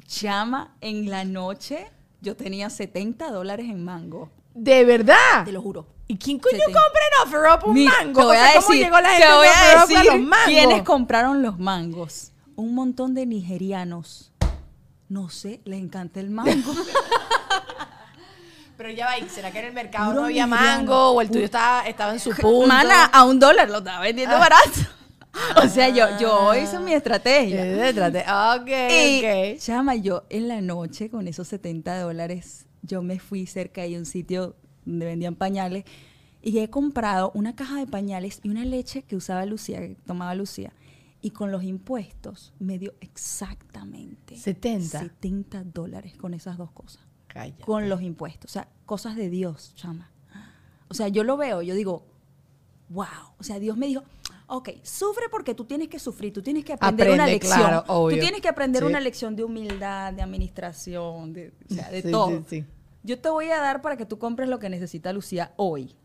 Chama, 0.08 0.76
en 0.82 1.10
la 1.10 1.24
noche 1.24 1.90
yo 2.22 2.36
tenía 2.36 2.70
70 2.70 3.32
dólares 3.32 3.66
en 3.70 3.84
mango. 3.84 4.30
¿De 4.54 4.84
verdad? 4.84 5.46
Te 5.46 5.52
lo 5.52 5.62
juro. 5.62 5.88
¿Y 6.08 6.18
quién 6.18 6.40
coño 6.40 6.58
compra 6.66 6.82
en 6.82 7.28
Offer 7.28 7.40
Up 7.64 7.68
un 7.70 7.74
Mi- 7.74 7.86
mango? 7.86 8.20
Te 8.20 8.26
voy 8.26 8.36
O 8.36 8.40
sea, 8.40 8.50
a 8.50 8.54
¿cómo 8.56 8.68
decir, 8.68 8.84
llegó 8.86 9.00
la 9.00 9.10
te 9.10 9.16
gente 9.16 9.34
voy 9.34 9.48
Offer 9.48 9.76
Up 9.76 9.78
a 9.78 9.86
decir 9.88 10.06
los 10.12 10.20
mangos? 10.22 10.46
quiénes 10.46 10.84
compraron 10.84 11.42
los 11.42 11.60
mangos. 11.60 12.31
Un 12.62 12.76
montón 12.76 13.16
de 13.16 13.26
nigerianos. 13.26 14.32
No 15.10 15.30
sé, 15.30 15.62
les 15.66 15.82
encanta 15.82 16.20
el 16.20 16.30
mango. 16.30 16.74
Pero 18.78 18.92
ya 18.92 19.08
va, 19.08 19.18
¿y 19.18 19.28
¿será 19.30 19.52
que 19.52 19.60
en 19.60 19.66
el 19.66 19.74
mercado 19.74 20.12
Puro 20.12 20.22
no 20.22 20.26
había 20.28 20.46
nigeriano. 20.46 20.78
mango 20.78 21.10
o 21.10 21.22
el 21.22 21.32
tuyo 21.32 21.46
estaba, 21.46 21.82
estaba 21.88 22.14
en 22.14 22.20
su 22.20 22.30
punto? 22.40 22.68
Mana, 22.68 23.06
a 23.06 23.26
un 23.26 23.40
dólar 23.40 23.68
lo 23.68 23.80
estaba 23.80 24.02
vendiendo 24.02 24.38
barato. 24.38 24.70
O 25.64 25.68
sea, 25.70 25.88
yo, 25.88 26.20
yo 26.20 26.54
hice 26.54 26.78
mi 26.80 26.94
estrategia. 26.94 27.66
Y, 27.66 29.56
ok. 29.56 29.60
chama, 29.60 29.96
yo 29.96 30.26
en 30.30 30.50
la 30.50 30.60
noche 30.60 31.10
con 31.10 31.26
esos 31.26 31.48
70 31.48 32.02
dólares, 32.02 32.66
yo 32.82 33.02
me 33.02 33.18
fui 33.18 33.48
cerca 33.48 33.84
de 33.84 33.98
un 33.98 34.06
sitio 34.06 34.58
donde 34.86 35.06
vendían 35.06 35.36
pañales 35.36 35.86
y 36.42 36.60
he 36.60 36.70
comprado 36.70 37.32
una 37.34 37.56
caja 37.56 37.78
de 37.78 37.88
pañales 37.88 38.42
y 38.44 38.50
una 38.50 38.66
leche 38.66 39.04
que 39.04 39.16
usaba 39.16 39.46
Lucía, 39.46 39.80
que 39.80 39.96
tomaba 40.06 40.36
Lucía. 40.36 40.74
Y 41.22 41.32
con 41.32 41.52
los 41.52 41.64
impuestos 41.64 42.54
me 42.60 42.80
dio 42.80 42.96
exactamente 43.00 44.36
70. 44.38 45.00
70 45.00 45.64
dólares 45.66 46.16
con 46.18 46.34
esas 46.34 46.58
dos 46.58 46.72
cosas. 46.72 47.04
Cállate. 47.28 47.64
Con 47.64 47.90
los 47.90 48.02
impuestos. 48.02 48.50
O 48.50 48.54
sea, 48.54 48.68
cosas 48.86 49.16
de 49.16 49.30
Dios, 49.30 49.74
chama. 49.76 50.12
O 50.90 50.94
sea, 50.94 51.08
yo 51.08 51.24
lo 51.24 51.38
veo, 51.38 51.62
yo 51.62 51.76
digo, 51.76 52.06
wow. 52.90 53.06
O 53.38 53.44
sea, 53.44 53.60
Dios 53.60 53.78
me 53.78 53.86
dijo, 53.88 54.04
ok, 54.48 54.70
sufre 54.84 55.26
porque 55.32 55.54
tú 55.54 55.64
tienes 55.66 55.88
que 55.88 56.00
sufrir, 56.00 56.34
tú 56.34 56.42
tienes 56.42 56.66
que 56.66 56.74
aprender 56.74 57.12
una 57.12 57.26
lección. 57.28 57.58
claro, 57.60 57.84
obvio. 57.88 58.18
Tú 58.18 58.22
tienes 58.22 58.42
que 58.42 58.50
aprender 58.50 58.82
Sí. 58.84 58.90
una 58.90 59.00
lección 59.00 59.36
de 59.36 59.44
humildad, 59.46 60.12
de 60.14 60.22
administración, 60.24 61.32
de, 61.34 61.54
o 61.70 61.74
sea, 61.74 61.90
de 61.90 62.02
Sí, 62.02 62.12
todo. 62.12 62.44
sí. 62.48 62.66
Yo 63.04 63.20
te 63.22 63.30
voy 63.30 63.48
a 63.50 63.60
dar 63.62 63.82
para 63.82 63.96
que 63.96 64.06
tú 64.06 64.20
compres 64.20 64.50
lo 64.50 64.60
que 64.60 64.70
necesita 64.70 65.14
Lucía 65.14 65.54
hoy. 65.56 65.96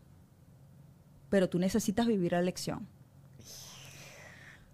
Pero 1.29 1.49
tú 1.49 1.59
necesitas 1.59 2.07
vivir 2.07 2.31
la 2.31 2.41
lección. 2.41 2.87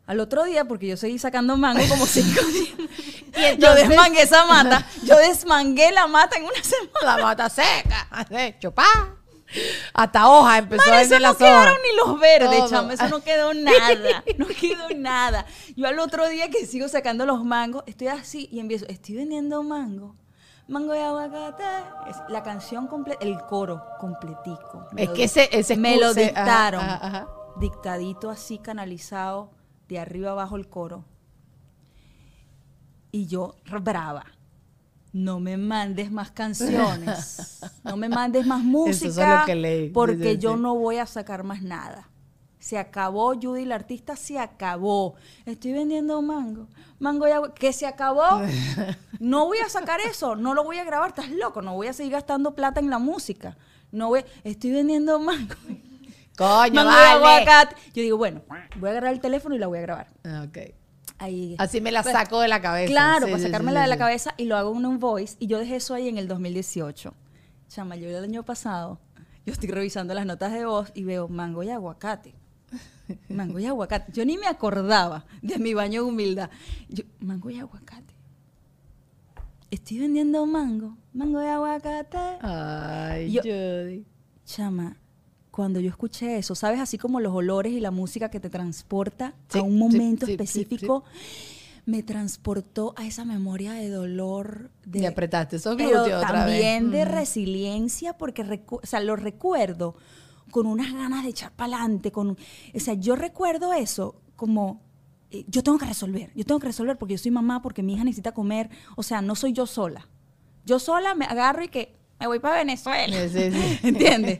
Al 0.05 0.19
otro 0.19 0.43
día, 0.43 0.65
porque 0.65 0.87
yo 0.87 0.97
seguí 0.97 1.17
sacando 1.17 1.55
mango 1.57 1.81
como 1.87 2.05
cinco 2.07 2.41
días. 2.45 3.57
yo 3.57 3.73
desmangué 3.73 4.23
esa 4.23 4.45
mata. 4.45 4.85
Yo 5.03 5.17
desmangué 5.17 5.91
la 5.91 6.07
mata 6.07 6.37
en 6.37 6.43
una 6.43 6.63
semana. 6.63 7.17
La 7.17 7.17
mata 7.23 7.49
seca. 7.49 8.07
así, 8.11 8.55
chupá. 8.59 8.85
Hasta 9.93 10.27
hoja 10.29 10.57
empezó 10.57 10.83
a 10.89 10.93
Man, 10.95 11.01
eso 11.01 11.09
vender 11.11 11.21
no 11.21 11.27
las 11.27 11.37
quedaron 11.37 11.67
hojas. 11.73 11.79
ni 11.83 11.95
los 11.97 12.19
verdes, 12.19 12.69
chama. 12.71 12.93
Eso 12.93 13.07
no 13.07 13.21
quedó 13.23 13.53
nada. 13.53 14.23
No 14.37 14.47
quedó 14.47 14.89
nada. 14.95 15.45
Yo 15.75 15.87
al 15.87 15.99
otro 15.99 16.27
día 16.27 16.49
que 16.49 16.65
sigo 16.65 16.87
sacando 16.87 17.25
los 17.25 17.43
mangos, 17.45 17.83
estoy 17.85 18.07
así 18.07 18.49
y 18.51 18.59
empiezo, 18.59 18.85
estoy 18.87 19.15
vendiendo 19.15 19.61
mango. 19.63 20.15
Mango 20.67 20.95
y 20.95 20.99
aguacate. 20.99 21.63
Es 22.09 22.15
la 22.29 22.41
canción 22.41 22.87
completa, 22.87 23.23
el 23.23 23.37
coro 23.41 23.83
completico. 23.99 24.87
Es 24.97 25.09
que 25.09 25.25
ese, 25.25 25.49
ese 25.51 25.75
me 25.77 25.97
lo 25.97 26.13
dictaron. 26.13 26.81
ajá, 26.81 26.99
ajá. 27.07 27.27
Dictadito 27.57 28.31
así, 28.31 28.57
canalizado, 28.57 29.51
de 29.93 29.99
arriba 29.99 30.31
abajo 30.31 30.55
el 30.55 30.67
coro. 30.67 31.05
Y 33.11 33.27
yo, 33.27 33.55
brava. 33.81 34.25
No 35.11 35.39
me 35.39 35.57
mandes 35.57 36.11
más 36.11 36.31
canciones. 36.31 37.59
No 37.83 37.97
me 37.97 38.09
mandes 38.09 38.47
más 38.47 38.61
Eso 38.61 38.85
es 38.85 39.03
música. 39.05 39.39
lo 39.41 39.45
que 39.45 39.55
leí. 39.55 39.89
Porque 39.89 40.33
sí, 40.33 40.37
yo 40.39 40.55
no 40.55 40.75
voy 40.75 40.97
a 40.97 41.05
sacar 41.05 41.43
más 41.43 41.61
nada. 41.61 42.09
Se 42.59 42.77
acabó, 42.77 43.33
Judy, 43.39 43.65
la 43.65 43.75
artista 43.75 44.15
se 44.15 44.39
acabó. 44.39 45.15
Estoy 45.45 45.73
vendiendo 45.73 46.21
mango. 46.21 46.67
Mango 46.97 47.27
y 47.27 47.31
agua. 47.31 47.53
¿Que 47.53 47.73
se 47.73 47.85
acabó? 47.85 48.23
No 49.19 49.45
voy 49.45 49.59
a 49.59 49.69
sacar 49.69 49.99
eso. 50.01 50.35
No 50.35 50.53
lo 50.53 50.63
voy 50.65 50.77
a 50.77 50.83
grabar. 50.83 51.09
Estás 51.09 51.29
loco. 51.29 51.61
No 51.61 51.75
voy 51.75 51.87
a 51.87 51.93
seguir 51.93 52.11
gastando 52.13 52.55
plata 52.55 52.79
en 52.81 52.89
la 52.89 52.99
música. 52.99 53.57
No 53.91 54.07
voy. 54.09 54.25
Estoy 54.43 54.71
vendiendo 54.71 55.19
mango. 55.19 55.55
Coño, 56.37 56.83
vale. 56.85 57.07
aguacate. 57.11 57.75
Yo 57.93 58.01
digo, 58.01 58.17
bueno, 58.17 58.41
voy 58.77 58.87
a 58.89 58.91
agarrar 58.91 59.13
el 59.13 59.19
teléfono 59.19 59.55
y 59.55 59.59
la 59.59 59.67
voy 59.67 59.77
a 59.79 59.81
grabar. 59.81 60.07
Ah, 60.23 60.45
ok. 60.47 60.57
Ahí. 61.19 61.55
Así 61.59 61.79
me 61.79 61.91
la 61.91 62.01
saco 62.03 62.39
de 62.41 62.47
la 62.47 62.59
cabeza. 62.61 62.91
Claro, 62.91 63.25
Sí, 63.27 63.31
para 63.31 63.37
sí, 63.37 63.43
sacármela 63.45 63.79
sí, 63.81 63.83
de 63.83 63.89
la 63.89 63.97
cabeza 63.97 64.33
y 64.37 64.45
lo 64.45 64.57
hago 64.57 64.75
en 64.77 64.85
un 64.85 64.99
voice. 64.99 65.35
Y 65.39 65.47
yo 65.47 65.59
dejé 65.59 65.75
eso 65.77 65.93
ahí 65.93 66.07
en 66.09 66.17
el 66.17 66.27
2018. 66.27 67.13
Chama, 67.69 67.95
yo 67.95 68.09
el 68.09 68.23
año 68.23 68.43
pasado, 68.43 68.99
yo 69.45 69.53
estoy 69.53 69.69
revisando 69.69 70.13
las 70.13 70.25
notas 70.25 70.51
de 70.53 70.65
voz 70.65 70.91
y 70.95 71.03
veo 71.03 71.27
mango 71.27 71.63
y 71.63 71.69
aguacate. 71.69 72.33
Mango 73.29 73.59
y 73.59 73.65
aguacate. 73.65 74.11
Yo 74.11 74.25
ni 74.25 74.37
me 74.37 74.47
acordaba 74.47 75.25
de 75.41 75.59
mi 75.59 75.73
baño 75.73 76.03
de 76.03 76.09
humildad. 76.09 76.49
Yo, 76.89 77.03
mango 77.19 77.49
y 77.51 77.59
aguacate. 77.59 78.13
Estoy 79.71 79.99
vendiendo 79.99 80.45
mango, 80.45 80.97
mango 81.13 81.41
y 81.41 81.47
aguacate. 81.47 82.17
Ay, 82.41 83.31
Yo- 83.31 83.41
Judy. 83.41 84.05
Chama, 84.45 84.97
cuando 85.53 85.79
yo 85.79 85.87
escuché 85.91 86.37
eso, 86.39 86.55
¿sabes? 86.55 86.79
Así 86.79 86.97
como 86.97 87.19
los 87.19 87.31
olores 87.31 87.73
y 87.73 87.79
la 87.79 87.91
música 87.91 88.29
que 88.31 88.39
te 88.39 88.49
transporta 88.49 89.35
Sí, 89.49 89.59
a 89.59 89.61
un 89.61 89.77
momento 89.77 90.25
sí, 90.25 90.31
sí, 90.31 90.31
específico, 90.33 91.03
me 91.85 92.01
transportó 92.01 92.95
a 92.97 93.05
esa 93.05 93.23
memoria 93.23 93.73
de 93.73 93.87
dolor, 93.89 94.71
de, 94.83 95.01
Y 95.01 95.05
apretaste 95.05 95.57
esos 95.57 95.75
pero 95.75 96.01
otra 96.01 96.15
vez. 96.21 96.27
también 96.27 96.89
de 96.89 97.05
resiliencia, 97.05 98.13
porque 98.17 98.43
recu- 98.43 98.79
o 98.81 98.85
sea, 98.87 98.99
lo 98.99 99.15
recuerdo 99.15 99.95
con 100.49 100.65
unas 100.65 100.91
ganas 100.91 101.21
de 101.23 101.29
echar 101.29 101.51
para 101.51 101.75
adelante. 101.77 102.11
Con, 102.11 102.31
o 102.31 102.79
sea, 102.79 102.95
yo 102.95 103.15
recuerdo 103.15 103.73
eso 103.73 104.15
como, 104.35 104.81
eh, 105.29 105.45
yo 105.47 105.61
tengo 105.61 105.77
que 105.77 105.85
resolver, 105.85 106.31
yo 106.35 106.45
tengo 106.45 106.59
que 106.59 106.67
resolver 106.67 106.97
porque 106.97 107.13
yo 107.13 107.17
soy 107.19 107.29
mamá, 107.31 107.61
porque 107.61 107.83
mi 107.83 107.93
hija 107.93 108.03
necesita 108.05 108.31
comer. 108.33 108.71
O 108.95 109.03
sea, 109.03 109.21
no 109.21 109.35
soy 109.35 109.53
yo 109.53 109.67
sola. 109.67 110.07
Yo 110.65 110.79
sola 110.79 111.13
me 111.13 111.25
agarro 111.25 111.63
y 111.63 111.67
que 111.67 111.95
me 112.23 112.27
voy 112.27 112.39
para 112.39 112.57
Venezuela. 112.57 113.27
Sí, 113.27 113.29
sí, 113.29 113.51
sí. 113.51 113.79
¿Entiendes? 113.87 114.39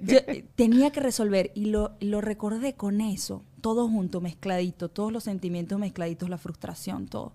Yo 0.00 0.18
tenía 0.54 0.90
que 0.92 1.00
resolver 1.00 1.50
y 1.54 1.66
lo, 1.66 1.96
lo 2.00 2.20
recordé 2.20 2.74
con 2.74 3.00
eso, 3.00 3.42
todo 3.60 3.88
junto, 3.88 4.20
mezcladito, 4.20 4.88
todos 4.88 5.12
los 5.12 5.24
sentimientos 5.24 5.78
mezcladitos, 5.78 6.30
la 6.30 6.38
frustración, 6.38 7.06
todo. 7.08 7.32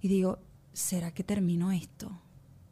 Y 0.00 0.08
digo, 0.08 0.40
¿será 0.72 1.12
que 1.12 1.22
termino 1.22 1.70
esto? 1.70 2.10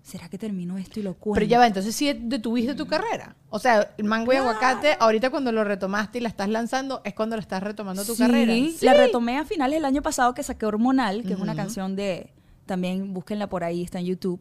¿Será 0.03 0.29
que 0.29 0.39
termino 0.39 0.77
esto 0.77 0.99
y 1.01 1.03
lo 1.05 1.15
cuento? 1.15 1.35
Pero 1.35 1.47
ya 1.47 1.59
va, 1.59 1.67
entonces 1.67 1.95
sí 1.95 2.13
detuviste 2.13 2.75
tu 2.75 2.87
carrera. 2.87 3.37
O 3.51 3.59
sea, 3.59 3.95
el 3.97 4.05
mango 4.05 4.33
y 4.33 4.37
aguacate, 4.37 4.97
ahorita 4.99 5.31
cuando 5.31 5.51
lo 5.53 5.63
retomaste 5.65 6.19
y 6.19 6.21
la 6.21 6.29
estás 6.29 6.49
lanzando, 6.49 7.01
es 7.05 7.15
cuando 7.15 7.37
la 7.37 7.43
estás 7.43 7.63
retomando 7.63 8.05
tu 8.05 8.15
Sí, 8.15 8.23
carrera. 8.23 8.53
La 8.83 8.95
retomé 8.95 9.39
a 9.39 9.45
finales 9.45 9.77
del 9.77 9.85
año 9.85 10.03
pasado 10.03 10.35
que 10.35 10.43
saqué 10.43 10.67
Hormonal, 10.67 11.23
que 11.23 11.33
es 11.33 11.41
una 11.41 11.55
canción 11.57 11.97
de, 11.97 12.33
también 12.67 13.15
búsquenla 13.15 13.49
por 13.49 13.65
ahí, 13.65 13.83
está 13.83 13.99
en 14.01 14.07
YouTube. 14.07 14.41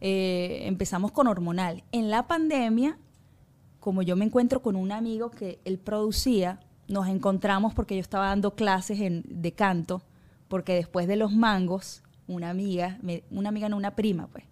Eh, 0.00 0.60
empezamos 0.64 1.12
con 1.12 1.26
Hormonal. 1.26 1.84
En 1.92 2.10
la 2.10 2.26
pandemia, 2.26 2.98
como 3.80 4.02
yo 4.02 4.16
me 4.16 4.24
encuentro 4.24 4.60
con 4.62 4.76
un 4.76 4.92
amigo 4.92 5.30
que 5.30 5.58
él 5.64 5.78
producía, 5.78 6.60
nos 6.88 7.08
encontramos 7.08 7.74
porque 7.74 7.94
yo 7.96 8.00
estaba 8.00 8.26
dando 8.26 8.54
clases 8.54 9.00
en- 9.00 9.24
de 9.26 9.52
canto, 9.52 10.02
porque 10.48 10.74
después 10.74 11.06
de 11.08 11.16
los 11.16 11.32
mangos, 11.32 12.02
una 12.28 12.50
amiga, 12.50 12.98
me- 13.02 13.24
una 13.30 13.48
amiga 13.48 13.68
no, 13.68 13.76
una 13.76 13.96
prima, 13.96 14.26
pues, 14.28 14.44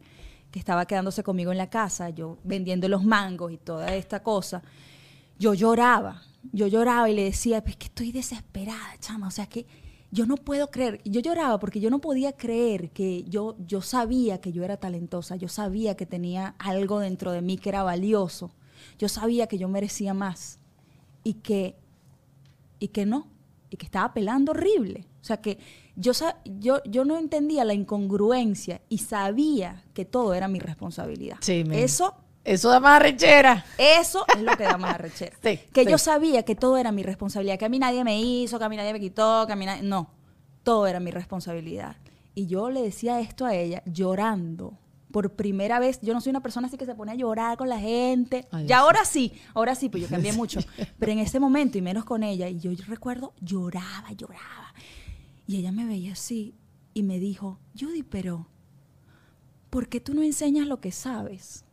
que 0.51 0.59
estaba 0.59 0.87
quedándose 0.87 1.23
conmigo 1.23 1.53
en 1.53 1.59
la 1.59 1.69
casa, 1.69 2.11
yo 2.11 2.39
vendiendo 2.45 2.89
los 2.89 3.05
mangos 3.05 3.53
y 3.53 3.57
toda 3.59 3.95
esta 3.95 4.23
cosa, 4.23 4.63
yo 5.39 5.53
lloraba, 5.55 6.23
yo 6.53 6.67
lloraba 6.69 7.11
y 7.11 7.15
le 7.15 7.25
decía, 7.25 7.63
pues 7.63 7.77
que 7.77 7.87
estoy 7.87 8.13
desesperada, 8.13 8.97
chama, 9.01 9.27
o 9.29 9.31
sea 9.33 9.47
que 9.47 9.67
yo 10.15 10.27
no 10.27 10.37
puedo 10.37 10.71
creer, 10.71 11.01
yo 11.05 11.21
lloraba 11.21 11.59
porque 11.59 11.81
yo 11.81 11.91
no 11.91 12.01
podía 12.01 12.35
creer 12.35 12.91
que 12.91 13.25
yo, 13.25 13.57
yo 13.67 13.81
sabía 13.81 14.41
que 14.41 14.53
yo 14.53 14.63
era 14.63 14.77
talentosa, 14.77 15.35
yo 15.35 15.49
sabía 15.49 15.97
que 15.97 16.07
tenía 16.07 16.55
algo 16.61 17.01
dentro 17.01 17.33
de 17.33 17.43
mí 17.43 17.59
que 17.59 17.71
era 17.71 17.83
valioso, 17.83 18.55
yo 18.97 19.09
sabía 19.09 19.49
que 19.49 19.59
yo 19.59 19.69
merecía 19.69 20.15
más 20.15 20.61
y 21.25 21.35
que, 21.35 21.75
y 22.79 22.89
que 22.89 23.07
no, 23.07 23.27
y 23.71 23.77
que 23.77 23.87
estaba 23.87 24.15
pelando 24.15 24.53
horrible. 24.53 25.05
O 25.21 25.25
sea 25.25 25.39
que 25.39 25.59
yo, 25.97 26.13
yo, 26.45 26.81
yo 26.85 27.05
no 27.05 27.19
entendía 27.19 27.65
la 27.65 27.75
incongruencia 27.75 28.83
y 28.89 28.99
sabía 28.99 29.83
que 29.95 30.05
todo 30.05 30.35
era 30.35 30.47
mi 30.47 30.61
responsabilidad. 30.61 31.39
Sí. 31.41 31.65
Eso 31.73 32.15
Eso 32.45 32.69
da 32.69 32.79
más 32.79 33.01
rechera. 33.01 33.65
eso 33.79 34.25
es 34.35 34.43
lo 34.43 34.55
que 34.57 34.65
da 34.65 34.77
más 34.77 34.95
arrechera. 34.95 35.37
Sí, 35.43 35.59
que 35.73 35.85
sí. 35.85 35.91
yo 35.91 35.99
sabía 35.99 36.43
que 36.45 36.55
todo 36.55 36.77
era 36.77 36.93
mi 36.93 37.03
responsabilidad, 37.03 37.59
que 37.59 37.65
a 37.65 37.69
mí 37.71 37.79
nadie 37.79 38.05
me 38.05 38.21
hizo, 38.21 38.59
que 38.59 38.65
a 38.65 38.69
mí 38.69 38.77
nadie 38.77 38.93
me 38.93 39.01
quitó, 39.01 39.47
que 39.47 39.55
a 39.55 39.57
mí 39.57 39.65
nadie... 39.65 39.83
No, 39.83 40.11
todo 40.63 40.87
era 40.87 41.01
mi 41.01 41.11
responsabilidad. 41.11 41.97
Y 42.35 42.47
yo 42.47 42.71
le 42.71 42.83
decía 42.83 43.21
esto 43.21 43.47
a 43.47 43.55
ella 43.55 43.83
llorando. 43.87 44.79
Por 45.13 45.31
primera 45.35 45.79
vez, 45.79 46.01
yo 46.03 46.13
no 46.13 46.21
soy 46.21 46.31
una 46.31 46.41
persona 46.43 46.67
así 46.67 46.77
que 46.77 46.87
se 46.87 46.95
pone 46.97 47.13
a 47.13 47.15
llorar 47.15 47.57
con 47.57 47.69
la 47.69 47.79
gente. 47.79 48.47
Ay, 48.51 48.67
ya 48.67 48.77
sí. 48.79 48.83
ahora 48.83 49.05
sí, 49.05 49.33
ahora 49.55 49.75
sí, 49.77 49.89
pues 49.89 50.03
yo 50.03 50.09
cambié 50.09 50.33
mucho. 50.37 50.61
Pero 50.99 51.13
en 51.13 51.21
ese 51.21 51.39
momento, 51.39 51.79
y 51.79 51.83
menos 51.83 52.05
con 52.05 52.25
ella, 52.25 52.49
y 52.49 52.59
yo 52.59 52.73
recuerdo, 52.89 53.33
lloraba, 53.41 54.11
lloraba. 54.13 54.75
Y 55.47 55.59
ella 55.59 55.71
me 55.71 55.85
veía 55.85 56.13
así 56.13 56.57
y 56.95 57.05
me 57.05 57.21
dijo, 57.21 57.59
Judy, 57.79 58.03
pero 58.03 58.49
¿por 59.71 59.89
qué 59.89 60.01
tú 60.01 60.15
no 60.15 60.23
enseñas 60.23 60.67
lo 60.67 60.81
que 60.81 60.91
sabes? 60.91 61.64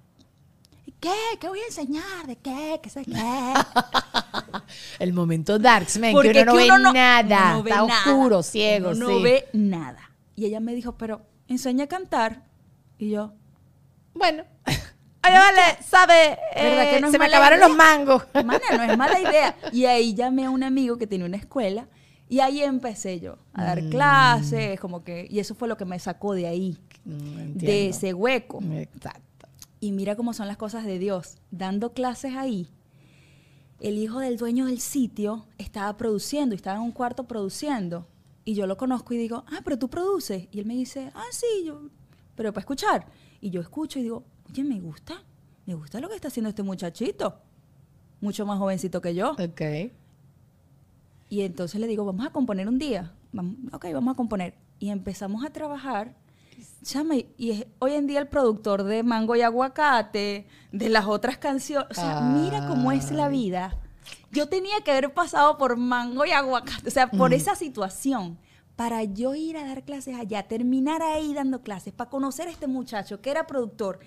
¿Qué? 1.02 1.10
¿Qué 1.39 1.47
voy 1.49 1.60
a 1.60 1.66
enseñar? 1.66 2.28
¿De 2.28 2.36
qué? 2.38 2.80
¿Qué 2.82 2.89
sé 2.89 3.04
qué? 3.04 3.12
El 4.99 5.14
momento 5.14 5.58
Darksman, 5.60 6.14
Porque 6.14 6.32
que 6.32 6.41
uno 6.43 6.52
no 6.52 6.56
ve 6.58 6.64
que 6.66 6.70
uno 6.72 6.78
no- 6.80 6.93
nada. 6.93 7.54
no 7.54 7.64
ve 7.64 7.72
está 7.72 7.86
nada. 7.88 7.99
oscuro, 8.12 8.43
ciego, 8.43 8.89
Uno 8.91 9.08
sí. 9.08 9.14
no 9.14 9.22
ve 9.22 9.47
nada. 9.54 10.12
Y 10.36 10.45
ella 10.45 10.60
me 10.60 10.74
dijo, 10.76 10.97
pero 10.97 11.26
enseña 11.47 11.86
a 11.86 11.88
cantar. 11.88 12.43
Y 12.97 13.10
yo, 13.10 13.34
Bueno. 14.14 14.43
Oye, 15.24 15.34
vale, 15.36 15.62
sabe, 15.88 16.38
¿Verdad 16.56 16.89
que 16.91 16.99
no 17.02 17.12
se 17.12 17.20
me 17.20 17.26
acabaron 17.26 17.60
idea? 17.60 17.68
los 17.68 17.78
mangos. 17.78 18.24
Mana, 18.34 18.60
no 18.76 18.84
es 18.84 18.97
mala 18.97 19.20
idea. 19.20 19.56
Y 19.72 19.86
ahí 19.86 20.16
llamé 20.16 20.45
a 20.45 20.49
un 20.49 20.64
amigo 20.64 20.97
que 20.97 21.06
tenía 21.08 21.26
una 21.28 21.38
escuela 21.38 21.88
y 22.28 22.39
ahí 22.39 22.62
empecé 22.64 23.20
yo 23.20 23.38
a 23.54 23.62
Mm. 23.62 23.66
dar 23.66 23.89
clases, 23.89 24.80
como 24.80 25.04
que, 25.04 25.28
y 25.30 25.39
eso 25.39 25.54
fue 25.54 25.68
lo 25.68 25.78
que 25.78 25.86
me 25.86 25.99
sacó 25.99 26.34
de 26.34 26.47
ahí, 26.47 26.78
Mm, 27.06 27.54
de 27.58 27.89
ese 27.89 28.14
hueco. 28.14 28.60
Exacto. 28.74 29.22
Y 29.82 29.92
mira 29.92 30.16
cómo 30.16 30.34
son 30.34 30.48
las 30.48 30.58
cosas 30.58 30.86
de 30.86 31.00
Dios. 31.00 31.40
Dando 31.50 31.92
clases 31.92 32.36
ahí, 32.36 32.70
el 33.80 33.98
hijo 33.98 34.20
del 34.20 34.38
dueño 34.38 34.68
del 34.68 34.80
sitio 34.80 35.48
estaba 35.58 35.98
produciendo, 35.98 36.54
estaba 36.54 36.78
en 36.78 36.84
un 36.84 36.92
cuarto 36.92 37.24
produciendo. 37.24 38.08
Y 38.46 38.54
yo 38.54 38.68
lo 38.68 38.78
conozco 38.78 39.16
y 39.16 39.18
digo, 39.18 39.44
ah, 39.48 39.62
pero 39.64 39.80
tú 39.80 39.90
produces. 39.90 40.48
Y 40.52 40.60
él 40.60 40.68
me 40.68 40.76
dice, 40.76 41.12
ah, 41.16 41.26
sí, 41.32 41.66
yo, 41.66 41.90
pero 42.36 42.54
para 42.54 42.62
escuchar. 42.62 43.08
Y 43.42 43.50
yo 43.50 43.60
escucho 43.60 43.98
y 43.98 44.04
digo, 44.04 44.24
oye, 44.48 44.64
me 44.64 44.80
gusta, 44.80 45.24
me 45.66 45.74
gusta 45.74 46.00
lo 46.00 46.10
que 46.10 46.16
está 46.16 46.28
haciendo 46.28 46.50
este 46.50 46.62
muchachito. 46.62 47.40
Mucho 48.20 48.46
más 48.46 48.60
jovencito 48.60 49.02
que 49.02 49.16
yo. 49.16 49.32
Ok. 49.32 49.62
Y 51.30 51.42
entonces 51.42 51.82
le 51.82 51.88
digo, 51.88 52.06
vamos 52.06 52.28
a 52.28 52.30
componer 52.30 52.68
un 52.68 52.78
día. 52.78 53.16
vamos, 53.32 53.56
ok, 53.74 53.88
vamos 53.94 54.14
a 54.14 54.16
componer. 54.16 54.54
Y 54.78 54.90
empezamos 54.90 55.44
a 55.44 55.50
trabajar. 55.50 56.16
Chama, 56.84 57.16
y- 57.16 57.52
es 57.52 57.68
hoy 57.80 57.94
en 57.94 58.08
día 58.08 58.20
el 58.20 58.28
productor 58.28 58.84
de 58.84 59.04
Mango 59.04 59.36
y 59.36 59.42
Aguacate, 59.42 60.48
de 60.72 60.90
las 60.90 61.06
otras 61.06 61.38
canciones. 61.38 61.88
O 61.92 61.94
sea, 61.94 62.22
mira 62.22 62.68
cómo 62.68 62.92
es 62.92 63.12
la 63.12 63.28
vida. 63.30 63.78
Yo 64.32 64.48
tenía 64.50 64.82
que 64.84 64.92
haber 64.92 65.14
pasado 65.14 65.58
por 65.58 65.78
Mango 65.78 66.26
y 66.26 66.32
Aguacate, 66.32 66.88
o 66.88 66.92
sea, 66.92 67.08
por 67.12 67.34
esa 67.34 67.56
situación. 67.56 68.40
Para 68.76 69.04
yo 69.04 69.36
ir 69.36 69.58
a 69.58 69.66
dar 69.66 69.84
clases 69.84 70.16
allá, 70.16 70.44
terminar 70.44 71.02
ahí 71.04 71.34
dando 71.34 71.62
clases, 71.62 71.94
para 71.94 72.10
conocer 72.10 72.48
a 72.48 72.52
este 72.52 72.68
muchacho 72.68 73.22
que 73.22 73.30
era 73.30 73.46
productor, 73.46 74.00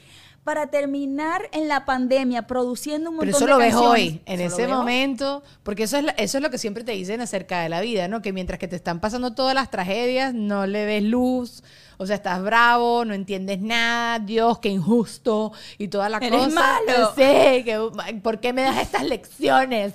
para 0.42 0.66
terminar 0.66 1.42
en 1.52 1.68
la 1.68 1.84
pandemia 1.86 2.46
produciendo 2.46 3.10
un 3.10 3.16
montón 3.16 3.32
Pero 3.32 3.38
eso 3.38 3.46
de 3.46 3.50
lo 3.52 3.58
ves 3.58 3.74
hoy, 3.74 4.20
en 4.26 4.40
ese 4.40 4.66
hoy. 4.66 4.72
momento, 4.72 5.42
porque 5.62 5.84
eso 5.84 5.96
es, 5.98 6.06
eso 6.18 6.38
es 6.38 6.42
lo 6.42 6.50
que 6.50 6.58
siempre 6.58 6.84
te 6.84 6.92
dicen 6.92 7.20
acerca 7.20 7.60
de 7.62 7.68
la 7.68 7.80
vida, 7.80 8.08
¿no? 8.08 8.20
Que 8.20 8.32
mientras 8.32 8.58
que 8.58 8.68
te 8.68 8.76
están 8.76 9.00
pasando 9.00 9.34
todas 9.34 9.54
las 9.54 9.70
tragedias, 9.70 10.34
no 10.34 10.66
le 10.66 10.84
ves 10.84 11.02
luz, 11.02 11.62
o 11.96 12.06
sea, 12.06 12.16
estás 12.16 12.42
bravo, 12.42 13.04
no 13.04 13.14
entiendes 13.14 13.60
nada, 13.60 14.18
Dios, 14.18 14.58
qué 14.58 14.68
injusto, 14.68 15.52
y 15.78 15.88
toda 15.88 16.08
la 16.10 16.18
Eres 16.18 16.44
cosa. 16.46 16.60
malo. 16.60 17.12
Sí, 17.14 17.22
que, 17.64 17.90
¿por 18.22 18.40
qué 18.40 18.52
me 18.52 18.62
das 18.62 18.78
estas 18.78 19.04
lecciones? 19.04 19.94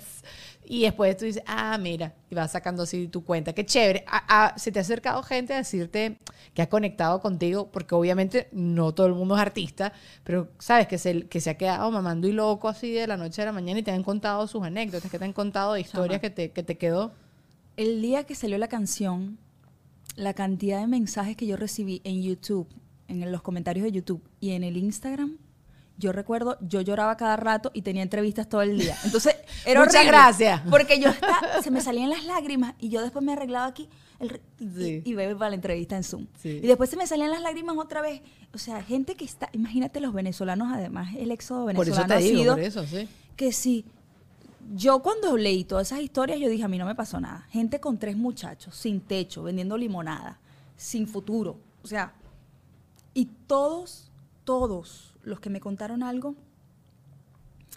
Y 0.71 0.83
después 0.83 1.17
tú 1.17 1.25
dices, 1.25 1.41
ah, 1.47 1.75
mira, 1.79 2.13
y 2.29 2.35
vas 2.35 2.51
sacando 2.51 2.83
así 2.83 3.07
tu 3.07 3.23
cuenta. 3.25 3.53
Qué 3.53 3.65
chévere. 3.65 4.05
A- 4.07 4.45
a- 4.53 4.57
se 4.59 4.71
te 4.71 4.77
ha 4.77 4.83
acercado 4.83 5.23
gente 5.23 5.51
a 5.53 5.57
decirte 5.57 6.17
que 6.53 6.61
ha 6.61 6.69
conectado 6.69 7.19
contigo, 7.21 7.69
porque 7.71 7.95
obviamente 7.95 8.49
no 8.51 8.93
todo 8.93 9.07
el 9.07 9.15
mundo 9.15 9.33
es 9.35 9.41
artista, 9.41 9.91
pero 10.23 10.49
sabes 10.59 10.87
que 10.87 10.99
se, 10.99 11.27
que 11.27 11.41
se 11.41 11.49
ha 11.49 11.57
quedado 11.57 11.89
mamando 11.89 12.27
y 12.27 12.33
loco 12.33 12.69
así 12.69 12.91
de 12.91 13.07
la 13.07 13.17
noche 13.17 13.41
a 13.41 13.45
la 13.45 13.51
mañana 13.51 13.79
y 13.79 13.83
te 13.83 13.89
han 13.89 14.03
contado 14.03 14.45
sus 14.45 14.61
anécdotas, 14.63 15.09
que 15.09 15.17
te 15.17 15.25
han 15.25 15.33
contado 15.33 15.73
de 15.73 15.81
historias 15.81 16.21
que 16.21 16.29
te, 16.29 16.51
que 16.51 16.61
te 16.61 16.77
quedó. 16.77 17.13
El 17.75 17.99
día 18.03 18.25
que 18.25 18.35
salió 18.35 18.59
la 18.59 18.67
canción, 18.67 19.39
la 20.17 20.35
cantidad 20.35 20.79
de 20.81 20.85
mensajes 20.87 21.35
que 21.35 21.47
yo 21.47 21.57
recibí 21.57 22.01
en 22.03 22.21
YouTube, 22.21 22.67
en 23.07 23.31
los 23.31 23.41
comentarios 23.41 23.85
de 23.85 23.91
YouTube 23.91 24.21
y 24.39 24.51
en 24.51 24.63
el 24.63 24.77
Instagram, 24.77 25.37
yo 25.99 26.11
recuerdo, 26.13 26.57
yo 26.61 26.81
lloraba 26.81 27.15
cada 27.17 27.35
rato 27.35 27.69
y 27.73 27.81
tenía 27.83 28.01
entrevistas 28.01 28.47
todo 28.47 28.61
el 28.61 28.79
día. 28.79 28.97
Entonces, 29.03 29.35
era 29.65 29.81
Muchas 29.81 29.95
horrible, 29.95 30.11
gracias. 30.11 30.61
Porque 30.69 30.99
yo 30.99 31.09
estaba, 31.09 31.61
se 31.61 31.69
me 31.71 31.81
salían 31.81 32.09
las 32.09 32.23
lágrimas 32.25 32.73
y 32.79 32.89
yo 32.89 33.01
después 33.01 33.23
me 33.23 33.33
arreglaba 33.33 33.65
aquí 33.67 33.89
el 34.19 34.41
Sí. 34.57 35.01
y, 35.05 35.11
y 35.11 35.13
bebé 35.13 35.35
para 35.35 35.49
la 35.49 35.55
entrevista 35.55 35.95
en 35.97 36.03
Zoom. 36.03 36.27
Sí. 36.41 36.59
Y 36.63 36.67
después 36.67 36.89
se 36.89 36.97
me 36.97 37.05
salían 37.05 37.31
las 37.31 37.41
lágrimas 37.41 37.77
otra 37.77 38.01
vez. 38.01 38.21
O 38.53 38.57
sea, 38.57 38.81
gente 38.81 39.15
que 39.15 39.25
está, 39.25 39.49
imagínate 39.53 39.99
los 39.99 40.13
venezolanos, 40.13 40.69
además, 40.73 41.13
el 41.17 41.31
éxodo 41.31 41.65
Por 41.65 41.71
eso 41.71 41.79
venezolano 41.83 42.07
te 42.07 42.13
ha 42.13 42.17
digo, 42.17 42.41
sido 42.41 42.53
por 42.55 42.63
eso, 42.63 42.85
sí. 42.87 43.07
que 43.35 43.51
sí. 43.51 43.85
Yo 44.75 44.99
cuando 44.99 45.35
leí 45.35 45.63
todas 45.63 45.87
esas 45.87 46.01
historias, 46.01 46.39
yo 46.39 46.47
dije, 46.49 46.63
a 46.63 46.67
mí 46.67 46.77
no 46.77 46.85
me 46.85 46.95
pasó 46.95 47.19
nada. 47.19 47.47
Gente 47.49 47.79
con 47.79 47.97
tres 47.97 48.15
muchachos, 48.15 48.75
sin 48.75 49.01
techo, 49.01 49.43
vendiendo 49.43 49.77
limonada, 49.77 50.39
sin 50.77 51.07
futuro. 51.07 51.57
O 51.83 51.87
sea, 51.87 52.13
y 53.13 53.25
todos, 53.47 54.11
todos 54.43 55.15
los 55.29 55.39
que 55.39 55.49
me 55.49 55.59
contaron 55.59 56.03
algo, 56.03 56.35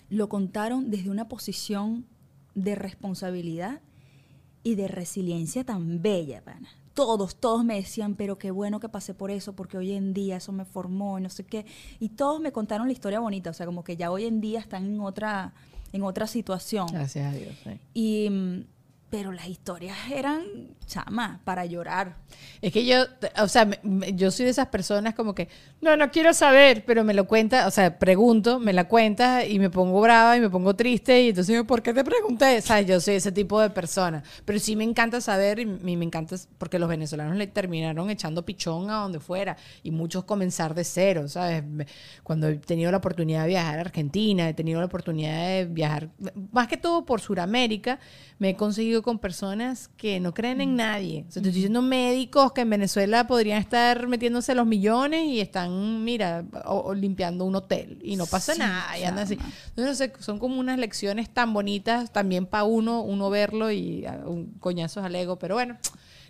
lo 0.09 0.29
contaron 0.29 0.91
desde 0.91 1.11
una 1.11 1.29
posición 1.29 2.07
de 2.55 2.75
responsabilidad 2.75 3.81
y 4.63 4.75
de 4.75 4.89
resiliencia 4.89 5.65
tan 5.65 6.03
bella, 6.03 6.43
pana. 6.43 6.69
Todos, 6.95 7.37
todos 7.37 7.65
me 7.65 7.77
decían, 7.77 8.17
pero 8.17 8.39
qué 8.39 8.51
bueno 8.51 8.79
que 8.79 8.89
pasé 8.89 9.15
por 9.15 9.31
eso, 9.31 9.55
porque 9.55 9.79
hoy 9.79 9.93
en 9.93 10.13
día 10.13 10.37
eso 10.37 10.53
me 10.53 10.67
formó 10.67 11.19
y 11.19 11.23
no 11.23 11.31
sé 11.31 11.45
qué. 11.45 11.65
Y 12.01 12.11
todos 12.11 12.41
me 12.41 12.53
contaron 12.53 12.87
la 12.87 12.93
historia 12.93 13.21
bonita, 13.21 13.51
o 13.51 13.55
sea, 13.55 13.65
como 13.65 13.83
que 13.83 13.97
ya 13.97 14.11
hoy 14.11 14.27
en 14.27 14.43
día 14.43 14.61
están 14.61 14.85
en 14.85 15.01
otra, 15.01 15.55
en 15.93 16.03
otra 16.03 16.27
situación. 16.27 16.87
Gracias 16.93 17.33
a 17.33 17.37
Dios. 17.37 17.55
sí. 17.65 17.81
Y, 17.95 18.67
pero 19.13 19.31
las 19.31 19.47
historias 19.47 19.99
eran, 20.11 20.43
chama, 20.87 21.43
para 21.45 21.67
llorar. 21.67 22.17
Es 22.63 22.73
que 22.73 22.87
yo, 22.87 23.05
o 23.43 23.47
sea, 23.47 23.69
yo 24.15 24.31
soy 24.31 24.47
de 24.47 24.53
esas 24.53 24.69
personas 24.69 25.15
como 25.15 25.35
que, 25.35 25.51
no, 25.83 25.99
no 25.99 26.11
quiero 26.11 26.33
saber, 26.33 26.83
pero 26.87 27.05
me 27.05 27.13
lo 27.13 27.27
cuenta, 27.27 27.67
o 27.67 27.71
sea, 27.71 27.99
pregunto, 27.99 28.59
me 28.59 28.73
la 28.73 28.89
cuenta 28.89 29.45
y 29.45 29.59
me 29.59 29.69
pongo 29.69 30.01
brava 30.01 30.39
y 30.39 30.41
me 30.41 30.49
pongo 30.49 30.75
triste 30.75 31.25
y 31.25 31.29
entonces 31.29 31.63
¿por 31.65 31.83
qué 31.83 31.93
te 31.93 32.03
pregunté? 32.03 32.59
O 32.67 32.81
yo 32.81 33.01
soy 33.03 33.17
ese 33.17 33.31
tipo 33.33 33.61
de 33.61 33.69
persona. 33.69 34.23
Pero 34.47 34.59
sí 34.59 34.77
me 34.77 34.85
encanta 34.85 35.21
saber 35.21 35.59
y 35.59 35.67
me 35.67 35.93
encanta 35.93 36.37
porque 36.57 36.79
los 36.79 36.89
venezolanos 36.89 37.37
le 37.37 37.47
terminaron 37.49 38.09
echando 38.09 38.47
pichón 38.47 38.89
a 38.89 38.95
donde 38.95 39.21
fuera 39.21 39.59
y 39.83 39.91
muchos 39.91 40.25
comenzar 40.25 40.75
de 40.75 40.85
cero, 40.85 41.29
¿sabes? 41.29 41.63
Cuando 42.23 42.49
he 42.49 42.57
tenido 42.57 42.91
la 42.91 42.97
oportunidad 42.97 43.43
de 43.43 43.49
viajar 43.49 43.77
a 43.77 43.83
Argentina, 43.83 44.49
he 44.49 44.55
tenido 44.55 44.81
la 44.81 44.87
oportunidad 44.87 45.49
de 45.49 45.67
viajar, 45.67 46.09
más 46.51 46.67
que 46.67 46.79
todo 46.79 47.05
por 47.05 47.21
Sudamérica, 47.21 48.01
me 48.43 48.49
he 48.51 48.57
conseguido 48.57 49.03
con 49.03 49.21
personas 49.21 49.89
que 49.97 50.19
no 50.19 50.35
creen 50.35 50.61
en 50.61 50.75
nadie. 50.75 51.21
O 51.29 51.31
sea, 51.31 51.41
te 51.41 51.51
estoy 51.51 51.53
diciendo 51.53 51.81
médicos 51.81 52.51
que 52.53 52.63
en 52.63 52.71
Venezuela 52.71 53.25
podrían 53.29 53.59
estar 53.59 54.09
metiéndose 54.09 54.53
los 54.57 54.67
millones 54.67 55.27
y 55.27 55.41
están, 55.41 56.03
mira, 56.03 56.45
o- 56.65 56.81
o 56.87 56.93
limpiando 56.95 57.45
un 57.45 57.55
hotel 57.55 58.01
y 58.03 58.17
no 58.17 58.27
pasa 58.27 58.55
Sí, 58.55 58.59
nada. 58.59 58.99
Y 58.99 59.05
andan 59.05 59.25
así. 59.27 59.35
Entonces, 59.35 59.87
no 59.87 59.95
sé, 59.95 60.13
son 60.25 60.41
como 60.41 60.59
unas 60.59 60.77
lecciones 60.77 61.31
tan 61.31 61.53
bonitas 61.55 62.13
también 62.13 62.47
para 62.47 62.65
uno, 62.65 63.03
uno 63.03 63.31
verlo 63.31 63.71
y 63.71 64.05
ah, 64.07 64.19
un 64.27 64.47
coñazos 64.59 65.05
al 65.05 65.15
ego. 65.15 65.37
Pero 65.39 65.55
bueno, 65.55 65.77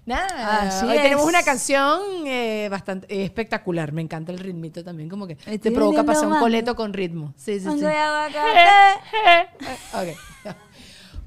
nada. 0.04 0.64
Así 0.68 0.84
hoy 0.86 0.96
tenemos 1.02 1.24
una 1.26 1.42
canción 1.42 1.98
eh, 2.26 2.68
bastante 2.70 3.06
eh, 3.08 3.24
espectacular. 3.24 3.90
Me 3.92 4.02
encanta 4.02 4.32
el 4.32 4.38
ritmito 4.38 4.84
también, 4.84 5.08
como 5.08 5.26
que 5.26 5.36
te 5.36 5.70
provoca 5.72 6.04
pasar 6.04 6.28
un 6.28 6.34
coleto 6.40 6.76
con 6.76 6.92
ritmo. 6.92 7.32
Sí, 7.38 7.58
sí, 7.58 7.68
sí. 7.78 7.84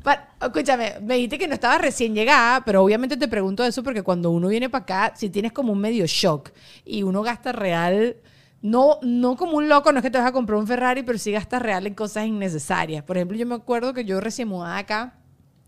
y 0.05 0.09
aguacate. 0.09 0.19
Ok. 0.39 0.39
Pa- 0.39 0.45
escúchame, 0.47 0.93
me 1.01 1.15
dijiste 1.15 1.37
que 1.37 1.47
no 1.47 1.53
estabas 1.53 1.81
recién 1.81 2.13
llegada, 2.13 2.63
pero 2.63 2.83
obviamente 2.83 3.17
te 3.17 3.27
pregunto 3.27 3.63
eso 3.63 3.83
porque 3.83 4.03
cuando 4.03 4.31
uno 4.31 4.47
viene 4.47 4.69
para 4.69 4.83
acá, 4.83 5.13
si 5.15 5.29
tienes 5.29 5.51
como 5.51 5.71
un 5.73 5.79
medio 5.79 6.05
shock 6.07 6.51
y 6.85 7.03
uno 7.03 7.21
gasta 7.23 7.51
real, 7.51 8.15
no, 8.61 8.97
no 9.01 9.35
como 9.35 9.57
un 9.57 9.69
loco, 9.69 9.91
no 9.91 9.99
es 9.99 10.03
que 10.03 10.09
te 10.11 10.17
vas 10.17 10.27
a 10.27 10.31
comprar 10.31 10.57
un 10.59 10.65
Ferrari, 10.67 11.03
pero 11.03 11.17
sí 11.17 11.31
gastas 11.31 11.61
real 11.61 11.85
en 11.87 11.93
cosas 11.93 12.25
innecesarias. 12.25 13.03
Por 13.03 13.17
ejemplo, 13.17 13.37
yo 13.37 13.45
me 13.45 13.55
acuerdo 13.55 13.93
que 13.93 14.05
yo 14.05 14.19
recién 14.21 14.47
mudada 14.47 14.77
acá, 14.77 15.13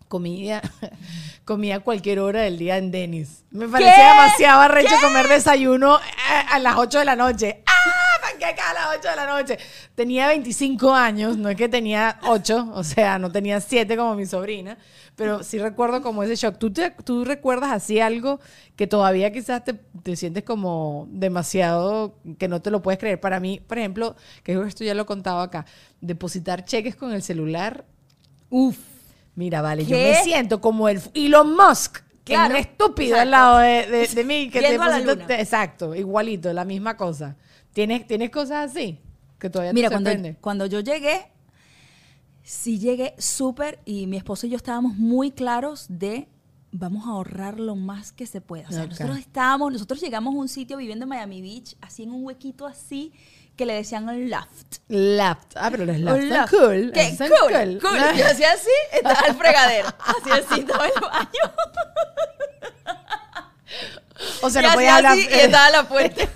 comía, 0.07 0.61
comía 1.45 1.79
cualquier 1.81 2.19
hora 2.19 2.41
del 2.41 2.57
día 2.57 2.77
en 2.77 2.91
Denis. 2.91 3.43
Me 3.51 3.67
parecía 3.67 3.93
demasiado 4.09 4.61
arrecho 4.61 4.95
comer 5.01 5.27
desayuno 5.27 5.95
a, 5.95 6.39
a 6.55 6.59
las 6.59 6.75
8 6.77 6.99
de 6.99 7.05
la 7.05 7.15
noche. 7.15 7.61
Panqueca 8.39 8.69
a 8.69 8.73
las 8.73 8.97
8 8.99 9.09
de 9.09 9.15
la 9.15 9.25
noche. 9.25 9.57
Tenía 9.95 10.27
25 10.27 10.93
años, 10.93 11.38
no 11.38 11.49
es 11.49 11.55
que 11.55 11.67
tenía 11.69 12.19
8, 12.23 12.71
o 12.73 12.83
sea, 12.83 13.17
no 13.19 13.31
tenía 13.31 13.59
7 13.61 13.97
como 13.97 14.15
mi 14.15 14.25
sobrina, 14.25 14.77
pero 15.15 15.43
sí 15.43 15.57
recuerdo 15.59 16.01
como 16.01 16.23
ese 16.23 16.35
shock. 16.35 16.57
¿Tú, 16.57 16.71
te- 16.71 16.91
tú 17.03 17.25
recuerdas 17.25 17.71
así 17.71 17.99
algo 17.99 18.39
que 18.75 18.88
todavía 18.88 19.31
quizás 19.31 19.63
te, 19.63 19.73
te 19.73 20.15
sientes 20.15 20.43
como 20.43 21.07
demasiado, 21.09 22.15
que 22.38 22.47
no 22.47 22.61
te 22.61 22.71
lo 22.71 22.81
puedes 22.81 22.99
creer? 22.99 23.19
Para 23.19 23.39
mí, 23.39 23.59
por 23.65 23.77
ejemplo, 23.77 24.15
que 24.43 24.53
que 24.53 24.67
esto 24.67 24.83
ya 24.83 24.93
lo 24.93 25.03
he 25.03 25.05
contado 25.05 25.39
acá, 25.41 25.65
depositar 26.01 26.65
cheques 26.65 26.95
con 26.95 27.11
el 27.13 27.21
celular 27.21 27.85
Uf, 28.49 28.77
mira, 29.35 29.61
vale, 29.61 29.83
yo 29.85 29.97
¿Qué? 29.97 30.03
me 30.03 30.23
siento 30.23 30.61
como 30.61 30.88
el 30.88 31.01
Elon 31.13 31.53
Musk, 31.53 31.97
que 32.23 32.33
Claro, 32.33 32.55
es 32.55 32.61
un 32.65 32.69
estúpido 32.71 33.15
exacto. 33.17 33.21
al 33.23 33.31
lado 33.31 33.57
de, 33.59 33.88
de- 33.88 34.07
de 34.07 34.23
mí. 34.23 34.49
Que 34.49 34.61
te 34.61 35.25
te- 35.27 35.41
exacto, 35.41 35.93
igualito, 35.95 36.53
la 36.53 36.63
misma 36.63 36.95
cosa. 36.95 37.35
¿Tienes, 37.78 38.07
¿Tienes 38.07 38.32
cosas 38.32 38.71
así? 38.71 38.99
Que 39.38 39.51
todavía 39.51 39.71
Mira, 39.71 39.89
te 39.89 39.93
cuando, 39.93 40.09
sorprende. 40.09 40.39
cuando 40.41 40.65
yo 40.65 40.80
llegué, 40.80 41.28
sí 42.41 42.80
llegué 42.80 43.13
súper 43.19 43.82
y 43.86 44.07
mi 44.07 44.17
esposo 44.17 44.47
y 44.47 44.49
yo 44.49 44.57
estábamos 44.57 44.95
muy 44.95 45.30
claros 45.30 45.86
de 45.88 46.28
vamos 46.71 47.05
a 47.05 47.11
ahorrar 47.11 47.59
lo 47.59 47.75
más 47.75 48.13
que 48.13 48.25
se 48.25 48.41
pueda. 48.41 48.67
O 48.67 48.71
sea, 48.71 48.88
nosotros 48.88 49.19
estábamos, 49.19 49.71
nosotros 49.71 50.01
llegamos 50.01 50.34
a 50.34 50.39
un 50.39 50.47
sitio 50.47 50.75
viviendo 50.75 51.03
en 51.03 51.09
Miami 51.09 51.39
Beach, 51.43 51.75
así 51.80 52.01
en 52.01 52.13
un 52.13 52.25
huequito 52.25 52.65
así, 52.65 53.13
que 53.55 53.67
le 53.67 53.73
decían 53.73 54.09
un 54.09 54.28
loft. 54.28 54.78
Laft. 54.88 55.53
Ah, 55.55 55.69
pero 55.69 55.86
los 55.86 55.97
son 55.97 56.30
loft. 56.30 56.49
cool. 56.49 56.91
¿Qué? 56.95 57.15
son 57.15 57.28
Cool, 57.28 57.80
cool. 57.80 57.99
Yo 58.17 58.25
hacía 58.25 58.53
así, 58.53 58.71
estaba 58.91 59.19
el 59.28 59.36
fregadero. 59.36 59.89
Hacía 59.99 60.36
así, 60.38 60.61
estaba 60.61 60.88
el 60.88 60.99
baño. 60.99 61.53
O 64.41 64.49
sea, 64.49 64.63
y 64.63 64.65
no 64.65 64.73
podía 64.73 64.95
hablar. 64.95 65.11
así, 65.13 65.28
y 65.30 65.34
estaba 65.34 65.69
la 65.69 65.88
puerta. 65.88 66.23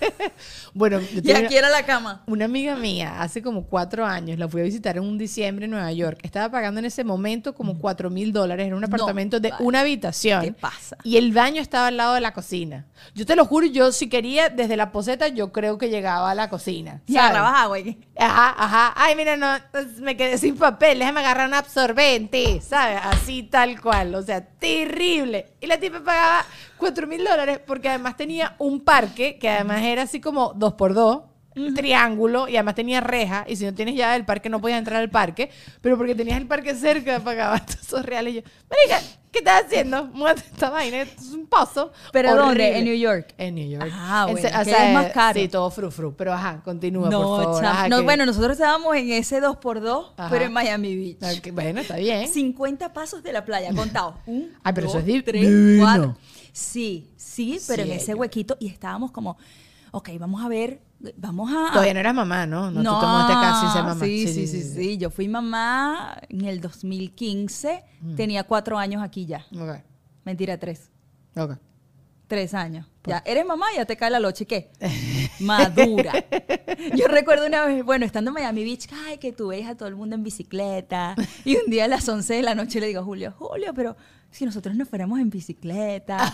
bueno, 0.74 0.99
y 1.01 1.32
aquí 1.32 1.55
era 1.55 1.69
la 1.69 1.86
cama. 1.86 2.24
una 2.28 2.45
amiga 2.45 2.76
mía, 2.76 3.22
hace 3.22 3.41
como 3.41 3.65
cuatro 3.65 4.05
años, 4.05 4.39
la 4.39 4.47
fui 4.47 4.61
a 4.61 4.63
visitar 4.63 4.97
en 4.97 5.03
un 5.03 5.17
diciembre 5.17 5.65
en 5.65 5.72
Nueva 5.72 5.91
York. 5.91 6.19
Estaba 6.24 6.49
pagando 6.49 6.80
en 6.80 6.86
ese 6.86 7.03
momento 7.03 7.53
como 7.53 7.78
cuatro 7.78 8.09
mil 8.09 8.32
dólares. 8.32 8.67
Era 8.67 8.76
un 8.76 8.84
apartamento 8.84 9.39
de 9.39 9.49
vale. 9.51 9.65
una 9.65 9.82
habitación. 9.82 10.41
¿Qué 10.41 10.53
pasa? 10.53 10.97
Y 11.03 11.17
el 11.17 11.32
baño 11.34 11.61
estaba 11.61 11.88
al 11.88 11.97
lado 11.97 12.13
de 12.13 12.22
la 12.22 12.34
cocina. 12.34 12.86
Yo 13.13 13.26
te 13.26 13.36
lo 13.36 13.45
juro, 13.45 13.65
yo 13.67 13.91
si 13.91 14.09
quería, 14.09 14.49
desde 14.49 14.78
la 14.78 14.91
poseta, 14.91 15.28
yo 15.28 15.51
creo 15.51 15.78
que 15.78 15.89
llegaba 15.89 16.32
a 16.32 16.36
la 16.36 16.49
cocina. 16.49 17.01
Y 17.07 17.17
agarrabas 17.17 17.61
agua. 17.61 17.78
Ajá, 18.17 18.55
ajá. 18.57 18.93
Ay, 18.95 19.15
mira, 19.15 19.38
no, 19.38 19.47
me 19.99 20.15
quedé 20.15 20.38
sin 20.38 20.57
papel. 20.57 20.99
Déjame 20.99 21.22
agarrar 21.22 21.47
un 21.47 21.53
absorbente, 21.53 22.61
¿sabes? 22.61 22.99
Así 23.03 23.43
tal 23.43 23.80
cual. 23.82 24.15
O 24.15 24.22
sea, 24.22 24.45
terrible. 24.45 25.53
Y 25.59 25.67
la 25.67 25.80
tipa 25.80 25.99
pagaba 26.03 26.45
cuatro 26.82 27.08
mil 27.08 27.24
dólares 27.24 27.60
porque 27.66 27.88
además 27.88 28.18
tenía 28.18 28.56
un 28.60 28.82
parque 28.82 29.38
que 29.40 29.48
además 29.48 29.82
era 29.84 30.02
así 30.02 30.20
como 30.20 30.52
dos 30.54 30.74
por 30.74 30.94
dos. 30.94 31.22
triángulo 31.76 32.48
y 32.48 32.56
además 32.56 32.76
tenía 32.76 33.02
reja 33.02 33.44
y 33.48 33.56
si 33.58 33.66
no 33.66 33.74
tienes 33.74 33.96
llave 33.96 34.14
del 34.14 34.26
parque 34.26 34.48
no 34.50 34.62
podías 34.62 34.80
entrar 34.80 35.02
al 35.02 35.10
parque, 35.10 35.50
pero 35.82 35.98
porque 35.98 36.16
tenías 36.16 36.38
el 36.38 36.48
parque 36.48 36.74
cerca 36.76 37.20
pagabas 37.20 37.64
esos 37.82 38.06
reales. 38.06 38.34
Y 38.34 38.38
yo, 38.38 38.42
marica, 38.70 39.06
¿qué 39.34 39.40
estás 39.40 39.66
haciendo? 39.66 40.06
Muévete 40.14 40.44
esta 40.50 40.70
vaina, 40.70 41.02
esto 41.02 41.22
es 41.22 41.32
un 41.32 41.48
pozo. 41.48 41.92
¿Pero 42.14 42.30
horrible". 42.32 42.46
dónde? 42.48 42.78
¿En 42.78 42.86
New 42.86 42.96
York? 42.96 43.34
En 43.38 43.56
New 43.56 43.70
York. 43.70 43.92
Ah, 43.94 44.28
En 44.30 44.34
bueno, 44.36 44.50
se- 44.50 44.56
o 44.58 44.64
sea, 44.64 44.88
es 44.88 44.94
más 44.94 45.12
caro. 45.12 45.38
Sí, 45.42 45.50
todo 45.50 45.70
fru 45.72 45.92
fru, 45.92 46.16
pero 46.16 46.32
ajá, 46.32 46.62
continúa, 46.64 47.10
No, 47.10 47.22
por 47.22 47.44
favor. 47.44 47.66
ajá, 47.66 47.90
No, 47.90 47.98
que- 47.98 48.04
bueno, 48.04 48.26
nosotros 48.26 48.54
estábamos 48.54 48.96
en 48.96 49.12
ese 49.12 49.42
2x2, 49.42 50.14
Ajá. 50.16 50.30
pero 50.30 50.46
en 50.46 50.54
Miami 50.54 50.96
Beach. 50.96 51.18
Ah, 51.22 51.42
que- 51.42 51.52
bueno, 51.52 51.82
está 51.82 51.98
bien. 51.98 52.30
50 52.30 52.94
pasos 52.94 53.24
de 53.24 53.34
la 53.34 53.44
playa, 53.44 53.74
contados. 53.76 54.16
Un, 54.26 54.54
Ay, 54.64 54.72
pero 54.74 54.88
eso 54.88 55.00
dos, 55.00 55.06
es 55.08 55.14
di- 55.14 55.22
tres, 55.22 55.42
divino. 55.42 55.84
cuatro. 55.84 56.18
Sí, 56.52 57.14
sí, 57.16 57.60
pero 57.68 57.84
Sí, 57.84 57.89
en 57.91 57.95
ese 57.97 58.14
huequito 58.14 58.58
y 58.60 58.68
estábamos 58.68 59.12
como, 59.12 59.38
ok, 59.91 60.10
vamos 60.20 60.43
a 60.43 60.47
ver, 60.47 60.82
vamos 61.18 61.49
a... 61.52 61.72
Todavía 61.72 61.93
no 61.93 61.99
eras 61.99 62.14
mamá, 62.16 62.45
¿no? 62.45 62.70
No, 62.72 62.82
tú 62.93 62.99
te 62.99 63.06
mudaste 63.06 63.34
acá 63.34 63.60
sin 63.62 63.70
ser 63.70 63.84
mamá. 63.84 64.06
Sí, 64.06 64.28
sí, 64.28 64.47
sí, 64.47 64.64
sí, 64.64 64.97
Yo 64.97 65.10
fui 65.10 65.28
mamá 65.28 66.22
en 66.30 66.45
el 66.45 66.60
2015, 66.62 67.84
Mm. 68.02 68.16
tenía 68.16 68.43
cuatro 68.43 68.78
años 68.78 69.02
aquí 69.04 69.26
ya. 69.26 69.45
Ok, 69.54 69.82
Mentira, 70.26 70.58
tres. 70.58 70.89
ok. 71.36 71.54
Tres 72.32 72.54
años. 72.54 72.88
Ya 73.04 73.22
eres 73.26 73.46
mamá, 73.46 73.66
ya 73.76 73.84
te 73.84 73.98
cae 73.98 74.10
la 74.10 74.22
loche, 74.22 74.46
¿qué? 74.46 74.70
Madura. 75.42 76.14
Yo 76.96 77.10
recuerdo 77.10 77.46
una 77.46 77.66
vez, 77.66 77.84
bueno, 77.84 78.06
estando 78.06 78.30
en 78.30 78.36
Miami 78.36 78.64
Beach, 78.64 78.88
ay, 79.06 79.18
que 79.18 79.34
tú 79.34 79.50
ves 79.50 79.68
a 79.68 79.76
todo 79.76 79.90
el 79.90 79.98
mundo 79.98 80.16
en 80.16 80.24
bicicleta. 80.24 81.14
Y 81.44 81.58
un 81.58 81.70
día 81.70 81.84
a 81.84 81.88
las 81.90 82.08
11 82.08 82.34
de 82.36 82.42
la 82.42 82.56
noche 82.56 82.80
le 82.80 82.88
digo 82.88 83.02
a 83.02 83.04
Julio, 83.04 83.34
Julio, 83.38 83.74
pero 83.76 83.98
si 84.32 84.46
nosotros 84.46 84.76
nos 84.78 84.88
fuéramos 84.88 85.20
en 85.20 85.30
bicicleta. 85.30 86.34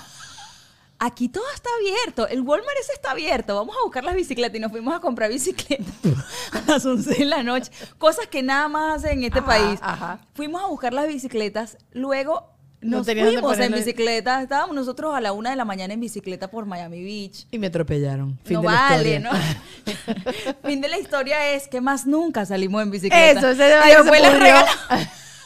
Aquí 0.99 1.29
todo 1.29 1.45
está 1.55 1.71
abierto. 1.79 2.27
El 2.27 2.41
Walmart 2.41 2.77
ese 2.79 2.93
está 2.93 3.09
abierto. 3.09 3.55
Vamos 3.55 3.75
a 3.75 3.83
buscar 3.83 4.03
las 4.03 4.13
bicicletas 4.13 4.55
y 4.55 4.59
nos 4.59 4.71
fuimos 4.71 4.93
a 4.93 4.99
comprar 4.99 5.31
bicicletas 5.31 5.95
a 6.51 6.73
las 6.73 6.85
11 6.85 7.11
de 7.11 7.25
la 7.25 7.41
noche. 7.41 7.71
Cosas 7.97 8.27
que 8.27 8.43
nada 8.43 8.67
más 8.67 8.97
hacen 9.03 9.17
en 9.17 9.23
este 9.23 9.39
Ajá, 9.39 9.47
país. 9.47 9.79
ajá. 9.81 10.21
Fuimos 10.35 10.61
a 10.61 10.67
buscar 10.67 10.93
las 10.93 11.07
bicicletas. 11.07 11.79
Luego 11.91 12.55
No 12.79 12.97
nos 12.97 13.05
tenían 13.05 13.27
dónde 13.27 13.41
fuimos 13.41 13.59
en 13.59 13.73
bicicleta. 13.73 14.41
Estábamos 14.41 14.75
nosotros 14.75 15.15
a 15.15 15.21
la 15.21 15.31
una 15.31 15.49
de 15.49 15.55
la 15.55 15.65
mañana 15.65 15.93
en 15.93 15.99
bicicleta 15.99 16.49
por 16.49 16.65
Miami 16.65 17.03
Beach. 17.03 17.47
Y 17.49 17.57
me 17.57 17.67
atropellaron. 17.67 18.37
Fin 18.43 18.55
no 18.55 18.61
de 18.61 18.67
la 18.67 18.73
vale, 18.73 19.15
historia. 19.15 19.19
¿no? 19.19 20.63
fin 20.67 20.81
de 20.81 20.87
la 20.87 20.99
historia 20.99 21.53
es 21.53 21.67
que 21.67 21.81
más 21.81 22.05
nunca 22.05 22.45
salimos 22.45 22.83
en 22.83 22.91
bicicleta. 22.91 23.39
Eso, 23.39 23.49
ese 23.49 23.67
Y 23.67 23.79
vaina 23.79 24.03
se 24.03 24.21
la. 24.21 24.67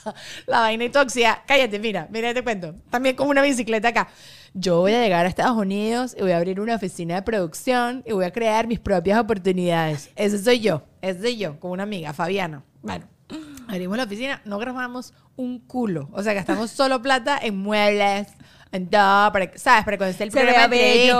La 0.47 0.61
vaina 0.61 0.84
y 0.84 0.89
tóxica. 0.89 1.43
Cállate, 1.45 1.77
mira, 1.79 2.07
mira, 2.09 2.34
te 2.34 2.43
cuento. 2.43 2.73
También 2.89 3.15
con 3.15 3.27
una 3.27 3.41
bicicleta 3.41 3.89
acá. 3.89 4.09
Yo 4.53 4.79
voy 4.79 4.93
a 4.93 5.01
llegar 5.01 5.25
a 5.25 5.29
Estados 5.29 5.55
Unidos 5.55 6.15
y 6.17 6.21
voy 6.21 6.32
a 6.32 6.38
abrir 6.38 6.59
una 6.59 6.75
oficina 6.75 7.15
de 7.15 7.21
producción 7.21 8.03
y 8.05 8.11
voy 8.11 8.25
a 8.25 8.32
crear 8.32 8.67
mis 8.67 8.79
propias 8.79 9.19
oportunidades. 9.19 10.09
Ese 10.15 10.43
soy 10.43 10.59
yo, 10.59 10.84
ese 11.01 11.21
soy 11.21 11.38
yo, 11.38 11.59
con 11.59 11.71
una 11.71 11.84
amiga, 11.84 12.13
Fabiana. 12.13 12.63
Bueno, 12.82 13.05
abrimos 13.72 13.97
la 13.97 14.03
oficina, 14.03 14.41
no 14.45 14.57
grabamos 14.59 15.13
un 15.36 15.59
culo. 15.59 16.09
O 16.11 16.22
sea, 16.24 16.34
gastamos 16.34 16.72
solo 16.72 17.01
plata 17.01 17.38
en 17.41 17.57
muebles, 17.57 18.28
en 18.72 18.89
todo, 18.89 19.32
para, 19.32 19.51
¿sabes? 19.55 19.84
Para 19.86 20.09
esté 20.09 20.24
el 20.26 20.32
Se 20.32 20.39
programa 20.41 20.67
de. 20.67 21.13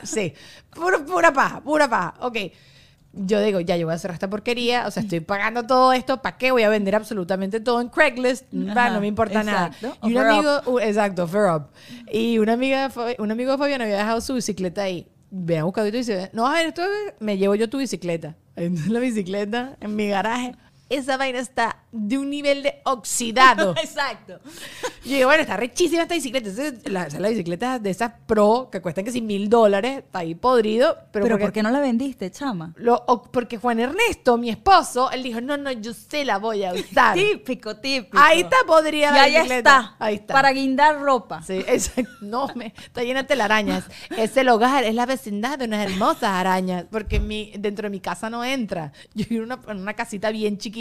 Sí, 0.04 0.32
pura, 0.74 0.98
pura 1.04 1.32
paja, 1.32 1.60
pura 1.60 1.88
paja. 1.88 2.14
Ok. 2.20 2.38
Yo 3.18 3.40
digo, 3.40 3.60
ya, 3.60 3.78
yo 3.78 3.86
voy 3.86 3.94
a 3.94 3.98
cerrar 3.98 4.12
esta 4.14 4.28
porquería, 4.28 4.86
o 4.86 4.90
sea, 4.90 5.02
estoy 5.02 5.20
pagando 5.20 5.62
todo 5.66 5.94
esto, 5.94 6.20
¿para 6.20 6.36
qué 6.36 6.50
voy 6.50 6.64
a 6.64 6.68
vender 6.68 6.94
absolutamente 6.94 7.60
todo 7.60 7.80
en 7.80 7.88
Craigslist? 7.88 8.44
Ajá, 8.68 8.90
no 8.90 9.00
me 9.00 9.06
importa 9.06 9.40
exacto. 9.40 9.86
nada. 9.86 9.96
Y 10.02 10.14
un 10.14 10.18
amigo, 10.18 10.60
uh, 10.66 10.78
exacto, 10.80 11.24
offer 11.24 11.50
up. 11.50 11.68
Y 12.12 12.36
una 12.38 12.52
amiga, 12.52 12.90
un 13.18 13.30
amigo 13.30 13.52
de 13.52 13.56
Fabián 13.58 13.80
había 13.80 13.96
dejado 13.96 14.20
su 14.20 14.34
bicicleta 14.34 14.82
ahí. 14.82 15.08
Ve 15.30 15.56
a 15.58 15.64
buscar 15.64 15.86
y 15.86 15.90
dice, 15.92 16.28
no, 16.34 16.46
a 16.46 16.52
ver, 16.52 16.66
esto 16.66 16.82
es- 16.82 17.14
me 17.18 17.38
llevo 17.38 17.54
yo 17.54 17.70
tu 17.70 17.78
bicicleta. 17.78 18.36
Entonces 18.56 18.92
la 18.92 19.00
bicicleta 19.00 19.78
en 19.80 19.96
mi 19.96 20.08
garaje. 20.08 20.54
Esa 20.88 21.16
vaina 21.16 21.38
está 21.40 21.78
de 21.90 22.16
un 22.18 22.30
nivel 22.30 22.62
de 22.62 22.80
oxidado. 22.84 23.74
Exacto. 23.82 24.38
Yo 25.04 25.16
digo, 25.16 25.26
bueno, 25.28 25.42
está 25.42 25.56
rechísima 25.56 26.02
esta 26.02 26.14
bicicleta. 26.14 26.48
Esa 26.48 26.66
es 26.68 26.88
la, 26.88 27.06
es 27.06 27.18
la 27.18 27.28
bicicleta 27.28 27.78
de 27.78 27.90
esas 27.90 28.12
pro 28.26 28.68
que 28.70 28.80
cuestan 28.80 29.04
que 29.04 29.10
si 29.12 29.20
mil 29.20 29.48
dólares, 29.48 29.98
está 29.98 30.20
ahí 30.20 30.34
podrido. 30.36 30.94
Pero, 31.12 31.24
Pero, 31.24 31.28
porque, 31.34 31.44
¿por 31.46 31.52
qué 31.52 31.62
no 31.64 31.70
la 31.70 31.80
vendiste, 31.80 32.30
chama? 32.30 32.72
lo- 32.76 33.02
o- 33.08 33.22
porque 33.22 33.56
Juan 33.58 33.80
Ernesto, 33.80 34.38
mi 34.38 34.48
esposo, 34.50 35.10
él 35.10 35.22
dijo, 35.24 35.40
no, 35.40 35.56
no, 35.56 35.72
yo 35.72 35.92
se 35.92 36.24
la 36.24 36.38
voy 36.38 36.62
a 36.64 36.72
usar. 36.72 37.14
Típico, 37.16 37.76
típico. 37.76 38.16
Ahí 38.18 38.40
está 38.42 38.56
podrida 38.66 39.10
Y 39.10 39.12
la 39.14 39.22
ahí 39.22 39.32
bicicleta. 39.32 39.56
está. 39.58 39.96
Ahí 39.98 40.14
está. 40.16 40.34
Para 40.34 40.52
guindar 40.52 41.00
ropa. 41.00 41.42
Sí, 41.42 41.54
exacto. 41.66 42.10
No, 42.20 42.48
me, 42.54 42.74
está 42.76 43.02
llena 43.02 43.22
de 43.22 43.28
telarañas. 43.28 43.84
Es 44.16 44.36
el 44.36 44.48
hogar, 44.48 44.84
es 44.84 44.94
la 44.94 45.06
vecindad 45.06 45.58
de 45.58 45.64
unas 45.66 45.84
hermosas 45.90 46.24
arañas, 46.30 46.84
porque 46.90 47.20
mi, 47.20 47.52
dentro 47.58 47.84
de 47.86 47.90
mi 47.90 48.00
casa 48.00 48.28
no 48.30 48.44
entra. 48.44 48.92
Yo 49.14 49.24
vivo 49.28 49.44
en 49.44 49.52
una, 49.52 49.60
en 49.72 49.80
una 49.80 49.94
casita 49.94 50.30
bien 50.30 50.58
chiquita 50.58 50.75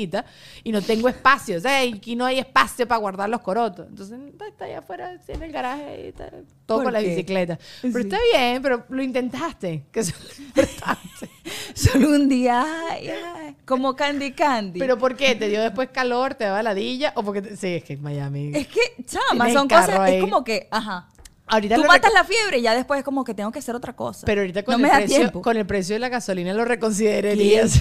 y 0.64 0.72
no 0.72 0.82
tengo 0.82 1.08
espacio, 1.10 1.58
o 1.58 1.60
sea, 1.62 1.82
aquí 1.82 2.16
no 2.16 2.26
hay 2.26 2.40
espacio 2.40 2.88
para 2.88 3.00
guardar 3.00 3.30
los 3.30 3.42
corotos. 3.42 3.88
Entonces, 3.88 4.20
está, 4.50 4.66
allá 4.66 4.80
afuera, 4.80 5.20
en 5.28 5.42
el 5.44 5.52
garaje, 5.52 6.10
está, 6.10 6.30
todo 6.66 6.80
¿Por 6.80 6.84
con 6.86 6.94
la 6.94 7.00
qué? 7.02 7.10
bicicleta. 7.10 7.58
Pero 7.82 7.94
Sí. 7.94 8.00
está 8.02 8.18
bien, 8.34 8.62
pero 8.62 8.86
lo 8.90 9.02
intentaste, 9.02 9.86
que 9.92 10.00
es 10.02 10.14
importante. 10.40 11.30
Solo 11.74 12.10
un 12.10 12.28
día, 12.28 12.66
ay, 12.92 13.10
ay, 13.10 13.56
como 13.66 13.96
Candy 13.96 14.32
Candy. 14.34 14.80
Pero 14.80 14.98
¿por 14.98 15.16
qué? 15.16 15.36
¿Te 15.36 15.48
dio 15.48 15.62
después 15.62 15.90
calor, 15.92 16.36
te 16.36 16.44
daba 16.46 16.62
ladilla? 16.64 17.14
¿O 17.16 17.24
porque 17.24 17.42
te- 17.42 17.56
Sí, 17.58 17.68
es 17.76 17.84
que 17.84 17.94
en 17.94 18.02
Miami... 18.02 18.52
es 18.54 18.68
que, 18.68 18.82
chama, 19.06 19.52
son 19.52 19.68
cosas, 19.68 19.90
ahí. 20.00 20.16
es 20.16 20.22
como 20.22 20.44
que, 20.44 20.68
ajá. 20.72 21.10
Ahorita 21.48 21.76
Tú 21.76 21.82
lo 21.84 21.88
matas 21.88 22.12
la 22.12 22.24
fiebre 22.24 22.58
y 22.58 22.64
ya 22.64 22.74
después 22.74 22.98
es 22.98 23.04
como 23.06 23.24
que 23.24 23.36
tengo 23.36 23.52
que 23.52 23.60
hacer 23.60 23.76
otra 23.76 23.96
cosa. 23.96 24.26
Pero 24.26 24.42
ahorita 24.42 24.64
con, 24.64 24.72
no 24.74 24.76
el 24.78 24.82
me 24.82 24.90
da 24.90 24.96
precio, 24.98 25.18
tiempo. 25.18 25.42
con 25.44 25.56
el 25.58 25.66
precio 25.68 25.94
de 25.96 26.00
la 26.00 26.10
gasolina 26.10 26.54
lo 26.56 26.66
reconsiderarías. 26.66 27.80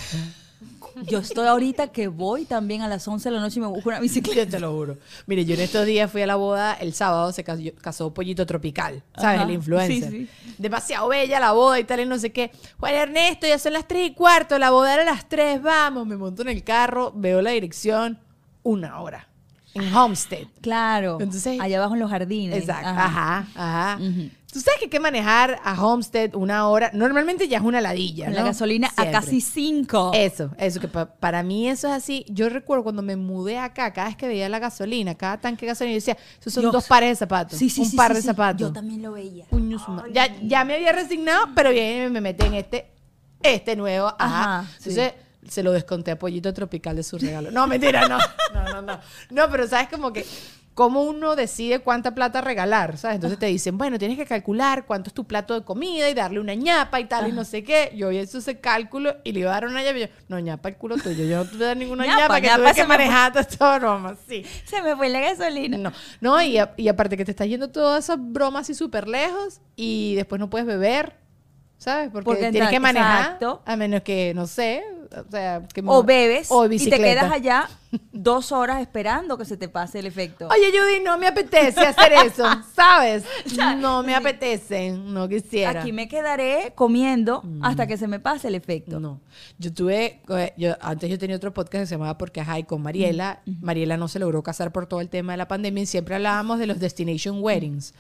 Yo 1.03 1.19
estoy 1.19 1.47
ahorita 1.47 1.89
que 1.89 2.09
voy 2.09 2.45
también 2.45 2.83
a 2.83 2.89
las 2.89 3.07
11 3.07 3.29
de 3.29 3.35
la 3.35 3.41
noche 3.41 3.59
y 3.59 3.63
me 3.63 3.67
busco 3.69 3.89
una 3.89 4.01
bicicleta. 4.01 4.45
Yo 4.45 4.49
te 4.49 4.61
lo 4.61 4.73
juro. 4.73 4.99
Mire, 5.27 5.45
yo 5.45 5.55
en 5.55 5.61
estos 5.61 5.85
días 5.87 6.11
fui 6.11 6.23
a 6.23 6.27
la 6.27 6.37
boda, 6.37 6.75
el 6.75 6.95
sábado 6.95 7.33
se 7.33 7.43
casó, 7.45 7.63
casó 7.81 8.15
Pollito 8.15 8.47
Tropical, 8.47 9.03
¿sabes? 9.17 9.41
Ajá, 9.41 9.49
El 9.49 9.55
influencer. 9.55 10.11
sí, 10.11 10.29
Demasiado 10.59 11.09
bella 11.09 11.41
la 11.41 11.53
boda 11.53 11.81
y 11.81 11.85
tal, 11.85 12.01
y 12.01 12.07
no 12.07 12.19
sé 12.19 12.31
qué. 12.33 12.51
Juan 12.79 12.95
Ernesto, 12.95 13.47
ya 13.47 13.59
son 13.59 13.73
las 13.73 13.89
tres 13.89 14.11
y 14.11 14.15
cuarto, 14.15 14.59
la 14.59 14.71
boda 14.71 14.95
era 14.95 15.03
a 15.03 15.07
las 15.07 15.29
tres, 15.29 15.61
vamos. 15.61 16.07
Me 16.07 16.17
monto 16.17 16.43
en 16.43 16.49
el 16.49 16.63
carro, 16.63 17.13
veo 17.15 17.43
la 17.43 17.51
dirección, 17.51 18.19
una 18.63 19.01
hora. 19.01 19.29
En 19.75 19.93
Homestead. 19.93 20.47
Claro. 20.61 21.19
Entonces- 21.21 21.61
allá 21.61 21.79
abajo 21.79 21.95
en 21.95 22.01
los 22.01 22.11
jardines. 22.11 22.57
Exacto. 22.61 22.89
Ajá, 22.89 23.47
ajá. 23.57 23.99
Ujú. 24.01 24.31
Tú 24.55 24.61
sabes 24.61 24.79
que 24.79 24.85
hay 24.85 24.91
que 24.91 25.01
manejar 25.01 25.59
a 25.65 25.85
Homestead 25.85 26.35
una 26.37 26.69
hora. 26.69 26.91
Normalmente 26.95 27.49
ya 27.49 27.59
es 27.59 27.65
una 27.65 27.81
ladilla. 27.81 28.27
Con 28.27 28.35
la 28.35 28.41
¿no? 28.43 28.47
gasolina 28.47 28.89
a 28.97 29.11
casi 29.11 29.41
5. 29.41 30.13
Eso, 30.15 30.51
eso, 30.59 30.79
que 30.79 30.87
pa- 30.87 31.07
para 31.17 31.43
mí 31.43 31.69
eso 31.69 31.89
es 31.89 31.93
así. 31.95 32.25
Yo 32.29 32.49
recuerdo 32.49 32.85
cuando 32.85 33.03
me 33.03 33.17
mudé 33.17 33.59
acá, 33.59 33.93
cada 33.93 34.07
vez 34.07 34.17
que 34.17 34.29
veía 34.29 34.49
la 34.49 34.61
gasolina, 34.61 35.17
cada 35.17 35.41
tanque 35.41 35.67
de 35.67 35.73
gasolina, 35.73 35.93
yo 35.95 35.97
decía, 35.97 36.17
esos 36.41 36.53
son 36.53 36.63
Dios. 36.63 36.73
dos 36.73 36.87
pares 36.87 37.09
de 37.11 37.17
zapatos. 37.17 37.59
Sí, 37.59 37.69
sí, 37.69 37.81
un 37.81 37.89
sí, 37.91 37.97
par 37.97 38.15
de 38.15 38.23
zapatos. 38.23 38.61
Yo 38.69 38.73
también 38.73 39.03
lo 39.03 39.11
veía. 39.11 39.45
Puño 39.47 39.77
su 39.79 39.91
ma- 39.91 40.05
ya, 40.13 40.29
ya 40.41 40.65
me 40.65 40.75
había 40.77 40.93
resignado, 40.93 41.49
pero 41.57 41.71
bien 41.71 42.13
me 42.13 42.21
metí 42.21 42.47
en 42.47 42.55
este, 42.55 42.87
este 43.43 43.75
nuevo. 43.75 44.07
Ajá. 44.19 44.61
Ajá. 44.61 44.71
Entonces 44.79 45.15
se 45.49 45.63
lo 45.65 45.73
desconté 45.73 46.13
a 46.13 46.19
Pollito 46.19 46.55
Tropical 46.55 46.95
de 46.95 47.03
su 47.03 47.19
regalo. 47.19 47.51
No, 47.51 47.67
mentira, 47.67 48.07
no. 48.09 48.19
No, 48.55 48.65
no, 48.73 48.83
no. 48.83 49.01
No, 49.31 49.51
pero 49.51 49.67
sabes 49.67 49.89
como 49.89 50.13
que 50.13 50.25
cómo 50.75 51.03
uno 51.05 51.37
decide 51.37 51.79
cuánta 51.79 52.15
plata 52.17 52.41
regalar, 52.41 52.99
¿sabes? 52.99 53.15
Entonces 53.17 53.39
te 53.39 53.47
dicen, 53.47 53.79
bueno, 53.79 53.97
tienes 53.99 54.19
que 54.19 54.27
calcular 54.27 54.87
cuánto 54.87 55.09
es 55.09 55.15
tu 55.15 55.25
plato 55.25 55.55
de 55.55 55.65
comida 55.65 56.11
y 56.11 56.15
darle 56.15 56.41
una 56.41 56.55
ñapa 56.55 56.99
y 56.99 57.05
tal 57.05 57.29
y 57.29 57.33
no 57.33 57.45
sé 57.45 57.63
qué. 57.63 57.93
Yo 57.95 58.11
hice 58.11 58.39
ese 58.39 58.59
cálculo 58.61 59.15
y 59.23 59.31
le 59.33 59.41
iba 59.41 59.51
a 59.51 59.55
dar 59.55 59.67
una 59.67 59.83
ñapa 59.85 59.99
y 59.99 60.01
yo, 60.01 60.07
no, 60.29 60.39
ñapa 60.41 60.69
el 60.71 60.77
culo 60.77 60.97
tuyo, 60.97 61.25
yo 61.25 61.39
no 61.39 61.45
te 61.45 61.57
voy 61.57 61.63
a 61.65 61.67
dar 61.69 61.77
ninguna 61.77 62.07
Ñapa, 62.07 62.21
ñapa, 62.23 62.41
que 62.41 62.47
ñapa 62.49 62.63
tuve 62.63 62.75
que 62.75 62.87
manejar 62.87 63.33
toda 63.33 63.43
esta 63.49 63.79
broma, 63.79 64.17
sí. 64.29 64.45
Se 64.65 64.83
me 64.83 64.97
fue 64.97 65.09
la 65.09 65.21
gasolina. 65.21 65.79
No, 65.79 65.93
no 66.21 66.43
y, 66.43 66.59
a- 66.59 66.75
y 66.77 66.89
aparte 66.89 67.17
que 67.17 67.25
te 67.25 67.31
estás 67.31 67.47
yendo 67.47 67.71
todas 67.71 68.03
esas 68.05 68.17
bromas 68.21 68.63
así 68.63 68.75
súper 68.75 69.07
lejos 69.07 69.61
y 69.77 70.15
después 70.17 70.41
no 70.41 70.51
puedes 70.51 70.67
beber, 70.67 71.15
¿sabes? 71.79 72.11
Porque, 72.13 72.25
Porque 72.25 72.51
tienes 72.51 72.71
que 72.71 72.81
manejar, 72.81 73.39
a 73.65 73.77
menos 73.77 74.03
que, 74.03 74.33
no 74.35 74.47
sé, 74.47 74.83
o 75.17 75.31
sea... 75.31 75.63
Que 75.73 75.83
O 75.85 76.03
bebes 76.03 76.49
o 76.51 76.67
y 76.67 76.79
te 76.79 76.99
quedas 76.99 77.31
allá 77.31 77.69
dos 78.13 78.53
horas 78.53 78.81
esperando 78.81 79.37
que 79.39 79.45
se 79.45 79.57
te 79.57 79.69
pase 79.69 79.99
el 79.99 80.07
efecto. 80.07 80.49
Oye, 80.49 80.71
Judy, 80.71 81.03
no 81.03 81.19
me 81.19 81.27
apetece 81.27 81.81
hacer 81.81 82.13
eso, 82.13 82.45
¿sabes? 82.75 83.25
No 83.79 84.03
me 84.03 84.15
apetece, 84.15 84.93
no 84.93 85.29
quisiera. 85.29 85.81
Aquí 85.81 85.93
me 85.93 86.09
quedaré 86.09 86.73
comiendo 86.75 87.43
hasta 87.63 87.87
que 87.87 87.97
se 87.97 88.09
me 88.09 88.21
pase 88.21 88.49
el 88.49 88.55
efecto. 88.55 89.01
No. 89.01 89.21
Yo 89.59 89.73
tuve, 89.73 90.21
eh, 90.29 90.53
yo, 90.57 90.75
antes 90.81 91.11
yo 91.11 91.19
tenía 91.19 91.37
otro 91.37 91.53
podcast 91.53 91.83
que 91.83 91.87
se 91.87 91.95
llamaba 91.95 92.19
Porque 92.19 92.41
Ajá 92.41 92.59
y 92.59 92.65
con 92.65 92.83
Mariela. 92.83 93.43
Mariela 93.61 93.97
no 93.97 94.09
se 94.09 94.19
logró 94.19 94.43
casar 94.43 94.73
por 94.73 94.87
todo 94.87 95.01
el 95.01 95.09
tema 95.09 95.33
de 95.33 95.39
la 95.39 95.49
pandemia 95.49 95.83
y 95.83 95.87
siempre 95.87 96.15
hablábamos 96.15 96.59
de 96.59 96.67
los 96.67 96.81
destination 96.81 97.43
weddings. 97.43 97.95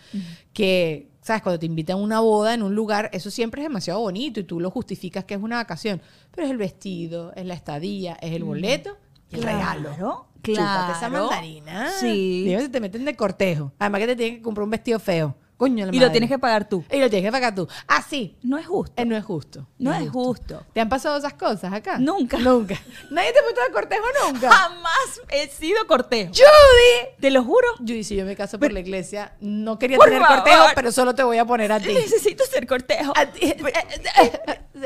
Que, 0.52 1.08
¿sabes? 1.25 1.43
Cuando 1.43 1.59
te 1.59 1.64
invitan 1.64 1.97
a 1.97 2.01
una 2.01 2.20
boda 2.20 2.53
en 2.53 2.62
un 2.62 2.75
lugar, 2.75 3.09
eso 3.14 3.31
siempre 3.31 3.62
es 3.62 3.68
demasiado 3.68 3.99
bonito 4.01 4.41
y 4.41 4.45
tú 4.45 4.61
lo 4.61 4.70
justificas 4.70 5.25
que 5.25 5.33
es 5.33 5.41
una 5.41 5.57
vacación. 5.57 6.03
Pero 6.31 6.47
es 6.47 6.51
el 6.51 6.59
vestido, 6.59 7.33
es 7.35 7.47
la 7.47 7.55
estadía, 7.55 8.18
es 8.20 8.33
el 8.33 8.45
boleto 8.45 8.97
y 9.31 9.37
el 9.37 9.43
regalo. 9.43 9.89
Claro, 9.89 10.27
Chúpate 10.43 10.93
esa 10.93 11.09
claro. 11.09 11.27
mandarina. 11.27 11.91
Sí. 11.93 12.45
Dime 12.47 12.61
si 12.61 12.68
te 12.68 12.79
meten 12.79 13.07
de 13.07 13.16
cortejo. 13.16 13.72
Además 13.79 14.03
que 14.03 14.07
te 14.09 14.16
tienen 14.16 14.37
que 14.37 14.43
comprar 14.43 14.64
un 14.64 14.70
vestido 14.70 14.99
feo. 14.99 15.35
Coño, 15.57 15.86
la 15.86 15.94
Y 15.94 16.00
lo 16.00 16.11
tienes 16.11 16.28
que 16.28 16.38
pagar 16.38 16.68
tú. 16.68 16.84
Y 16.90 16.98
lo 16.98 17.09
tienes 17.09 17.28
que 17.28 17.32
pagar 17.32 17.55
tú. 17.55 17.68
Así. 17.86 18.36
No 18.42 18.59
es 18.59 18.66
justo. 18.66 18.92
Eh, 18.96 19.05
no 19.05 19.16
es 19.16 19.24
justo. 19.24 19.68
No 19.78 19.94
es 19.94 20.11
justo. 20.11 20.64
¿Te 20.72 20.80
han 20.80 20.88
pasado 20.88 21.16
esas 21.16 21.34
cosas 21.34 21.72
acá? 21.72 21.98
Nunca. 21.98 22.38
Nunca. 22.38 22.74
Nadie 23.11 23.32
te 23.32 23.38
ha 23.38 23.42
puesto 23.42 23.61
de 23.64 23.72
cortejo 23.72 24.05
nunca. 24.26 24.50
Jamás 24.50 25.20
he 25.30 25.46
sido 25.48 25.86
cortejo. 25.86 26.32
¡Judy! 26.32 27.14
Te 27.20 27.30
lo 27.30 27.44
juro. 27.44 27.66
Judy, 27.78 28.02
si 28.02 28.16
yo 28.16 28.24
me 28.24 28.34
caso 28.34 28.59
por 28.59 28.72
la 28.72 28.80
iglesia, 28.80 29.36
no 29.40 29.78
quería 29.78 29.96
tener 29.98 30.20
favor. 30.20 30.36
cortejo, 30.38 30.64
pero 30.74 30.90
solo 30.90 31.14
te 31.14 31.22
voy 31.22 31.38
a 31.38 31.44
poner 31.44 31.70
a 31.70 31.78
ti. 31.78 31.94
Necesito 31.94 32.44
ser 32.46 32.66
cortejo. 32.66 33.12
A 33.16 33.26
ti. 33.26 33.55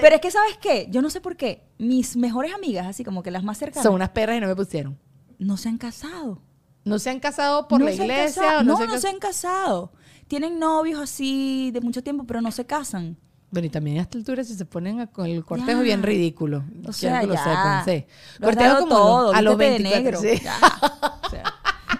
Pero 0.00 0.14
es 0.14 0.20
que, 0.20 0.30
¿sabes 0.30 0.56
qué? 0.58 0.86
Yo 0.90 1.02
no 1.02 1.10
sé 1.10 1.20
por 1.20 1.36
qué. 1.36 1.64
Mis 1.78 2.14
mejores 2.16 2.52
amigas, 2.54 2.86
así 2.86 3.04
como 3.04 3.22
que 3.22 3.30
las 3.30 3.42
más 3.42 3.58
cercanas, 3.58 3.82
Son 3.84 3.94
unas 3.94 4.10
perras 4.10 4.36
y 4.36 4.40
no 4.40 4.46
me 4.46 4.54
pusieron. 4.54 4.98
no 5.38 5.56
se 5.56 5.68
han 5.70 5.78
casado. 5.78 6.40
¿No 6.84 6.98
se 6.98 7.10
han 7.10 7.20
casado 7.20 7.68
por 7.68 7.80
No 7.80 7.86
la 7.86 7.92
iglesia? 7.92 8.58
o 8.60 8.62
No, 8.62 8.76
se 8.76 8.86
no 8.86 8.94
han 8.94 9.00
se 9.00 9.08
han 9.08 9.18
casado. 9.18 9.92
Tienen 10.28 10.58
novios 10.58 11.00
así 11.00 11.70
de 11.72 11.80
mucho 11.80 12.02
tiempo, 12.02 12.24
pero 12.24 12.40
no 12.40 12.50
se 12.52 12.64
casan. 12.66 13.16
Bueno, 13.50 13.66
y 13.66 13.70
también 13.70 13.98
a 13.98 14.02
esta 14.02 14.18
altura 14.18 14.44
si 14.44 14.54
se 14.54 14.66
ponen 14.66 15.00
a- 15.00 15.06
con 15.06 15.24
el 15.26 15.42
cortejo 15.44 15.78
Ya. 15.78 15.82
bien 15.82 16.02
ridículo. 16.02 16.58
O 16.58 16.92
Quiero 16.92 16.92
sea, 16.92 17.22
lo 17.22 17.32
ya. 17.34 17.38
sepan, 17.44 17.84
sí. 17.86 18.04
Lo 18.38 18.48
has 18.48 18.54
Cortejo 18.56 18.78
como 18.80 18.94
todo, 18.94 19.32
a 19.32 19.40
los 19.42 19.56
vístete 19.56 19.82
de 19.82 19.88
24, 19.88 20.20
negro. 20.20 20.36
sí. 20.38 20.44
Ya. 20.44 20.58
O 21.26 21.30
sea, 21.30 21.44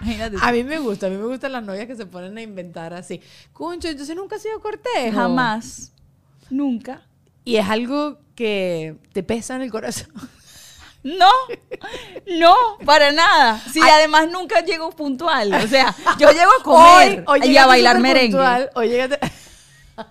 imagínate. 0.01 0.37
A 0.41 0.51
mí 0.51 0.63
me 0.63 0.79
gusta, 0.79 1.07
a 1.07 1.09
mí 1.09 1.17
me 1.17 1.25
gustan 1.25 1.51
las 1.51 1.63
novias 1.63 1.85
que 1.87 1.95
se 1.95 2.05
ponen 2.05 2.35
a 2.37 2.41
inventar 2.41 2.93
así. 2.93 3.19
Concho, 3.53 3.87
entonces 3.87 4.15
nunca 4.15 4.35
ha 4.37 4.39
sido 4.39 4.59
cortejo. 4.59 5.15
Jamás. 5.15 5.91
Nunca. 6.49 7.01
Y 7.45 7.55
es 7.57 7.67
algo 7.67 8.19
que 8.35 8.95
te 9.13 9.21
pesa 9.23 9.55
en 9.55 9.61
el 9.63 9.71
corazón. 9.71 10.07
No, 11.03 11.31
no, 12.39 12.55
para 12.85 13.11
nada. 13.11 13.59
Si 13.71 13.79
además 13.81 14.29
nunca 14.29 14.61
llego 14.65 14.89
puntual. 14.91 15.53
O 15.53 15.67
sea, 15.67 15.95
yo 16.19 16.29
llego 16.31 16.51
a 16.59 16.63
comer 16.63 17.25
y 17.45 17.55
a 17.57 17.65
bailar 17.65 17.99
merengue. 17.99 18.35
puntual, 18.37 18.69
hoy 18.75 18.89
llegaste 18.89 19.19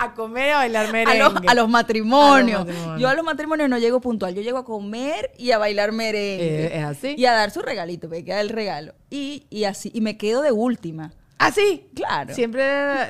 a 0.00 0.14
comer 0.14 0.48
y 0.48 0.50
a 0.50 0.56
bailar 0.58 0.86
A 0.86 0.92
merengue. 0.92 1.18
los, 1.18 1.32
a 1.46 1.54
los 1.54 1.68
matrimonios. 1.68 2.60
A 2.60 2.64
los 2.64 2.66
matrimonios. 2.68 3.00
Yo 3.00 3.08
a 3.08 3.14
los 3.14 3.24
matrimonios 3.24 3.68
no 3.68 3.78
llego 3.78 4.00
puntual. 4.00 4.34
Yo 4.34 4.42
llego 4.42 4.58
a 4.58 4.64
comer 4.64 5.32
y 5.38 5.50
a 5.50 5.58
bailar 5.58 5.92
merengue. 5.92 6.66
Eh, 6.66 6.78
¿Es 6.78 6.84
así? 6.84 7.14
Y 7.16 7.26
a 7.26 7.32
dar 7.32 7.50
su 7.50 7.62
regalito, 7.62 8.08
me 8.08 8.24
queda 8.24 8.40
el 8.40 8.48
regalo. 8.50 8.94
Y, 9.10 9.46
y 9.50 9.64
así, 9.64 9.90
y 9.94 10.00
me 10.00 10.16
quedo 10.16 10.42
de 10.42 10.52
última. 10.52 11.12
¿Ah, 11.38 11.50
sí? 11.52 11.88
Claro. 11.94 12.34
Siempre 12.34 12.62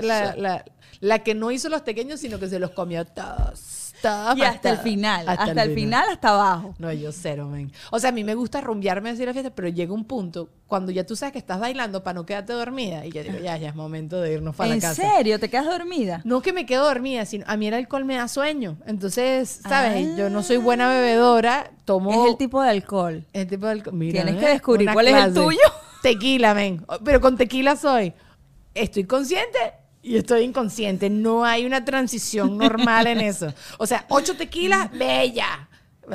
la, 0.02 0.34
la- 0.36 0.64
la 1.00 1.20
que 1.20 1.34
no 1.34 1.50
hizo 1.52 1.68
los 1.68 1.82
pequeños, 1.82 2.18
sino 2.20 2.40
que 2.40 2.48
se 2.48 2.58
los 2.58 2.70
comió 2.72 3.04
todos. 3.04 3.87
Y 4.36 4.42
hasta 4.42 4.70
el 4.70 4.78
final, 4.78 5.28
hasta, 5.28 5.62
el 5.62 5.74
final, 5.74 6.08
hasta 6.10 6.28
abajo. 6.30 6.74
No, 6.78 6.92
yo 6.92 7.12
cero, 7.12 7.48
men. 7.48 7.72
O 7.90 7.98
sea, 7.98 8.10
a 8.10 8.12
mí 8.12 8.24
me 8.24 8.34
gusta 8.34 8.60
rumbearme 8.60 9.10
así 9.10 9.24
la 9.24 9.32
fiesta, 9.32 9.50
pero 9.50 9.68
llega 9.68 9.92
un 9.92 10.04
punto 10.04 10.48
cuando 10.66 10.92
ya 10.92 11.04
tú 11.04 11.16
sabes 11.16 11.32
que 11.32 11.38
estás 11.38 11.58
bailando 11.58 12.04
para 12.04 12.14
no 12.14 12.26
quedarte 12.26 12.52
dormida 12.52 13.04
y 13.06 13.10
yo 13.10 13.22
digo, 13.22 13.38
ya, 13.38 13.56
ya 13.56 13.70
es 13.70 13.74
momento 13.74 14.20
de 14.20 14.34
irnos 14.34 14.54
para 14.54 14.72
¿En 14.72 14.80
la 14.80 14.88
casa. 14.88 15.02
serio? 15.02 15.40
¿Te 15.40 15.48
quedas 15.48 15.66
dormida? 15.66 16.20
No 16.24 16.42
que 16.42 16.52
me 16.52 16.66
quedo 16.66 16.84
dormida, 16.84 17.24
sino 17.24 17.44
a 17.48 17.56
mí 17.56 17.66
el 17.68 17.74
alcohol 17.74 18.04
me 18.04 18.16
da 18.16 18.28
sueño. 18.28 18.76
Entonces, 18.86 19.60
¿sabes? 19.66 20.16
Yo 20.16 20.30
no 20.30 20.42
soy 20.42 20.58
buena 20.58 20.88
bebedora, 20.90 21.70
tomo... 21.84 22.10
Ah. 22.12 22.24
Es 22.24 22.30
el 22.32 22.36
tipo 22.36 22.62
de 22.62 22.68
alcohol. 22.70 23.26
el 23.32 23.46
tipo 23.46 23.66
de 23.66 23.72
alcohol. 23.72 23.94
Mira, 23.94 24.22
Tienes 24.22 24.42
¿eh? 24.42 24.44
que 24.44 24.52
descubrir 24.52 24.92
cuál 24.92 25.08
es 25.08 25.14
el 25.14 25.32
clase. 25.32 25.40
tuyo. 25.40 25.58
Tequila, 26.02 26.54
men. 26.54 26.84
Pero 27.04 27.20
con 27.20 27.36
tequila 27.36 27.74
soy. 27.74 28.12
Estoy 28.74 29.04
consciente 29.04 29.58
y 30.08 30.16
estoy 30.16 30.42
inconsciente. 30.42 31.10
No 31.10 31.44
hay 31.44 31.64
una 31.66 31.84
transición 31.84 32.56
normal 32.58 33.06
en 33.06 33.20
eso. 33.20 33.52
O 33.78 33.86
sea, 33.86 34.04
ocho 34.08 34.36
tequilas, 34.36 34.90
bella. 34.98 35.68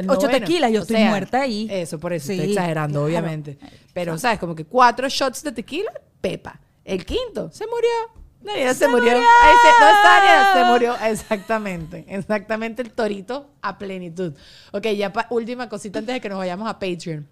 No, 0.04 0.14
Ocho 0.14 0.28
tequilas, 0.28 0.72
yo 0.72 0.82
estoy 0.82 1.04
muerta 1.04 1.42
ahí. 1.42 1.68
Eso, 1.70 2.00
por 2.00 2.14
eso 2.14 2.28
Sí, 2.28 2.34
estoy 2.34 2.50
exagerando, 2.54 2.94
claro. 3.02 3.06
obviamente. 3.06 3.60
Pero, 3.94 4.18
¿sabes? 4.18 4.40
Como 4.40 4.56
que 4.56 4.66
cuatro 4.66 5.08
shots 5.08 5.44
de 5.44 5.52
tequila, 5.52 5.92
pepa. 6.20 6.60
El 6.84 7.06
quinto, 7.06 7.52
se 7.52 7.66
murió. 7.68 7.90
Daniela 8.42 8.74
se, 8.74 8.88
murió. 8.88 9.12
murió. 9.14 9.18
Ahí 9.44 9.54
se, 9.62 9.80
no 9.80 9.90
está 9.90 10.54
se 10.54 10.66
murió. 10.72 10.96
Exactamente. 11.12 12.06
Exactamente 12.10 12.82
el 12.82 12.92
torito 12.92 13.52
a 13.62 13.78
plenitud. 13.78 14.34
Ok, 14.72 14.88
ya 14.98 15.14
pa- 15.14 15.28
última 15.30 15.70
cosita 15.70 16.00
antes 16.00 16.14
de 16.16 16.20
que 16.22 16.28
nos 16.30 16.40
vayamos 16.40 16.68
a 16.68 16.80
Patreon. 16.80 17.28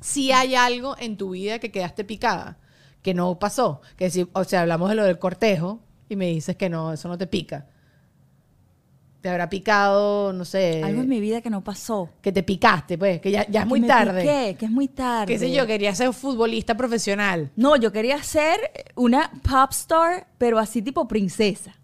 Si 0.00 0.32
hay 0.32 0.54
algo 0.54 0.96
en 0.98 1.16
tu 1.16 1.30
vida 1.30 1.58
que 1.58 1.70
quedaste 1.70 2.04
picada, 2.04 2.58
que 3.02 3.12
no 3.14 3.38
pasó, 3.38 3.82
que 3.96 4.10
si, 4.10 4.26
o 4.32 4.44
sea, 4.44 4.62
hablamos 4.62 4.88
de 4.88 4.94
lo 4.96 5.04
del 5.04 5.18
cortejo 5.18 5.80
y 6.08 6.16
me 6.16 6.26
dices 6.26 6.56
que 6.56 6.68
no, 6.68 6.92
eso 6.92 7.08
no 7.08 7.16
te 7.18 7.26
pica. 7.26 7.66
Te 9.20 9.28
habrá 9.28 9.50
picado, 9.50 10.32
no 10.32 10.44
sé, 10.44 10.80
Algo 10.84 11.02
en 11.02 11.08
mi 11.08 11.20
vida 11.20 11.40
que 11.40 11.50
no 11.50 11.64
pasó. 11.64 12.08
que 12.22 12.30
te 12.30 12.44
picaste, 12.44 12.96
pues, 12.96 13.20
que 13.20 13.32
ya, 13.32 13.44
ya 13.48 13.60
es 13.60 13.64
Que 13.64 13.68
muy 13.68 13.80
me 13.80 13.88
tarde. 13.88 14.20
piqué, 14.22 14.56
que 14.58 14.64
es 14.66 14.70
muy 14.70 14.86
tarde. 14.86 15.26
Qué 15.32 15.38
sé 15.40 15.50
yo, 15.50 15.66
quería 15.66 15.92
ser 15.94 16.12
futbolista 16.12 16.76
profesional. 16.76 17.50
No, 17.56 17.74
yo 17.74 17.90
quería 17.90 18.22
ser 18.22 18.58
una 18.94 19.32
pop 19.42 19.72
star, 19.72 20.28
pero 20.38 20.60
así 20.60 20.82
tipo 20.82 21.08
princesa. 21.08 21.74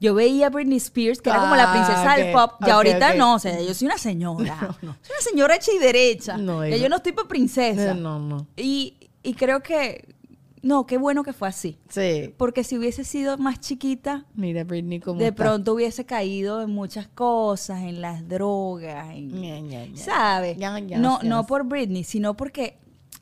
Yo 0.00 0.14
veía 0.14 0.46
a 0.46 0.50
Britney 0.50 0.76
Spears, 0.76 1.20
que 1.20 1.28
era 1.30 1.40
como 1.40 1.56
la 1.56 1.72
Ah, 1.72 1.72
princesa 1.72 2.16
del 2.16 2.32
pop. 2.32 2.52
Ok, 2.62 2.68
ahorita 2.68 3.14
no, 3.14 3.34
o 3.34 3.38
sea, 3.40 3.60
yo 3.60 3.74
soy 3.74 3.86
una 3.86 3.98
señora. 3.98 4.56
Soy 4.80 4.88
una 4.88 5.20
señora 5.28 5.56
hecha 5.56 5.72
y 5.72 5.78
derecha. 5.80 6.36
No, 6.36 6.64
ya 6.64 6.76
yo 6.76 6.88
no 6.88 6.96
estoy 6.96 7.10
para 7.10 7.26
princesa. 7.26 7.92
No, 7.94 8.20
no. 8.20 8.46
Y, 8.56 8.96
y 9.24 9.34
creo 9.34 9.60
que, 9.64 10.14
no, 10.62 10.86
qué 10.86 10.98
bueno 10.98 11.22
que 11.22 11.32
fue 11.32 11.48
así. 11.48 11.78
Sí. 11.88 12.34
Porque 12.36 12.64
si 12.64 12.76
hubiese 12.78 13.04
sido 13.04 13.38
más 13.38 13.60
chiquita, 13.60 14.26
Mira, 14.34 14.64
Britney, 14.64 15.00
cómo 15.00 15.18
de 15.20 15.28
está. 15.28 15.44
pronto 15.44 15.74
hubiese 15.74 16.04
caído 16.04 16.62
en 16.62 16.70
muchas 16.70 17.08
cosas, 17.08 17.82
en 17.82 18.00
las 18.00 18.28
drogas, 18.28 19.14
en, 19.14 19.28
Ña, 19.40 19.60
Ña. 19.60 19.86
¿sabes? 19.96 20.56
No, 20.98 21.20
no 21.22 21.46
por 21.46 21.64
Britney, 21.64 22.04
sino 22.04 22.36
porque 22.36 22.78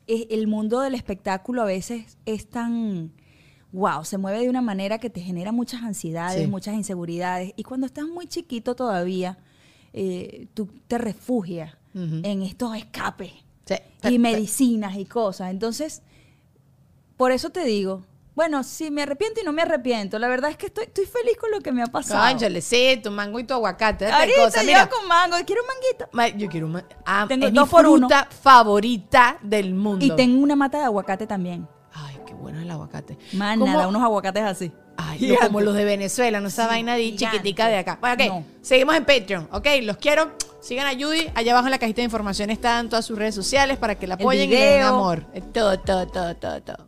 el 0.07 0.47
mundo 0.47 0.79
del 0.81 0.95
espectáculo 0.95 1.61
a 1.61 1.65
veces 1.65 2.17
es 2.25 2.49
tan, 2.49 3.11
wow, 3.71 4.05
se 4.05 4.17
mueve 4.17 4.39
de 4.41 4.49
una 4.49 4.61
manera 4.61 4.97
que 4.99 5.09
te 5.09 5.19
genera 5.21 5.51
muchas 5.51 5.83
ansiedades, 5.83 6.43
Sí. 6.43 6.47
muchas 6.47 6.75
inseguridades. 6.75 7.53
Y 7.57 7.63
cuando 7.63 7.85
estás 7.87 8.07
muy 8.07 8.27
chiquito 8.27 8.75
todavía, 8.75 9.37
eh, 9.93 10.47
tú 10.53 10.69
te 10.87 10.97
refugias 10.97 11.75
en 11.93 12.43
estos 12.43 12.75
escapes 12.77 13.31
Sí. 13.65 13.75
y 14.09 14.19
medicinas 14.19 14.95
y 14.97 15.05
cosas. 15.05 15.49
Entonces, 15.49 16.03
por 17.17 17.31
eso 17.31 17.49
te 17.49 17.63
digo, 17.65 18.03
bueno, 18.35 18.63
si 18.63 18.91
me 18.91 19.01
arrepiento 19.01 19.41
y 19.41 19.43
no 19.43 19.51
me 19.51 19.63
arrepiento, 19.63 20.19
la 20.19 20.27
verdad 20.27 20.51
es 20.51 20.57
que 20.57 20.67
estoy, 20.67 20.83
estoy 20.85 21.05
feliz 21.05 21.35
con 21.37 21.49
lo 21.49 21.59
que 21.61 21.71
me 21.71 21.81
ha 21.81 21.87
pasado. 21.87 22.23
Cónchale, 22.29 22.61
sí, 22.61 22.99
tu 23.03 23.09
mango 23.09 23.39
y 23.39 23.43
tu 23.43 23.55
aguacate. 23.55 24.05
Ahorita 24.05 24.43
cosa. 24.43 24.61
yo 24.61 24.67
Mira, 24.67 24.87
con 24.87 25.07
mango, 25.07 25.35
quiero 25.45 25.63
un 25.63 25.67
manguito. 25.67 26.09
ma- 26.11 26.27
yo 26.27 26.47
quiero 26.47 26.67
un 26.67 26.73
ma- 26.73 26.85
ah, 27.05 27.25
Tengo 27.27 27.47
es 27.47 27.53
dos 27.53 27.65
mi 27.65 27.71
por 27.71 27.87
uno. 27.87 28.07
fruta 28.07 28.27
favorita 28.43 29.37
del 29.41 29.73
mundo. 29.73 30.05
Y 30.05 30.11
tengo 30.15 30.41
una 30.43 30.55
mata 30.55 30.77
de 30.77 30.83
aguacate 30.85 31.25
también. 31.25 31.67
Ay, 31.93 32.19
qué 32.27 32.33
bueno 32.35 32.59
el 32.61 32.69
aguacate. 32.69 33.17
Más 33.33 33.57
¿Cómo- 33.57 33.71
nada, 33.71 33.87
unos 33.87 34.03
aguacates 34.03 34.43
así. 34.43 34.71
Ay, 34.97 35.29
no 35.29 35.37
como 35.47 35.61
los 35.61 35.73
de 35.75 35.85
Venezuela, 35.85 36.39
no 36.39 36.47
esa 36.47 36.67
vaina 36.67 36.95
de 36.95 37.15
chiquitica 37.15 37.67
de 37.67 37.77
acá. 37.77 37.97
Bueno, 38.01 38.15
ok, 38.23 38.29
No. 38.29 38.43
seguimos 38.61 38.95
en 38.95 39.05
Patreon, 39.05 39.47
ok, 39.51 39.67
los 39.83 39.97
quiero. 39.97 40.31
Sigan 40.59 40.85
a 40.87 40.91
Judy, 40.99 41.29
allá 41.35 41.51
abajo 41.53 41.67
en 41.67 41.71
la 41.71 41.77
cajita 41.79 41.97
de 42.01 42.05
información 42.05 42.49
están 42.49 42.89
todas 42.89 43.05
sus 43.05 43.17
redes 43.17 43.33
sociales 43.35 43.77
para 43.77 43.95
que 43.95 44.05
la 44.07 44.15
apoyen 44.15 44.49
y 44.49 44.53
le 44.53 44.59
den 44.59 44.81
amor. 44.83 45.25
Todo, 45.53 45.79
todo, 45.79 46.07
todo, 46.07 46.35
todo, 46.35 46.61
todo. 46.61 46.87